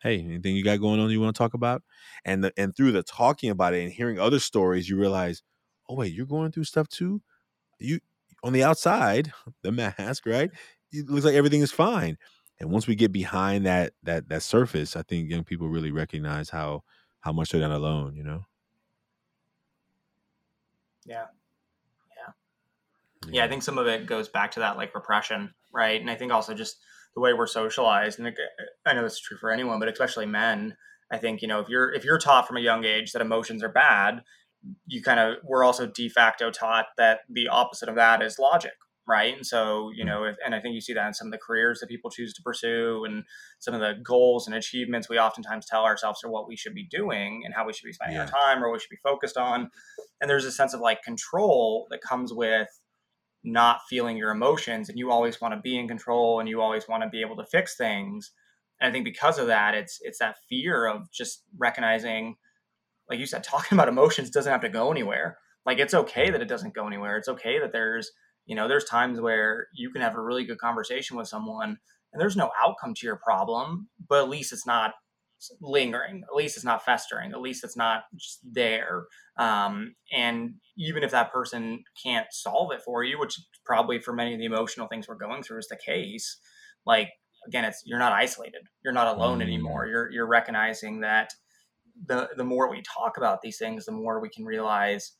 Hey, 0.02 0.20
anything 0.20 0.56
you 0.56 0.64
got 0.64 0.80
going 0.80 1.00
on 1.00 1.10
you 1.12 1.22
want 1.22 1.36
to 1.36 1.38
talk 1.38 1.54
about? 1.54 1.84
And 2.26 2.44
the, 2.44 2.54
and 2.58 2.76
through 2.76 2.92
the 2.92 3.04
talking 3.04 3.50
about 3.50 3.74
it 3.74 3.84
and 3.84 3.92
hearing 3.92 4.20
other 4.20 4.40
stories, 4.40 4.90
you 4.90 4.98
realize, 4.98 5.44
oh 5.88 5.96
wait, 5.96 6.14
you're 6.14 6.26
going 6.26 6.52
through 6.52 6.64
stuff 6.64 6.88
too. 6.88 7.22
You 7.80 8.00
on 8.44 8.54
the 8.54 8.64
outside, 8.64 9.32
the 9.64 9.72
mask, 9.72 10.26
right? 10.26 10.50
It 10.92 11.10
looks 11.10 11.26
like 11.26 11.36
everything 11.36 11.62
is 11.62 11.72
fine. 11.72 12.18
And 12.60 12.72
once 12.72 12.88
we 12.88 12.96
get 12.96 13.12
behind 13.12 13.66
that 13.66 13.94
that 14.04 14.30
that 14.30 14.44
surface, 14.44 14.96
I 14.96 15.04
think 15.04 15.30
young 15.30 15.44
people 15.44 15.68
really 15.70 15.92
recognize 15.92 16.50
how 16.50 16.84
how 17.22 17.32
much 17.32 17.52
they're 17.52 17.62
not 17.62 17.72
alone. 17.72 18.16
You 18.16 18.24
know. 18.24 18.46
Yeah. 21.06 21.26
yeah. 22.18 23.32
Yeah. 23.32 23.46
I 23.46 23.48
think 23.48 23.64
some 23.64 23.78
of 23.78 23.88
it 23.88 24.06
goes 24.06 24.30
back 24.30 24.52
to 24.52 24.60
that 24.62 24.78
like 24.78 24.94
repression, 24.94 25.54
right? 25.72 26.00
And 26.00 26.10
I 26.10 26.16
think 26.16 26.32
also 26.32 26.54
just 26.54 26.78
the 27.16 27.22
way 27.22 27.34
we're 27.34 27.48
socialized, 27.48 28.20
and 28.20 28.34
I 28.86 28.94
know 28.94 29.04
this 29.04 29.14
is 29.14 29.22
true 29.22 29.38
for 29.38 29.52
anyone, 29.52 29.80
but 29.80 29.90
especially 29.90 30.26
men. 30.26 30.76
I 31.12 31.18
think 31.18 31.42
you 31.42 31.48
know 31.48 31.60
if 31.60 31.68
you're 31.68 31.94
if 31.94 32.06
you're 32.06 32.18
taught 32.18 32.48
from 32.48 32.58
a 32.58 32.62
young 32.62 32.86
age 32.86 33.12
that 33.12 33.22
emotions 33.22 33.64
are 33.64 33.72
bad, 33.72 34.22
you 34.88 35.02
kind 35.02 35.20
of 35.20 35.36
we're 35.44 35.64
also 35.64 35.88
de 35.88 36.08
facto 36.08 36.52
taught 36.52 36.86
that 36.98 37.20
the 37.30 37.50
opposite 37.50 37.90
of 37.90 37.96
that 37.96 38.22
is 38.22 38.40
logic, 38.40 38.72
right? 39.06 39.36
And 39.36 39.46
so 39.46 39.92
you 39.94 40.04
mm. 40.04 40.08
know, 40.08 40.24
if, 40.24 40.38
and 40.46 40.56
I 40.56 40.62
think 40.62 40.74
you 40.74 40.80
see 40.80 40.94
that 40.94 41.08
in 41.08 41.14
some 41.14 41.28
of 41.28 41.34
the 41.34 41.38
careers 41.38 41.80
that 41.80 41.90
people 41.90 42.10
choose 42.10 42.34
to 42.36 42.42
pursue, 42.42 43.04
and 43.04 43.26
some 43.60 43.74
of 43.74 43.82
the 43.82 43.96
goals 44.02 44.48
and 44.48 44.56
achievements 44.56 45.10
we 45.10 45.20
oftentimes 45.20 45.66
tell 45.66 45.84
ourselves 45.84 46.24
are 46.24 46.32
what 46.32 46.48
we 46.48 46.56
should 46.56 46.74
be 46.74 46.88
doing 46.90 47.42
and 47.44 47.54
how 47.54 47.66
we 47.66 47.74
should 47.74 47.86
be 47.86 47.94
spending 47.94 48.16
yeah. 48.16 48.24
our 48.24 48.30
time 48.30 48.64
or 48.64 48.70
what 48.70 48.76
we 48.76 48.80
should 48.80 48.90
be 48.90 48.98
focused 49.04 49.36
on. 49.36 49.70
And 50.22 50.30
there's 50.30 50.46
a 50.46 50.52
sense 50.52 50.74
of 50.74 50.80
like 50.80 51.04
control 51.04 51.88
that 51.92 52.00
comes 52.02 52.32
with 52.34 52.70
not 53.44 53.82
feeling 53.90 54.18
your 54.18 54.32
emotions 54.32 54.90
and 54.90 55.00
you 55.00 55.12
always 55.12 55.42
want 55.42 55.54
to 55.54 55.60
be 55.60 55.78
in 55.78 55.88
control 55.88 56.40
and 56.40 56.48
you 56.48 56.62
always 56.62 56.88
want 56.88 57.04
to 57.04 57.10
be 57.10 57.22
able 57.22 57.36
to 57.36 57.46
fix 57.46 57.76
things. 57.76 58.32
And 58.80 58.90
i 58.90 58.92
think 58.92 59.06
because 59.06 59.40
of 59.40 59.48
that 59.48 59.74
it's 59.76 60.00
it's 60.02 60.20
that 60.20 60.38
fear 60.50 60.86
of 60.86 61.12
just 61.12 61.44
recognizing 61.58 62.36
like 63.10 63.20
you 63.20 63.26
said 63.26 63.44
talking 63.44 63.78
about 63.78 63.90
emotions 63.90 64.30
doesn't 64.30 64.52
have 64.52 64.62
to 64.62 64.70
go 64.70 64.92
anywhere. 64.92 65.38
Like 65.66 65.80
it's 65.80 65.94
okay 65.94 66.30
that 66.32 66.42
it 66.42 66.48
doesn't 66.48 66.74
go 66.74 66.88
anywhere. 66.88 67.18
It's 67.18 67.30
okay 67.30 67.60
that 67.60 67.72
there's 67.72 68.12
you 68.46 68.56
know 68.56 68.68
there's 68.68 68.86
times 68.86 69.20
where 69.20 69.68
you 69.74 69.92
can 69.92 70.02
have 70.02 70.16
a 70.16 70.22
really 70.22 70.44
good 70.44 70.58
conversation 70.58 71.18
with 71.18 71.28
someone 71.28 71.78
and 72.12 72.22
there's 72.22 72.36
no 72.36 72.52
outcome 72.62 72.94
to 72.96 73.06
your 73.06 73.18
problem 73.18 73.88
but 74.10 74.24
at 74.24 74.30
least 74.30 74.52
it's 74.52 74.66
not 74.66 74.94
lingering. 75.62 76.24
At 76.30 76.36
least 76.36 76.56
it's 76.56 76.66
not 76.66 76.86
festering. 76.86 77.32
At 77.32 77.42
least 77.42 77.64
it's 77.64 77.78
not 77.78 78.04
just 78.16 78.40
there. 78.44 79.06
Um, 79.38 79.96
and 80.16 80.56
even 80.78 81.04
if 81.04 81.12
that 81.12 81.32
person 81.32 81.84
can't 82.04 82.28
solve 82.32 82.72
it 82.72 82.82
for 82.82 83.04
you, 83.04 83.20
which 83.20 83.40
probably 83.66 84.00
for 84.00 84.14
many 84.14 84.34
of 84.34 84.40
the 84.40 84.46
emotional 84.46 84.88
things 84.88 85.08
we're 85.08 85.16
going 85.16 85.44
through 85.44 85.60
is 85.60 85.68
the 85.68 85.80
case, 85.84 86.40
like 86.86 87.10
again, 87.48 87.66
it's 87.66 87.82
you're 87.86 88.00
not 88.00 88.14
isolated. 88.14 88.62
You're 88.84 88.94
not 88.94 89.16
alone 89.16 89.40
mm. 89.40 89.44
anymore. 89.44 89.88
You're 89.88 90.12
you're 90.12 90.28
recognizing 90.28 91.02
that 91.02 91.34
the 92.06 92.30
the 92.38 92.44
more 92.44 92.70
we 92.70 92.82
talk 92.82 93.18
about 93.18 93.42
these 93.42 93.58
things, 93.58 93.86
the 93.86 93.92
more 93.92 94.20
we 94.20 94.30
can 94.30 94.46
realize, 94.46 95.14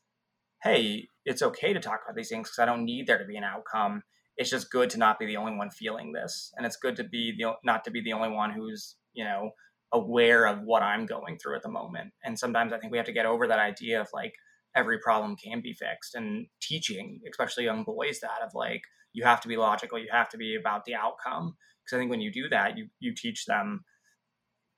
hey, 0.62 1.06
it's 1.24 1.42
okay 1.42 1.72
to 1.72 1.80
talk 1.80 2.00
about 2.04 2.16
these 2.16 2.28
things 2.28 2.48
because 2.48 2.58
I 2.58 2.66
don't 2.66 2.84
need 2.84 3.06
there 3.06 3.18
to 3.18 3.24
be 3.24 3.36
an 3.36 3.44
outcome. 3.44 4.02
It's 4.36 4.50
just 4.50 4.70
good 4.70 4.90
to 4.90 4.98
not 4.98 5.18
be 5.18 5.26
the 5.26 5.36
only 5.36 5.54
one 5.54 5.70
feeling 5.70 6.12
this, 6.12 6.52
and 6.56 6.64
it's 6.64 6.76
good 6.76 6.96
to 6.96 7.04
be 7.04 7.34
the 7.36 7.52
not 7.64 7.84
to 7.84 7.90
be 7.90 8.02
the 8.02 8.12
only 8.12 8.30
one 8.30 8.52
who's 8.52 8.96
you 9.12 9.24
know 9.24 9.50
aware 9.92 10.46
of 10.46 10.62
what 10.62 10.82
I'm 10.82 11.06
going 11.06 11.38
through 11.38 11.56
at 11.56 11.62
the 11.62 11.68
moment. 11.68 12.12
And 12.24 12.38
sometimes 12.38 12.72
I 12.72 12.78
think 12.78 12.92
we 12.92 12.98
have 12.98 13.06
to 13.06 13.12
get 13.12 13.26
over 13.26 13.46
that 13.46 13.58
idea 13.58 14.00
of 14.00 14.08
like 14.12 14.34
every 14.74 14.98
problem 14.98 15.36
can 15.36 15.60
be 15.60 15.74
fixed 15.74 16.14
and 16.14 16.46
teaching, 16.60 17.20
especially 17.30 17.64
young 17.64 17.84
boys, 17.84 18.20
that 18.20 18.42
of 18.44 18.54
like 18.54 18.82
you 19.12 19.24
have 19.24 19.40
to 19.42 19.48
be 19.48 19.56
logical, 19.56 19.98
you 19.98 20.08
have 20.10 20.30
to 20.30 20.38
be 20.38 20.56
about 20.56 20.84
the 20.84 20.94
outcome. 20.94 21.56
Because 21.84 21.96
I 21.96 22.00
think 22.00 22.10
when 22.10 22.20
you 22.20 22.32
do 22.32 22.48
that, 22.48 22.78
you 22.78 22.88
you 23.00 23.14
teach 23.14 23.44
them, 23.44 23.84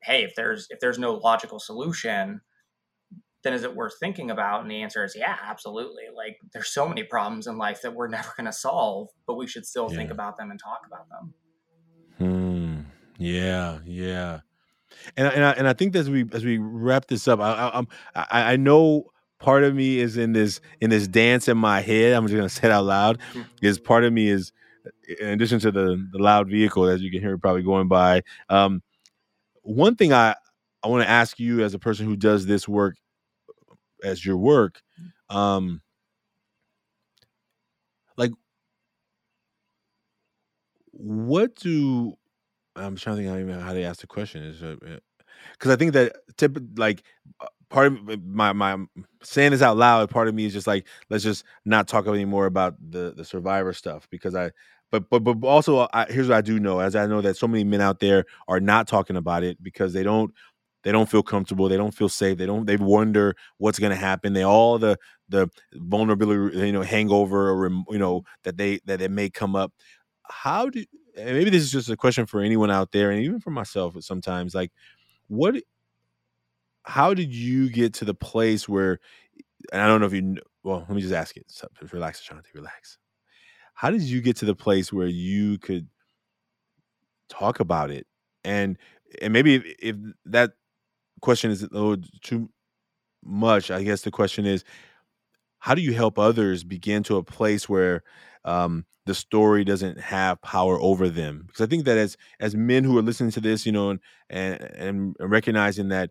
hey, 0.02 0.24
if 0.24 0.34
there's 0.34 0.66
if 0.70 0.80
there's 0.80 0.98
no 0.98 1.14
logical 1.14 1.60
solution, 1.60 2.40
then 3.44 3.52
is 3.52 3.62
it 3.62 3.76
worth 3.76 3.94
thinking 4.00 4.30
about? 4.30 4.62
And 4.62 4.70
the 4.70 4.82
answer 4.82 5.04
is 5.04 5.14
yeah, 5.14 5.36
absolutely. 5.44 6.04
Like 6.14 6.38
there's 6.52 6.72
so 6.72 6.88
many 6.88 7.04
problems 7.04 7.46
in 7.46 7.56
life 7.56 7.82
that 7.82 7.94
we're 7.94 8.08
never 8.18 8.32
going 8.36 8.46
to 8.46 8.52
solve, 8.52 9.10
but 9.28 9.34
we 9.34 9.46
should 9.46 9.66
still 9.66 9.88
yeah. 9.90 9.96
think 9.96 10.10
about 10.10 10.36
them 10.36 10.50
and 10.50 10.58
talk 10.58 10.80
about 10.86 11.08
them. 11.08 11.34
Hmm. 12.18 12.80
Yeah. 13.18 13.78
Yeah 13.84 14.40
and 15.16 15.28
and 15.28 15.44
I, 15.44 15.50
and 15.52 15.68
I 15.68 15.72
think 15.72 15.96
as 15.96 16.10
we 16.10 16.24
as 16.32 16.44
we 16.44 16.58
wrap 16.58 17.06
this 17.06 17.28
up, 17.28 17.40
I, 17.40 17.84
I, 18.14 18.26
I, 18.30 18.52
I 18.52 18.56
know 18.56 19.10
part 19.38 19.62
of 19.64 19.74
me 19.74 19.98
is 19.98 20.16
in 20.16 20.32
this 20.32 20.60
in 20.80 20.90
this 20.90 21.06
dance 21.06 21.48
in 21.48 21.58
my 21.58 21.80
head. 21.80 22.14
I'm 22.14 22.26
just 22.26 22.36
gonna 22.36 22.48
say 22.48 22.68
it 22.68 22.72
out 22.72 22.84
loud. 22.84 23.20
Hmm. 23.32 23.42
Is 23.62 23.78
part 23.78 24.04
of 24.04 24.12
me 24.12 24.28
is 24.28 24.52
in 25.20 25.28
addition 25.28 25.58
to 25.60 25.70
the 25.70 26.08
the 26.12 26.18
loud 26.18 26.48
vehicle 26.48 26.86
as 26.86 27.02
you 27.02 27.10
can 27.10 27.20
hear 27.20 27.38
probably 27.38 27.62
going 27.62 27.88
by. 27.88 28.22
Um, 28.48 28.82
one 29.62 29.96
thing 29.96 30.12
I 30.12 30.34
I 30.82 30.88
want 30.88 31.02
to 31.02 31.08
ask 31.08 31.38
you 31.38 31.62
as 31.62 31.74
a 31.74 31.78
person 31.78 32.06
who 32.06 32.16
does 32.16 32.46
this 32.46 32.68
work 32.68 32.96
as 34.02 34.24
your 34.24 34.36
work, 34.36 34.82
um, 35.30 35.80
like 38.16 38.32
what 40.92 41.54
do 41.56 42.14
I'm 42.76 42.96
trying 42.96 43.16
to 43.16 43.22
think 43.22 43.50
how, 43.50 43.60
how 43.60 43.72
they 43.72 43.84
ask 43.84 44.00
the 44.00 44.06
question 44.06 44.42
is 44.42 44.58
because 44.60 45.70
uh, 45.70 45.72
I 45.72 45.76
think 45.76 45.92
that 45.92 46.16
tip 46.36 46.56
like 46.76 47.02
uh, 47.40 47.46
part 47.70 47.86
of 47.86 48.24
my 48.24 48.52
my 48.52 48.76
saying 49.22 49.52
this 49.52 49.62
out 49.62 49.76
loud 49.76 50.10
part 50.10 50.28
of 50.28 50.34
me 50.34 50.44
is 50.44 50.52
just 50.52 50.66
like 50.66 50.86
let's 51.10 51.24
just 51.24 51.44
not 51.64 51.88
talk 51.88 52.06
anymore 52.06 52.46
about 52.46 52.74
the 52.90 53.12
the 53.16 53.24
survivor 53.24 53.72
stuff 53.72 54.08
because 54.10 54.34
I 54.34 54.50
but 54.90 55.08
but 55.10 55.20
but 55.20 55.46
also 55.46 55.88
I, 55.92 56.06
here's 56.08 56.28
what 56.28 56.36
I 56.36 56.40
do 56.42 56.58
know 56.60 56.80
as 56.80 56.96
I 56.96 57.06
know 57.06 57.20
that 57.20 57.36
so 57.36 57.48
many 57.48 57.64
men 57.64 57.80
out 57.80 58.00
there 58.00 58.24
are 58.48 58.60
not 58.60 58.88
talking 58.88 59.16
about 59.16 59.42
it 59.42 59.62
because 59.62 59.92
they 59.92 60.02
don't 60.02 60.32
they 60.82 60.92
don't 60.92 61.08
feel 61.08 61.22
comfortable 61.22 61.68
they 61.68 61.76
don't 61.76 61.94
feel 61.94 62.08
safe 62.08 62.36
they 62.38 62.46
don't 62.46 62.66
they 62.66 62.76
wonder 62.76 63.34
what's 63.58 63.78
going 63.78 63.90
to 63.90 63.96
happen 63.96 64.34
they 64.34 64.44
all 64.44 64.78
the 64.78 64.98
the 65.28 65.48
vulnerability 65.74 66.66
you 66.66 66.72
know 66.72 66.82
hangover 66.82 67.50
or 67.50 67.70
you 67.90 67.98
know 67.98 68.22
that 68.44 68.56
they 68.56 68.80
that 68.84 69.00
it 69.00 69.10
may 69.10 69.30
come 69.30 69.56
up. 69.56 69.72
How 70.28 70.68
do 70.68 70.84
maybe 71.16 71.50
this 71.50 71.62
is 71.62 71.72
just 71.72 71.90
a 71.90 71.96
question 71.96 72.26
for 72.26 72.40
anyone 72.40 72.70
out 72.70 72.92
there 72.92 73.10
and 73.10 73.20
even 73.22 73.40
for 73.40 73.50
myself 73.50 73.96
sometimes 74.02 74.54
like 74.54 74.72
what 75.28 75.56
how 76.84 77.14
did 77.14 77.34
you 77.34 77.70
get 77.70 77.94
to 77.94 78.04
the 78.04 78.14
place 78.14 78.68
where 78.68 78.98
and 79.72 79.82
i 79.82 79.86
don't 79.86 80.00
know 80.00 80.06
if 80.06 80.12
you 80.12 80.36
well 80.62 80.80
let 80.80 80.90
me 80.90 81.00
just 81.00 81.14
ask 81.14 81.36
it 81.36 81.46
relax 81.92 82.20
ashanti 82.20 82.50
relax. 82.54 82.98
How 83.74 83.90
did 83.90 84.02
you 84.02 84.20
get 84.22 84.36
to 84.38 84.44
the 84.44 84.54
place 84.54 84.92
where 84.92 85.08
you 85.08 85.58
could 85.58 85.88
talk 87.28 87.60
about 87.60 87.90
it? 87.90 88.06
And 88.44 88.78
and 89.20 89.32
maybe 89.32 89.54
if, 89.54 89.64
if 89.80 89.96
that 90.26 90.52
question 91.20 91.50
is 91.50 91.62
a 91.62 91.68
little 91.72 91.96
too 92.22 92.48
much 93.24 93.70
i 93.70 93.82
guess 93.82 94.02
the 94.02 94.10
question 94.10 94.46
is 94.46 94.64
how 95.64 95.74
do 95.74 95.80
you 95.80 95.94
help 95.94 96.18
others 96.18 96.62
begin 96.62 97.02
to 97.02 97.16
a 97.16 97.22
place 97.22 97.70
where 97.70 98.02
um, 98.44 98.84
the 99.06 99.14
story 99.14 99.64
doesn't 99.64 99.98
have 99.98 100.42
power 100.42 100.78
over 100.78 101.08
them? 101.08 101.44
Because 101.46 101.62
i 101.62 101.66
think 101.66 101.86
that 101.86 101.96
as 101.96 102.18
as 102.38 102.54
men 102.54 102.84
who 102.84 102.98
are 102.98 103.02
listening 103.02 103.30
to 103.30 103.40
this 103.40 103.64
you 103.64 103.72
know 103.72 103.88
and 103.88 104.00
and, 104.28 104.60
and 104.78 105.16
recognizing 105.20 105.88
that 105.88 106.10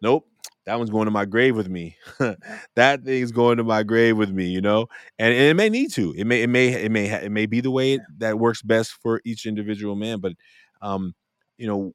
nope 0.00 0.26
that 0.64 0.78
one's 0.78 0.88
going 0.88 1.04
to 1.04 1.10
my 1.10 1.24
grave 1.26 1.56
with 1.56 1.68
me. 1.68 1.96
That 2.76 3.04
thing's 3.04 3.32
going 3.32 3.58
to 3.58 3.64
my 3.64 3.82
grave 3.82 4.16
with 4.16 4.30
me 4.30 4.46
you 4.46 4.62
know? 4.62 4.86
And, 5.18 5.34
and, 5.34 5.42
it 5.50 5.54
may 5.54 5.68
need 5.68 5.92
to. 5.92 6.14
It 6.16 6.24
may 6.24 6.42
it 6.42 6.48
may 6.48 6.68
it 6.68 6.90
may 6.90 7.10
it 7.10 7.32
may 7.32 7.44
be 7.44 7.60
the 7.60 7.70
way 7.70 7.98
that 8.18 8.38
works 8.38 8.62
best 8.62 8.92
for 9.02 9.20
each 9.26 9.44
individual 9.44 9.96
man 9.96 10.20
but 10.20 10.32
um 10.80 11.14
you 11.58 11.66
know 11.66 11.92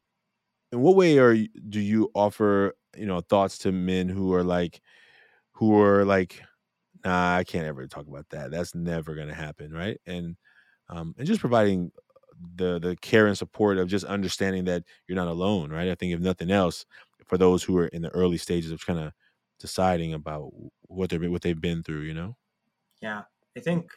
in 0.71 0.81
what 0.81 0.95
way 0.95 1.17
are 1.17 1.35
do 1.69 1.79
you 1.79 2.11
offer 2.13 2.75
you 2.95 3.07
know 3.07 3.21
thoughts 3.21 3.57
to 3.59 3.71
men 3.71 4.09
who 4.09 4.33
are 4.35 4.43
like 4.43 4.79
who 5.53 5.81
are 5.81 6.05
like 6.05 6.43
nah 7.05 7.35
i 7.37 7.43
can't 7.43 7.65
ever 7.67 7.87
talk 7.87 8.07
about 8.07 8.27
that 8.29 8.51
that's 8.51 8.75
never 8.75 9.15
going 9.15 9.27
to 9.27 9.33
happen 9.33 9.71
right? 9.73 9.99
And 10.05 10.37
um 10.89 11.15
and 11.17 11.27
just 11.27 11.41
providing 11.41 11.91
the 12.55 12.79
the 12.79 12.95
care 12.97 13.27
and 13.27 13.37
support 13.37 13.77
of 13.77 13.87
just 13.87 14.05
understanding 14.05 14.65
that 14.65 14.83
you're 15.07 15.15
not 15.15 15.27
alone 15.27 15.71
right? 15.71 15.89
I 15.89 15.95
think 15.95 16.13
if 16.13 16.19
nothing 16.19 16.51
else 16.51 16.85
for 17.27 17.37
those 17.37 17.63
who 17.63 17.77
are 17.77 17.87
in 17.87 18.01
the 18.03 18.09
early 18.09 18.37
stages 18.37 18.71
of 18.71 18.85
kind 18.85 18.99
of 18.99 19.13
deciding 19.59 20.13
about 20.13 20.51
what 20.83 21.09
they're 21.09 21.31
what 21.31 21.41
they've 21.41 21.59
been 21.59 21.83
through 21.83 22.01
you 22.01 22.13
know? 22.13 22.35
Yeah 23.01 23.23
i 23.55 23.59
think 23.59 23.89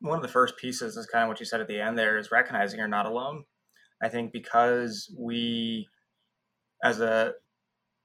one 0.00 0.16
of 0.16 0.22
the 0.22 0.28
first 0.28 0.56
pieces 0.56 0.96
is 0.96 1.06
kind 1.06 1.24
of 1.24 1.28
what 1.28 1.40
you 1.40 1.46
said 1.46 1.60
at 1.60 1.68
the 1.68 1.80
end 1.80 1.98
there 1.98 2.18
is 2.18 2.30
recognizing 2.30 2.78
you're 2.78 2.88
not 2.88 3.06
alone. 3.06 3.44
I 4.02 4.08
think 4.08 4.32
because 4.32 5.14
we 5.18 5.88
as 6.84 7.00
a 7.00 7.34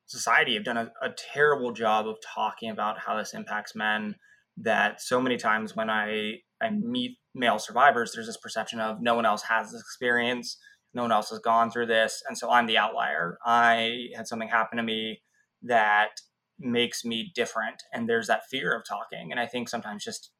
society 0.07 0.53
have 0.53 0.63
done 0.63 0.77
a, 0.77 0.91
a 1.01 1.09
terrible 1.33 1.71
job 1.71 2.07
of 2.07 2.17
talking 2.21 2.69
about 2.69 2.99
how 2.99 3.17
this 3.17 3.33
impacts 3.33 3.75
men 3.75 4.15
that 4.57 5.01
so 5.01 5.19
many 5.19 5.37
times 5.37 5.75
when 5.75 5.89
i 5.89 6.33
i 6.61 6.69
meet 6.69 7.17
male 7.33 7.59
survivors 7.59 8.11
there's 8.13 8.27
this 8.27 8.37
perception 8.37 8.79
of 8.79 9.01
no 9.01 9.15
one 9.15 9.25
else 9.25 9.43
has 9.43 9.71
this 9.71 9.81
experience 9.81 10.57
no 10.93 11.01
one 11.01 11.11
else 11.11 11.29
has 11.29 11.39
gone 11.39 11.69
through 11.69 11.85
this 11.85 12.23
and 12.27 12.37
so 12.37 12.49
i'm 12.49 12.67
the 12.67 12.77
outlier. 12.77 13.37
I 13.45 14.07
had 14.15 14.27
something 14.27 14.47
happen 14.47 14.77
to 14.77 14.83
me 14.83 15.21
that 15.63 16.11
makes 16.59 17.03
me 17.03 17.31
different 17.35 17.83
and 17.93 18.07
there's 18.07 18.27
that 18.27 18.47
fear 18.49 18.73
of 18.73 18.83
talking 18.87 19.31
and 19.31 19.39
i 19.39 19.45
think 19.45 19.67
sometimes 19.67 20.03
just 20.05 20.31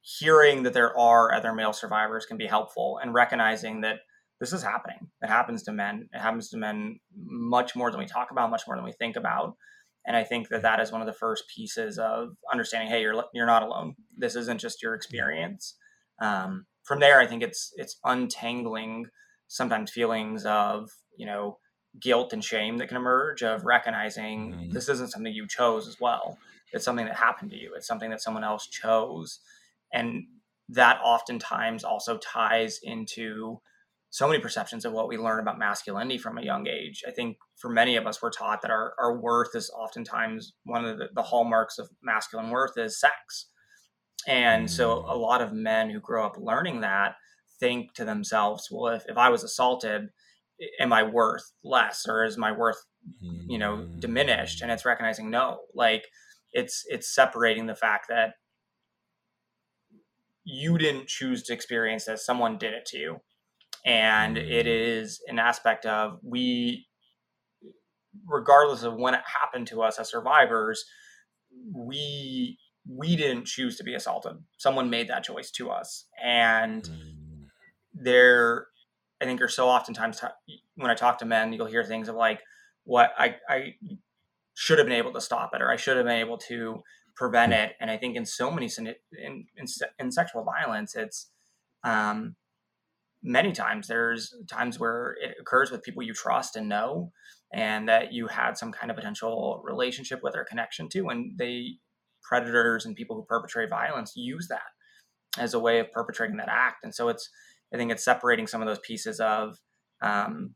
hearing 0.00 0.62
that 0.62 0.72
there 0.72 0.96
are 0.98 1.34
other 1.34 1.54
male 1.54 1.72
survivors 1.72 2.26
can 2.26 2.36
be 2.36 2.46
helpful 2.46 2.98
and 3.02 3.14
recognizing 3.14 3.80
that 3.80 3.96
this 4.44 4.52
is 4.52 4.62
happening. 4.62 5.08
It 5.22 5.28
happens 5.28 5.62
to 5.64 5.72
men. 5.72 6.08
It 6.12 6.20
happens 6.20 6.50
to 6.50 6.56
men 6.56 7.00
much 7.16 7.74
more 7.74 7.90
than 7.90 8.00
we 8.00 8.06
talk 8.06 8.30
about 8.30 8.50
much 8.50 8.62
more 8.66 8.76
than 8.76 8.84
we 8.84 8.92
think 8.92 9.16
about. 9.16 9.56
And 10.06 10.16
i 10.16 10.22
think 10.22 10.48
that 10.50 10.62
that 10.62 10.80
is 10.80 10.92
one 10.92 11.00
of 11.00 11.06
the 11.06 11.14
first 11.14 11.44
pieces 11.48 11.98
of 11.98 12.36
understanding 12.52 12.90
hey 12.90 13.00
you're 13.00 13.24
you're 13.32 13.46
not 13.46 13.62
alone. 13.62 13.94
This 14.16 14.36
isn't 14.36 14.60
just 14.60 14.82
your 14.82 14.94
experience. 14.94 15.76
Um, 16.20 16.66
from 16.84 17.00
there 17.00 17.18
i 17.18 17.26
think 17.26 17.42
it's 17.42 17.72
it's 17.76 17.98
untangling 18.04 19.06
sometimes 19.48 19.90
feelings 19.90 20.44
of 20.44 20.90
you 21.16 21.26
know 21.26 21.58
guilt 22.00 22.32
and 22.32 22.44
shame 22.44 22.78
that 22.78 22.88
can 22.88 22.96
emerge 22.96 23.42
of 23.42 23.64
recognizing 23.64 24.52
mm-hmm. 24.52 24.70
this 24.70 24.88
isn't 24.88 25.10
something 25.10 25.32
you 25.32 25.46
chose 25.46 25.86
as 25.86 26.00
well. 26.00 26.38
It's 26.72 26.84
something 26.84 27.06
that 27.06 27.16
happened 27.16 27.50
to 27.52 27.56
you. 27.56 27.72
It's 27.76 27.86
something 27.86 28.10
that 28.10 28.20
someone 28.20 28.44
else 28.44 28.66
chose. 28.66 29.38
And 29.92 30.24
that 30.68 30.98
oftentimes 31.04 31.84
also 31.84 32.18
ties 32.18 32.80
into 32.82 33.60
so 34.14 34.28
many 34.28 34.38
perceptions 34.38 34.84
of 34.84 34.92
what 34.92 35.08
we 35.08 35.18
learn 35.18 35.40
about 35.40 35.58
masculinity 35.58 36.18
from 36.18 36.38
a 36.38 36.42
young 36.42 36.66
age 36.68 37.02
i 37.06 37.10
think 37.10 37.36
for 37.60 37.68
many 37.68 37.96
of 37.96 38.06
us 38.06 38.22
we're 38.22 38.30
taught 38.30 38.62
that 38.62 38.70
our, 38.70 38.94
our 39.00 39.18
worth 39.20 39.54
is 39.54 39.70
oftentimes 39.76 40.54
one 40.64 40.84
of 40.84 40.98
the, 40.98 41.08
the 41.14 41.22
hallmarks 41.22 41.78
of 41.78 41.88
masculine 42.02 42.50
worth 42.50 42.76
is 42.76 43.00
sex 43.00 43.48
and 44.26 44.70
so 44.70 45.02
mm. 45.02 45.10
a 45.10 45.16
lot 45.16 45.42
of 45.42 45.52
men 45.52 45.90
who 45.90 46.00
grow 46.00 46.26
up 46.26 46.36
learning 46.38 46.80
that 46.80 47.14
think 47.60 47.94
to 47.94 48.04
themselves, 48.04 48.68
well, 48.70 48.94
if, 48.94 49.04
if 49.08 49.16
I 49.16 49.28
was 49.28 49.44
assaulted, 49.44 50.08
am 50.80 50.92
I 50.92 51.02
worth 51.02 51.52
less 51.62 52.04
or 52.08 52.24
is 52.24 52.36
my 52.36 52.52
worth, 52.52 52.78
you 53.20 53.58
know, 53.58 53.86
diminished? 53.98 54.62
And 54.62 54.70
it's 54.70 54.84
recognizing 54.84 55.30
no, 55.30 55.60
like 55.74 56.06
it's 56.52 56.84
it's 56.86 57.14
separating 57.14 57.66
the 57.66 57.74
fact 57.74 58.06
that 58.08 58.34
you 60.44 60.78
didn't 60.78 61.08
choose 61.08 61.42
to 61.44 61.54
experience 61.54 62.04
this, 62.04 62.24
someone 62.24 62.58
did 62.58 62.74
it 62.74 62.86
to 62.86 62.98
you. 62.98 63.16
And 63.84 64.38
it 64.38 64.66
mm. 64.66 65.18
an 65.28 65.38
aspect 65.38 65.84
of 65.86 66.18
we, 66.22 66.86
regardless 68.26 68.82
of 68.82 68.94
when 68.94 69.14
it 69.14 69.20
happened 69.40 69.66
to 69.68 69.82
us 69.82 69.98
as 69.98 70.10
survivors, 70.10 70.84
we 71.72 72.58
we 72.86 73.16
didn't 73.16 73.46
choose 73.46 73.76
to 73.78 73.84
be 73.84 73.94
assaulted. 73.94 74.36
Someone 74.58 74.90
made 74.90 75.08
that 75.08 75.24
choice 75.24 75.50
to 75.52 75.70
us. 75.70 76.06
And 76.22 76.82
mm 76.82 77.24
there 77.94 78.66
i 79.20 79.24
think 79.24 79.40
are 79.40 79.48
so 79.48 79.68
oftentimes 79.68 80.20
t- 80.20 80.60
when 80.74 80.90
i 80.90 80.94
talk 80.94 81.18
to 81.18 81.24
men 81.24 81.52
you'll 81.52 81.66
hear 81.66 81.84
things 81.84 82.08
of 82.08 82.16
like 82.16 82.40
what 82.84 83.12
i 83.16 83.36
i 83.48 83.74
should 84.54 84.78
have 84.78 84.86
been 84.86 84.96
able 84.96 85.12
to 85.12 85.20
stop 85.20 85.54
it 85.54 85.62
or 85.62 85.70
i 85.70 85.76
should 85.76 85.96
have 85.96 86.06
been 86.06 86.18
able 86.18 86.36
to 86.36 86.82
prevent 87.14 87.52
it 87.52 87.72
and 87.80 87.90
i 87.90 87.96
think 87.96 88.16
in 88.16 88.26
so 88.26 88.50
many 88.50 88.68
in, 88.76 88.94
in, 89.56 89.66
in 89.98 90.10
sexual 90.10 90.44
violence 90.44 90.94
it's 90.96 91.30
um, 91.84 92.34
many 93.24 93.52
times 93.52 93.88
there's 93.88 94.32
times 94.48 94.78
where 94.78 95.16
it 95.20 95.34
occurs 95.40 95.70
with 95.70 95.82
people 95.82 96.02
you 96.02 96.12
trust 96.12 96.56
and 96.56 96.68
know 96.68 97.10
and 97.52 97.88
that 97.88 98.12
you 98.12 98.26
had 98.28 98.56
some 98.56 98.70
kind 98.70 98.90
of 98.90 98.96
potential 98.96 99.62
relationship 99.64 100.20
with 100.22 100.36
or 100.36 100.44
connection 100.44 100.88
to 100.88 101.08
and 101.08 101.36
they 101.38 101.78
predators 102.22 102.84
and 102.84 102.94
people 102.94 103.16
who 103.16 103.24
perpetrate 103.24 103.68
violence 103.70 104.12
use 104.14 104.46
that 104.48 104.60
as 105.38 105.54
a 105.54 105.58
way 105.58 105.80
of 105.80 105.90
perpetrating 105.90 106.36
that 106.36 106.48
act 106.48 106.84
and 106.84 106.94
so 106.94 107.08
it's 107.08 107.28
I 107.74 107.76
think 107.76 107.90
it's 107.90 108.04
separating 108.04 108.46
some 108.46 108.62
of 108.62 108.68
those 108.68 108.78
pieces 108.78 109.18
of 109.18 109.58
um, 110.00 110.54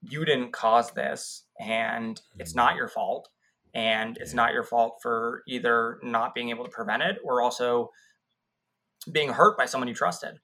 you 0.00 0.24
didn't 0.24 0.52
cause 0.52 0.90
this 0.92 1.44
and 1.60 2.20
it's 2.38 2.54
not 2.54 2.70
mm-hmm. 2.70 2.78
your 2.78 2.88
fault. 2.88 3.28
And 3.74 4.16
it's 4.18 4.32
not 4.32 4.54
your 4.54 4.64
fault 4.64 5.00
for 5.02 5.42
either 5.46 5.98
not 6.02 6.34
being 6.34 6.48
able 6.48 6.64
to 6.64 6.70
prevent 6.70 7.02
it 7.02 7.18
or 7.22 7.42
also 7.42 7.90
being 9.12 9.28
hurt 9.28 9.58
by 9.58 9.66
someone 9.66 9.86
you 9.86 9.94
trusted 9.94 10.38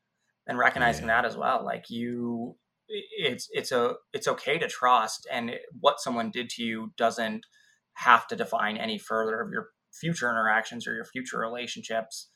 and 0.46 0.58
recognizing 0.58 1.06
yeah. 1.06 1.22
that 1.22 1.24
as 1.24 1.36
well. 1.36 1.64
Like 1.64 1.84
you, 1.88 2.56
it's, 2.88 3.48
it's 3.52 3.72
a, 3.72 3.94
it's 4.12 4.28
okay 4.28 4.58
to 4.58 4.68
trust 4.68 5.26
and 5.30 5.52
what 5.80 6.00
someone 6.00 6.30
did 6.30 6.48
to 6.50 6.62
you 6.62 6.92
doesn't 6.96 7.46
have 7.94 8.26
to 8.28 8.36
define 8.36 8.76
any 8.76 8.98
further 8.98 9.40
of 9.40 9.50
your 9.50 9.68
future 9.92 10.30
interactions 10.30 10.86
or 10.86 10.94
your 10.94 11.04
future 11.04 11.38
relationships 11.38 12.28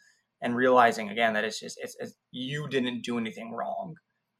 and 0.43 0.55
realizing 0.55 1.09
again 1.09 1.33
that 1.33 1.45
it's 1.45 1.61
just 1.61 1.79
it's, 1.81 1.97
it's 1.99 2.15
you 2.31 2.69
didn't 2.69 3.03
do 3.03 3.17
anything 3.17 3.51
wrong 3.51 3.95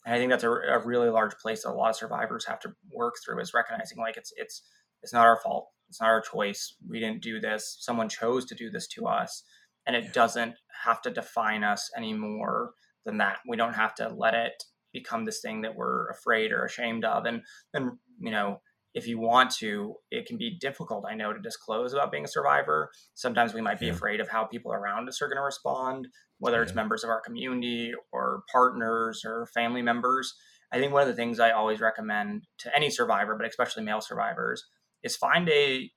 and 0.05 0.15
i 0.15 0.19
think 0.19 0.31
that's 0.31 0.45
a, 0.45 0.51
a, 0.51 0.85
really 0.85 1.09
large 1.09 1.35
place 1.39 1.63
that 1.63 1.71
a 1.71 1.73
lot 1.73 1.89
of 1.89 1.97
survivors 1.97 2.45
have 2.45 2.61
to 2.61 2.69
work 2.93 3.15
through 3.25 3.41
is 3.41 3.55
recognizing 3.55 3.97
like 3.97 4.19
it's 4.19 4.31
it's 4.37 4.61
it's 5.03 5.13
not 5.13 5.27
our 5.27 5.39
fault 5.41 5.69
It's 5.89 6.01
not 6.01 6.11
our 6.11 6.21
choice. 6.21 6.75
We 6.89 7.01
didn't 7.01 7.23
do 7.23 7.41
this. 7.41 7.77
Someone 7.81 8.09
chose 8.09 8.45
to 8.47 8.55
do 8.55 8.71
this 8.71 8.89
to 8.89 9.07
us. 9.07 9.45
And 9.87 9.95
it 9.95 10.13
doesn't 10.13 10.55
have 10.85 11.01
to 11.03 11.11
define 11.11 11.63
us 11.63 11.91
any 11.97 12.13
more 12.13 12.73
than 13.07 13.19
that. 13.19 13.39
We 13.49 13.57
don't 13.57 13.75
have 13.75 13.95
to 13.97 14.09
let 14.09 14.35
it 14.35 14.63
become 14.93 15.25
this 15.25 15.41
thing 15.41 15.63
that 15.63 15.77
we're 15.77 16.09
afraid 16.11 16.53
or 16.53 16.65
ashamed 16.65 17.05
of. 17.05 17.25
And 17.25 17.43
then, 17.73 17.99
you 18.21 18.31
know, 18.31 18.61
if 18.95 19.07
you 19.07 19.19
want 19.19 19.51
to, 19.57 19.95
it 20.11 20.27
can 20.27 20.39
be 20.39 20.59
difficult, 20.59 21.05
I 21.09 21.15
know, 21.15 21.33
to 21.33 21.39
disclose 21.39 21.93
about 21.93 22.11
being 22.11 22.25
a 22.25 22.29
survivor. 22.29 22.91
Sometimes 23.15 23.53
we 23.53 23.61
might 23.61 23.79
be 23.79 23.87
yeah. 23.87 23.93
afraid 23.93 24.21
of 24.21 24.29
how 24.29 24.45
people 24.45 24.73
around 24.73 25.07
us 25.07 25.21
are 25.21 25.29
going 25.29 25.37
to 25.37 25.43
respond, 25.43 26.09
whether 26.39 26.57
yeah. 26.57 26.63
it's 26.63 26.75
members 26.75 27.05
of 27.05 27.11
our 27.11 27.21
community 27.21 27.93
or 28.11 28.43
partners 28.51 29.23
or 29.25 29.49
family 29.55 29.83
members. 29.83 30.35
I 30.73 30.79
think 30.79 30.95
one 30.95 31.03
of 31.03 31.09
the 31.09 31.15
things 31.15 31.39
I 31.39 31.51
always 31.51 31.81
recommend 31.81 32.45
to 32.61 32.75
any 32.75 32.89
survivor, 32.91 33.37
but 33.37 33.47
especially 33.47 33.85
male 33.85 34.01
survivors, 34.01 34.65
is 35.03 35.15
find 35.15 35.49
a 35.51 35.91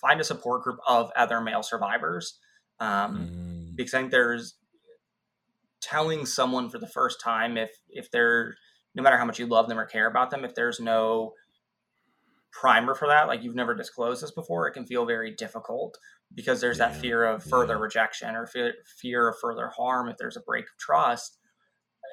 find 0.00 0.20
a 0.20 0.24
support 0.24 0.62
group 0.62 0.78
of 0.88 1.10
other 1.14 1.40
male 1.40 1.62
survivors. 1.62 2.38
Um, 2.80 3.70
mm. 3.72 3.76
Because 3.76 3.94
I 3.94 3.98
think 3.98 4.10
there's 4.10 4.56
telling 5.80 6.26
someone 6.26 6.70
for 6.70 6.78
the 6.78 6.86
first 6.86 7.20
time 7.20 7.56
if 7.56 7.70
if 7.88 8.10
they're 8.10 8.54
no 8.94 9.02
matter 9.02 9.18
how 9.18 9.24
much 9.24 9.38
you 9.38 9.46
love 9.46 9.68
them 9.68 9.78
or 9.78 9.86
care 9.86 10.08
about 10.08 10.30
them, 10.30 10.44
if 10.44 10.54
there's 10.54 10.80
no 10.80 11.32
primer 12.52 12.94
for 12.94 13.08
that, 13.08 13.28
like 13.28 13.42
you've 13.42 13.54
never 13.54 13.74
disclosed 13.74 14.22
this 14.22 14.32
before, 14.32 14.66
it 14.66 14.72
can 14.72 14.86
feel 14.86 15.06
very 15.06 15.34
difficult 15.34 15.96
because 16.34 16.60
there's 16.60 16.78
yeah, 16.78 16.88
that 16.88 17.00
fear 17.00 17.24
of 17.24 17.42
further 17.42 17.74
yeah. 17.74 17.80
rejection 17.82 18.34
or 18.34 18.46
fear, 18.46 18.74
fear 19.00 19.28
of 19.28 19.36
further 19.40 19.68
harm 19.68 20.08
if 20.08 20.16
there's 20.18 20.36
a 20.36 20.42
break 20.42 20.64
of 20.64 20.78
trust. 20.78 21.38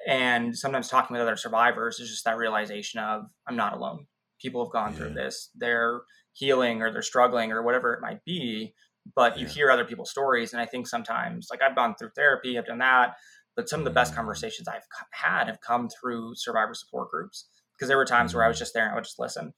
And 0.07 0.57
sometimes 0.57 0.87
talking 0.87 1.13
with 1.13 1.21
other 1.21 1.35
survivors 1.35 1.99
is 1.99 2.09
just 2.09 2.25
that 2.25 2.37
realization 2.37 2.99
of 2.99 3.23
I'm 3.47 3.55
not 3.55 3.73
alone. 3.73 4.05
People 4.39 4.63
have 4.65 4.71
gone 4.71 4.91
yeah. 4.91 4.97
through 4.97 5.13
this. 5.13 5.49
They're 5.55 6.01
healing 6.33 6.81
or 6.81 6.91
they're 6.91 7.01
struggling 7.01 7.51
or 7.51 7.63
whatever 7.63 7.93
it 7.93 8.01
might 8.01 8.23
be. 8.23 8.73
But 9.15 9.39
you 9.39 9.47
hear 9.47 9.71
other 9.71 9.85
people's 9.85 10.11
stories. 10.11 10.51
And 10.51 10.61
I 10.61 10.65
think 10.65 10.85
sometimes, 10.85 11.47
like 11.49 11.61
I've 11.61 11.75
gone 11.75 11.95
through 11.95 12.09
therapy, 12.15 12.57
I've 12.57 12.65
done 12.65 12.79
that. 12.79 13.15
But 13.57 13.67
some 13.67 13.81
of 13.81 13.83
the 13.83 13.91
best 13.91 14.13
mm. 14.13 14.15
conversations 14.15 14.69
I've 14.69 14.87
had 15.11 15.47
have 15.47 15.59
come 15.59 15.89
through 15.89 16.35
survivor 16.35 16.73
support 16.73 17.11
groups 17.11 17.49
because 17.73 17.89
there 17.89 17.97
were 17.97 18.05
times 18.05 18.33
where 18.33 18.45
I 18.45 18.47
was 18.47 18.55
mm. 18.55 18.61
just 18.61 18.73
there 18.73 18.83
and 18.83 18.93
I 18.93 18.95
would 18.95 19.03
just 19.03 19.19
listen 19.19 19.51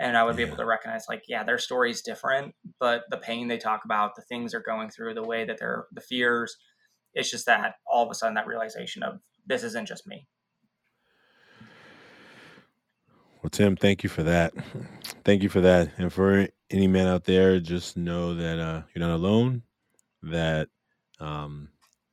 and 0.00 0.16
I 0.16 0.24
would 0.24 0.36
be 0.36 0.42
able 0.42 0.56
to 0.56 0.64
recognize 0.64 1.04
like, 1.08 1.22
yeah, 1.28 1.44
their 1.44 1.58
story 1.58 1.90
is 1.90 2.02
different, 2.02 2.54
but 2.80 3.04
the 3.10 3.18
pain 3.18 3.46
they 3.46 3.58
talk 3.58 3.84
about, 3.84 4.16
the 4.16 4.22
things 4.22 4.52
they're 4.52 4.60
going 4.62 4.90
through, 4.90 5.14
the 5.14 5.22
way 5.22 5.44
that 5.44 5.58
they're 5.58 5.86
the 5.92 6.00
fears, 6.00 6.56
it's 7.14 7.30
just 7.30 7.46
that 7.46 7.74
all 7.86 8.04
of 8.04 8.10
a 8.10 8.14
sudden 8.14 8.34
that 8.34 8.46
realization 8.46 9.02
of 9.02 9.20
this 9.46 9.62
isn't 9.62 9.86
just 9.86 10.06
me. 10.06 10.26
Well, 13.42 13.50
Tim, 13.50 13.76
thank 13.76 14.02
you 14.02 14.08
for 14.08 14.22
that. 14.22 14.54
Thank 15.24 15.42
you 15.42 15.48
for 15.48 15.60
that. 15.60 15.90
And 15.98 16.12
for 16.12 16.48
any 16.70 16.86
man 16.86 17.06
out 17.06 17.24
there, 17.24 17.58
just 17.60 17.96
know 17.96 18.34
that 18.34 18.58
uh, 18.58 18.82
you're 18.94 19.06
not 19.06 19.14
alone. 19.14 19.62
That 20.22 20.68
um, 21.18 21.68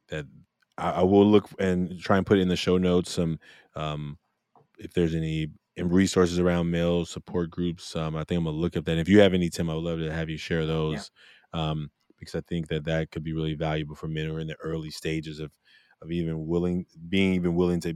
that 0.09 0.25
I, 0.79 0.91
I, 0.91 1.03
will 1.03 1.25
look 1.25 1.49
and 1.59 1.99
try 1.99 2.17
and 2.17 2.25
put 2.25 2.39
in 2.39 2.47
the 2.47 2.55
show 2.55 2.77
notes 2.77 3.11
some 3.11 3.39
um, 3.75 4.17
if 4.77 4.93
there's 4.93 5.15
any 5.15 5.49
resources 5.77 6.39
around 6.39 6.71
male 6.71 7.05
support 7.05 7.49
groups. 7.49 7.95
Um, 7.95 8.15
I 8.15 8.23
think 8.23 8.39
I'm 8.39 8.45
gonna 8.45 8.57
look 8.57 8.75
at 8.75 8.85
that. 8.85 8.91
And 8.91 9.01
if 9.01 9.09
you 9.09 9.19
have 9.19 9.33
any, 9.33 9.49
Tim, 9.49 9.69
I 9.69 9.75
would 9.75 9.83
love 9.83 9.99
to 9.99 10.11
have 10.11 10.29
you 10.29 10.37
share 10.37 10.65
those 10.65 11.11
yeah. 11.53 11.69
um, 11.69 11.91
because 12.17 12.35
I 12.35 12.41
think 12.41 12.67
that 12.69 12.85
that 12.85 13.11
could 13.11 13.23
be 13.23 13.33
really 13.33 13.53
valuable 13.53 13.95
for 13.95 14.07
men 14.07 14.27
who 14.27 14.35
are 14.35 14.39
in 14.39 14.47
the 14.47 14.57
early 14.61 14.89
stages 14.89 15.39
of 15.39 15.51
of 16.01 16.11
even 16.11 16.47
willing, 16.47 16.85
being 17.09 17.33
even 17.33 17.55
willing 17.55 17.81
to 17.81 17.93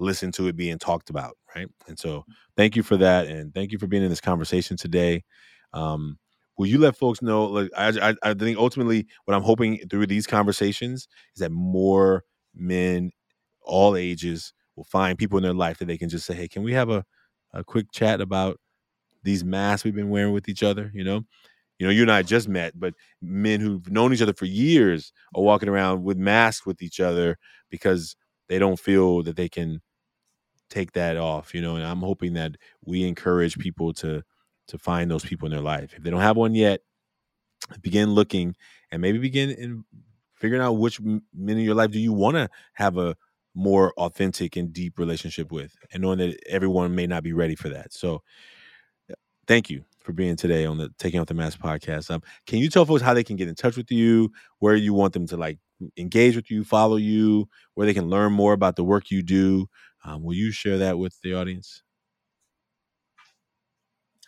listen 0.00 0.32
to 0.32 0.48
it 0.48 0.56
being 0.56 0.78
talked 0.78 1.10
about, 1.10 1.36
right? 1.54 1.68
And 1.86 1.98
so, 1.98 2.24
thank 2.56 2.74
you 2.74 2.82
for 2.82 2.96
that, 2.96 3.26
and 3.26 3.54
thank 3.54 3.72
you 3.72 3.78
for 3.78 3.86
being 3.86 4.02
in 4.02 4.10
this 4.10 4.20
conversation 4.20 4.76
today. 4.76 5.24
Um, 5.72 6.18
will 6.60 6.68
you 6.68 6.78
let 6.78 6.96
folks 6.96 7.22
know? 7.22 7.46
Like, 7.46 7.70
I, 7.76 8.10
I, 8.10 8.30
I 8.30 8.34
think 8.34 8.58
ultimately, 8.58 9.08
what 9.26 9.36
I'm 9.36 9.44
hoping 9.44 9.80
through 9.90 10.08
these 10.08 10.28
conversations 10.28 11.08
is 11.36 11.40
that 11.40 11.52
more 11.52 12.24
men, 12.54 13.12
all 13.62 13.96
ages, 13.96 14.54
will 14.76 14.84
find 14.84 15.18
people 15.18 15.38
in 15.38 15.44
their 15.44 15.54
life 15.54 15.78
that 15.78 15.86
they 15.86 15.98
can 15.98 16.10
just 16.10 16.26
say, 16.26 16.34
"Hey, 16.34 16.48
can 16.48 16.64
we 16.64 16.74
have 16.74 16.90
a 16.90 17.04
a 17.54 17.64
quick 17.64 17.88
chat 17.92 18.20
about 18.22 18.58
these 19.22 19.44
masks 19.44 19.84
we've 19.84 19.94
been 19.94 20.10
wearing 20.10 20.32
with 20.32 20.48
each 20.48 20.62
other?" 20.62 20.90
You 20.94 21.04
know, 21.04 21.22
you 21.78 21.86
know, 21.86 21.92
you 21.92 22.02
and 22.02 22.12
I 22.12 22.22
just 22.22 22.48
met, 22.48 22.78
but 22.78 22.94
men 23.22 23.60
who've 23.60 23.90
known 23.90 24.14
each 24.14 24.22
other 24.22 24.34
for 24.34 24.46
years 24.46 25.12
are 25.36 25.42
walking 25.42 25.70
around 25.70 26.04
with 26.04 26.18
masks 26.18 26.66
with 26.66 26.82
each 26.82 27.00
other 27.00 27.38
because 27.70 28.16
they 28.48 28.58
don't 28.60 28.80
feel 28.80 29.22
that 29.24 29.36
they 29.36 29.50
can 29.50 29.80
take 30.70 30.92
that 30.92 31.16
off. 31.16 31.54
You 31.54 31.62
know, 31.62 31.76
and 31.76 31.84
I'm 31.86 32.00
hoping 32.00 32.34
that 32.34 32.56
we 32.84 33.04
encourage 33.04 33.58
people 33.58 33.92
to 33.94 34.22
to 34.70 34.78
find 34.78 35.10
those 35.10 35.24
people 35.24 35.46
in 35.46 35.52
their 35.52 35.62
life. 35.62 35.92
If 35.96 36.02
they 36.02 36.10
don't 36.10 36.20
have 36.20 36.36
one 36.36 36.54
yet, 36.54 36.80
begin 37.82 38.10
looking 38.10 38.56
and 38.90 39.00
maybe 39.02 39.18
begin 39.18 39.50
in 39.50 39.84
figuring 40.34 40.62
out 40.62 40.72
which 40.72 41.00
men 41.00 41.22
in 41.34 41.58
your 41.58 41.74
life 41.74 41.90
do 41.90 42.00
you 42.00 42.12
want 42.12 42.36
to 42.36 42.48
have 42.74 42.96
a 42.96 43.14
more 43.54 43.92
authentic 43.98 44.56
and 44.56 44.72
deep 44.72 44.98
relationship 44.98 45.52
with 45.52 45.76
and 45.92 46.02
knowing 46.02 46.18
that 46.18 46.38
everyone 46.48 46.94
may 46.94 47.06
not 47.06 47.22
be 47.22 47.32
ready 47.32 47.54
for 47.54 47.68
that. 47.68 47.92
So 47.92 48.22
thank 49.46 49.68
you 49.68 49.84
for 49.98 50.12
being 50.12 50.36
today 50.36 50.64
on 50.64 50.78
the 50.78 50.90
taking 50.98 51.20
off 51.20 51.26
the 51.26 51.34
mask 51.34 51.58
podcast. 51.58 52.10
Um, 52.10 52.22
can 52.46 52.58
you 52.58 52.70
tell 52.70 52.86
folks 52.86 53.02
how 53.02 53.12
they 53.12 53.24
can 53.24 53.36
get 53.36 53.48
in 53.48 53.54
touch 53.54 53.76
with 53.76 53.90
you 53.90 54.30
where 54.60 54.76
you 54.76 54.94
want 54.94 55.12
them 55.12 55.26
to 55.26 55.36
like 55.36 55.58
engage 55.96 56.36
with 56.36 56.50
you 56.50 56.64
follow 56.64 56.96
you 56.96 57.48
where 57.74 57.86
they 57.86 57.94
can 57.94 58.08
learn 58.08 58.32
more 58.32 58.52
about 58.52 58.76
the 58.76 58.84
work 58.84 59.10
you 59.10 59.22
do? 59.22 59.68
Um, 60.04 60.22
will 60.22 60.34
you 60.34 60.52
share 60.52 60.78
that 60.78 60.98
with 60.98 61.20
the 61.22 61.34
audience 61.34 61.82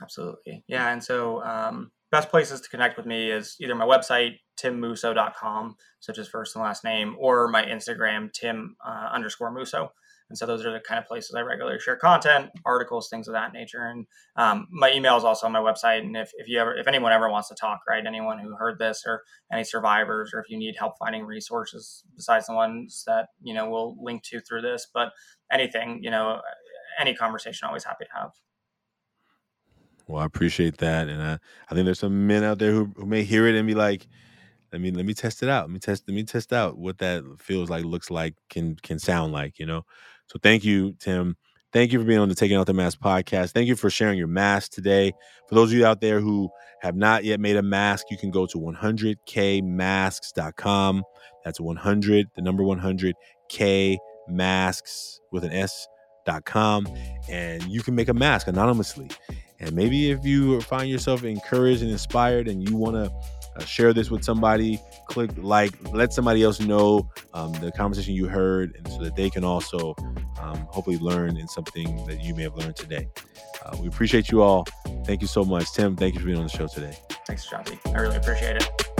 absolutely 0.02 0.64
yeah 0.66 0.92
and 0.92 1.02
so 1.02 1.42
um, 1.44 1.90
best 2.12 2.28
places 2.28 2.60
to 2.60 2.68
connect 2.68 2.96
with 2.96 3.06
me 3.06 3.30
is 3.30 3.56
either 3.58 3.74
my 3.74 3.86
website, 3.86 4.36
timmousseau.com, 4.60 5.74
such 5.98 6.18
as 6.18 6.28
first 6.28 6.54
and 6.54 6.62
last 6.62 6.84
name, 6.84 7.16
or 7.18 7.48
my 7.48 7.64
Instagram, 7.64 8.30
tim 8.32 8.76
uh, 8.86 9.08
underscore 9.12 9.50
mousseau. 9.50 9.88
And 10.28 10.38
so 10.38 10.46
those 10.46 10.64
are 10.64 10.72
the 10.72 10.80
kind 10.80 10.98
of 10.98 11.06
places 11.06 11.34
I 11.34 11.40
regularly 11.40 11.78
share 11.78 11.96
content, 11.96 12.50
articles, 12.64 13.08
things 13.08 13.28
of 13.28 13.34
that 13.34 13.52
nature. 13.52 13.82
And 13.82 14.06
um, 14.36 14.66
my 14.70 14.92
email 14.92 15.16
is 15.16 15.24
also 15.24 15.46
on 15.46 15.52
my 15.52 15.58
website. 15.58 16.00
And 16.00 16.16
if, 16.16 16.30
if 16.36 16.48
you 16.48 16.58
ever, 16.58 16.74
if 16.74 16.86
anyone 16.86 17.12
ever 17.12 17.28
wants 17.28 17.48
to 17.48 17.54
talk, 17.54 17.80
right, 17.88 18.06
anyone 18.06 18.38
who 18.38 18.54
heard 18.56 18.78
this 18.78 19.02
or 19.06 19.22
any 19.52 19.64
survivors, 19.64 20.32
or 20.32 20.40
if 20.40 20.48
you 20.48 20.58
need 20.58 20.74
help 20.78 20.94
finding 20.98 21.24
resources 21.24 22.04
besides 22.16 22.46
the 22.46 22.54
ones 22.54 23.04
that, 23.06 23.26
you 23.42 23.52
know, 23.52 23.68
we'll 23.68 23.96
link 24.02 24.22
to 24.24 24.40
through 24.40 24.62
this, 24.62 24.86
but 24.92 25.12
anything, 25.50 26.00
you 26.02 26.10
know, 26.10 26.40
any 26.98 27.14
conversation, 27.14 27.66
always 27.66 27.84
happy 27.84 28.04
to 28.04 28.20
have. 28.20 28.30
Well, 30.06 30.22
I 30.22 30.26
appreciate 30.26 30.78
that, 30.78 31.08
and 31.08 31.22
I, 31.22 31.38
I 31.70 31.74
think 31.74 31.84
there's 31.84 32.00
some 32.00 32.26
men 32.26 32.44
out 32.44 32.58
there 32.58 32.72
who, 32.72 32.92
who 32.96 33.06
may 33.06 33.22
hear 33.22 33.46
it 33.46 33.54
and 33.54 33.66
be 33.66 33.74
like, 33.74 34.06
"Let 34.72 34.80
me 34.80 34.90
let 34.90 35.06
me 35.06 35.14
test 35.14 35.42
it 35.42 35.48
out. 35.48 35.64
Let 35.64 35.70
me 35.70 35.78
test 35.78 36.04
let 36.08 36.14
me 36.14 36.24
test 36.24 36.52
out 36.52 36.78
what 36.78 36.98
that 36.98 37.22
feels 37.38 37.70
like, 37.70 37.84
looks 37.84 38.10
like, 38.10 38.34
can 38.50 38.76
can 38.76 38.98
sound 38.98 39.32
like." 39.32 39.58
You 39.58 39.66
know. 39.66 39.84
So 40.26 40.38
thank 40.42 40.64
you, 40.64 40.94
Tim. 40.98 41.36
Thank 41.72 41.92
you 41.92 41.98
for 41.98 42.04
being 42.04 42.18
on 42.18 42.28
the 42.28 42.34
Taking 42.34 42.58
Out 42.58 42.66
the 42.66 42.74
Mask 42.74 43.00
podcast. 43.00 43.52
Thank 43.52 43.66
you 43.66 43.76
for 43.76 43.88
sharing 43.88 44.18
your 44.18 44.26
mask 44.26 44.72
today. 44.72 45.12
For 45.48 45.54
those 45.54 45.72
of 45.72 45.78
you 45.78 45.86
out 45.86 46.02
there 46.02 46.20
who 46.20 46.50
have 46.82 46.96
not 46.96 47.24
yet 47.24 47.40
made 47.40 47.56
a 47.56 47.62
mask, 47.62 48.08
you 48.10 48.18
can 48.18 48.30
go 48.30 48.44
to 48.44 48.58
100kmasks.com. 48.58 51.04
That's 51.44 51.60
100, 51.60 52.28
the 52.36 52.42
number 52.42 52.62
100k 52.62 53.96
masks 54.28 55.20
with 55.30 55.44
an 55.44 55.52
S 55.52 55.86
dot 56.26 56.44
com, 56.44 56.86
and 57.28 57.62
you 57.64 57.82
can 57.82 57.94
make 57.94 58.08
a 58.08 58.14
mask 58.14 58.48
anonymously. 58.48 59.08
And 59.62 59.74
maybe 59.74 60.10
if 60.10 60.24
you 60.24 60.60
find 60.62 60.90
yourself 60.90 61.24
encouraged 61.24 61.82
and 61.82 61.90
inspired 61.90 62.48
and 62.48 62.68
you 62.68 62.76
want 62.76 62.96
to 62.96 63.12
uh, 63.56 63.64
share 63.64 63.92
this 63.92 64.10
with 64.10 64.24
somebody, 64.24 64.80
click 65.08 65.30
like, 65.36 65.72
let 65.92 66.12
somebody 66.12 66.42
else 66.42 66.60
know 66.60 67.08
um, 67.32 67.52
the 67.54 67.70
conversation 67.72 68.14
you 68.14 68.26
heard, 68.26 68.74
and 68.76 68.88
so 68.88 69.02
that 69.02 69.14
they 69.14 69.30
can 69.30 69.44
also 69.44 69.94
um, 70.40 70.56
hopefully 70.70 70.98
learn 70.98 71.36
in 71.36 71.46
something 71.46 72.04
that 72.06 72.22
you 72.22 72.34
may 72.34 72.42
have 72.42 72.56
learned 72.56 72.76
today. 72.76 73.08
Uh, 73.64 73.76
we 73.80 73.88
appreciate 73.88 74.30
you 74.30 74.42
all. 74.42 74.66
Thank 75.04 75.20
you 75.20 75.28
so 75.28 75.44
much. 75.44 75.72
Tim, 75.72 75.96
thank 75.96 76.14
you 76.14 76.20
for 76.20 76.26
being 76.26 76.38
on 76.38 76.44
the 76.44 76.50
show 76.50 76.66
today. 76.66 76.96
Thanks, 77.26 77.44
Ashanti. 77.46 77.78
I 77.86 78.00
really 78.00 78.16
appreciate 78.16 78.56
it. 78.56 78.91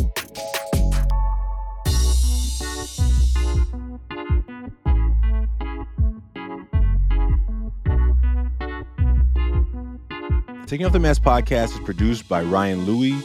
Taking 10.73 10.87
Off 10.87 10.95
the 10.95 11.01
Mask 11.01 11.23
podcast 11.23 11.75
is 11.75 11.81
produced 11.81 12.31
by 12.31 12.43
Ryan 12.43 12.87
Louie. 12.87 13.23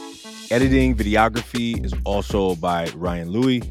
Editing, 0.50 0.94
videography 0.94 1.82
is 1.82 1.94
also 2.04 2.54
by 2.56 2.90
Ryan 2.94 3.30
Louie. 3.30 3.62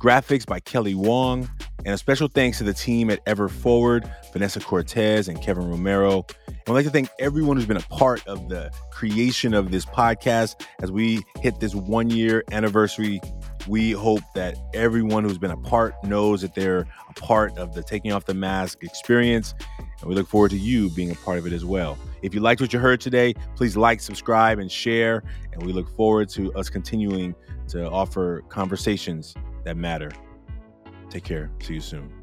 Graphics 0.00 0.44
by 0.44 0.58
Kelly 0.58 0.96
Wong. 0.96 1.48
And 1.84 1.94
a 1.94 1.98
special 1.98 2.26
thanks 2.26 2.58
to 2.58 2.64
the 2.64 2.74
team 2.74 3.10
at 3.10 3.20
Ever 3.24 3.48
Forward, 3.48 4.12
Vanessa 4.32 4.58
Cortez 4.58 5.28
and 5.28 5.40
Kevin 5.40 5.70
Romero. 5.70 6.26
And 6.48 6.58
I'd 6.66 6.72
like 6.72 6.84
to 6.84 6.90
thank 6.90 7.10
everyone 7.20 7.56
who's 7.56 7.66
been 7.66 7.76
a 7.76 7.82
part 7.82 8.26
of 8.26 8.48
the 8.48 8.72
creation 8.90 9.54
of 9.54 9.70
this 9.70 9.86
podcast 9.86 10.60
as 10.82 10.90
we 10.90 11.22
hit 11.42 11.60
this 11.60 11.76
one 11.76 12.10
year 12.10 12.42
anniversary. 12.50 13.20
We 13.68 13.92
hope 13.92 14.22
that 14.34 14.56
everyone 14.74 15.22
who's 15.22 15.38
been 15.38 15.52
a 15.52 15.56
part 15.56 15.94
knows 16.02 16.42
that 16.42 16.56
they're 16.56 16.88
a 17.08 17.12
part 17.20 17.56
of 17.56 17.72
the 17.74 17.84
Taking 17.84 18.10
Off 18.10 18.24
the 18.24 18.34
Mask 18.34 18.82
experience. 18.82 19.54
And 20.02 20.08
we 20.08 20.14
look 20.14 20.28
forward 20.28 20.50
to 20.50 20.58
you 20.58 20.90
being 20.90 21.10
a 21.10 21.14
part 21.14 21.38
of 21.38 21.46
it 21.46 21.52
as 21.52 21.64
well. 21.64 21.96
If 22.22 22.34
you 22.34 22.40
liked 22.40 22.60
what 22.60 22.72
you 22.72 22.78
heard 22.78 23.00
today, 23.00 23.34
please 23.56 23.76
like, 23.76 24.00
subscribe, 24.00 24.58
and 24.58 24.70
share. 24.70 25.22
And 25.52 25.64
we 25.64 25.72
look 25.72 25.88
forward 25.96 26.28
to 26.30 26.52
us 26.54 26.68
continuing 26.68 27.34
to 27.68 27.88
offer 27.88 28.42
conversations 28.48 29.34
that 29.64 29.76
matter. 29.76 30.10
Take 31.08 31.24
care. 31.24 31.50
See 31.60 31.74
you 31.74 31.80
soon. 31.80 32.21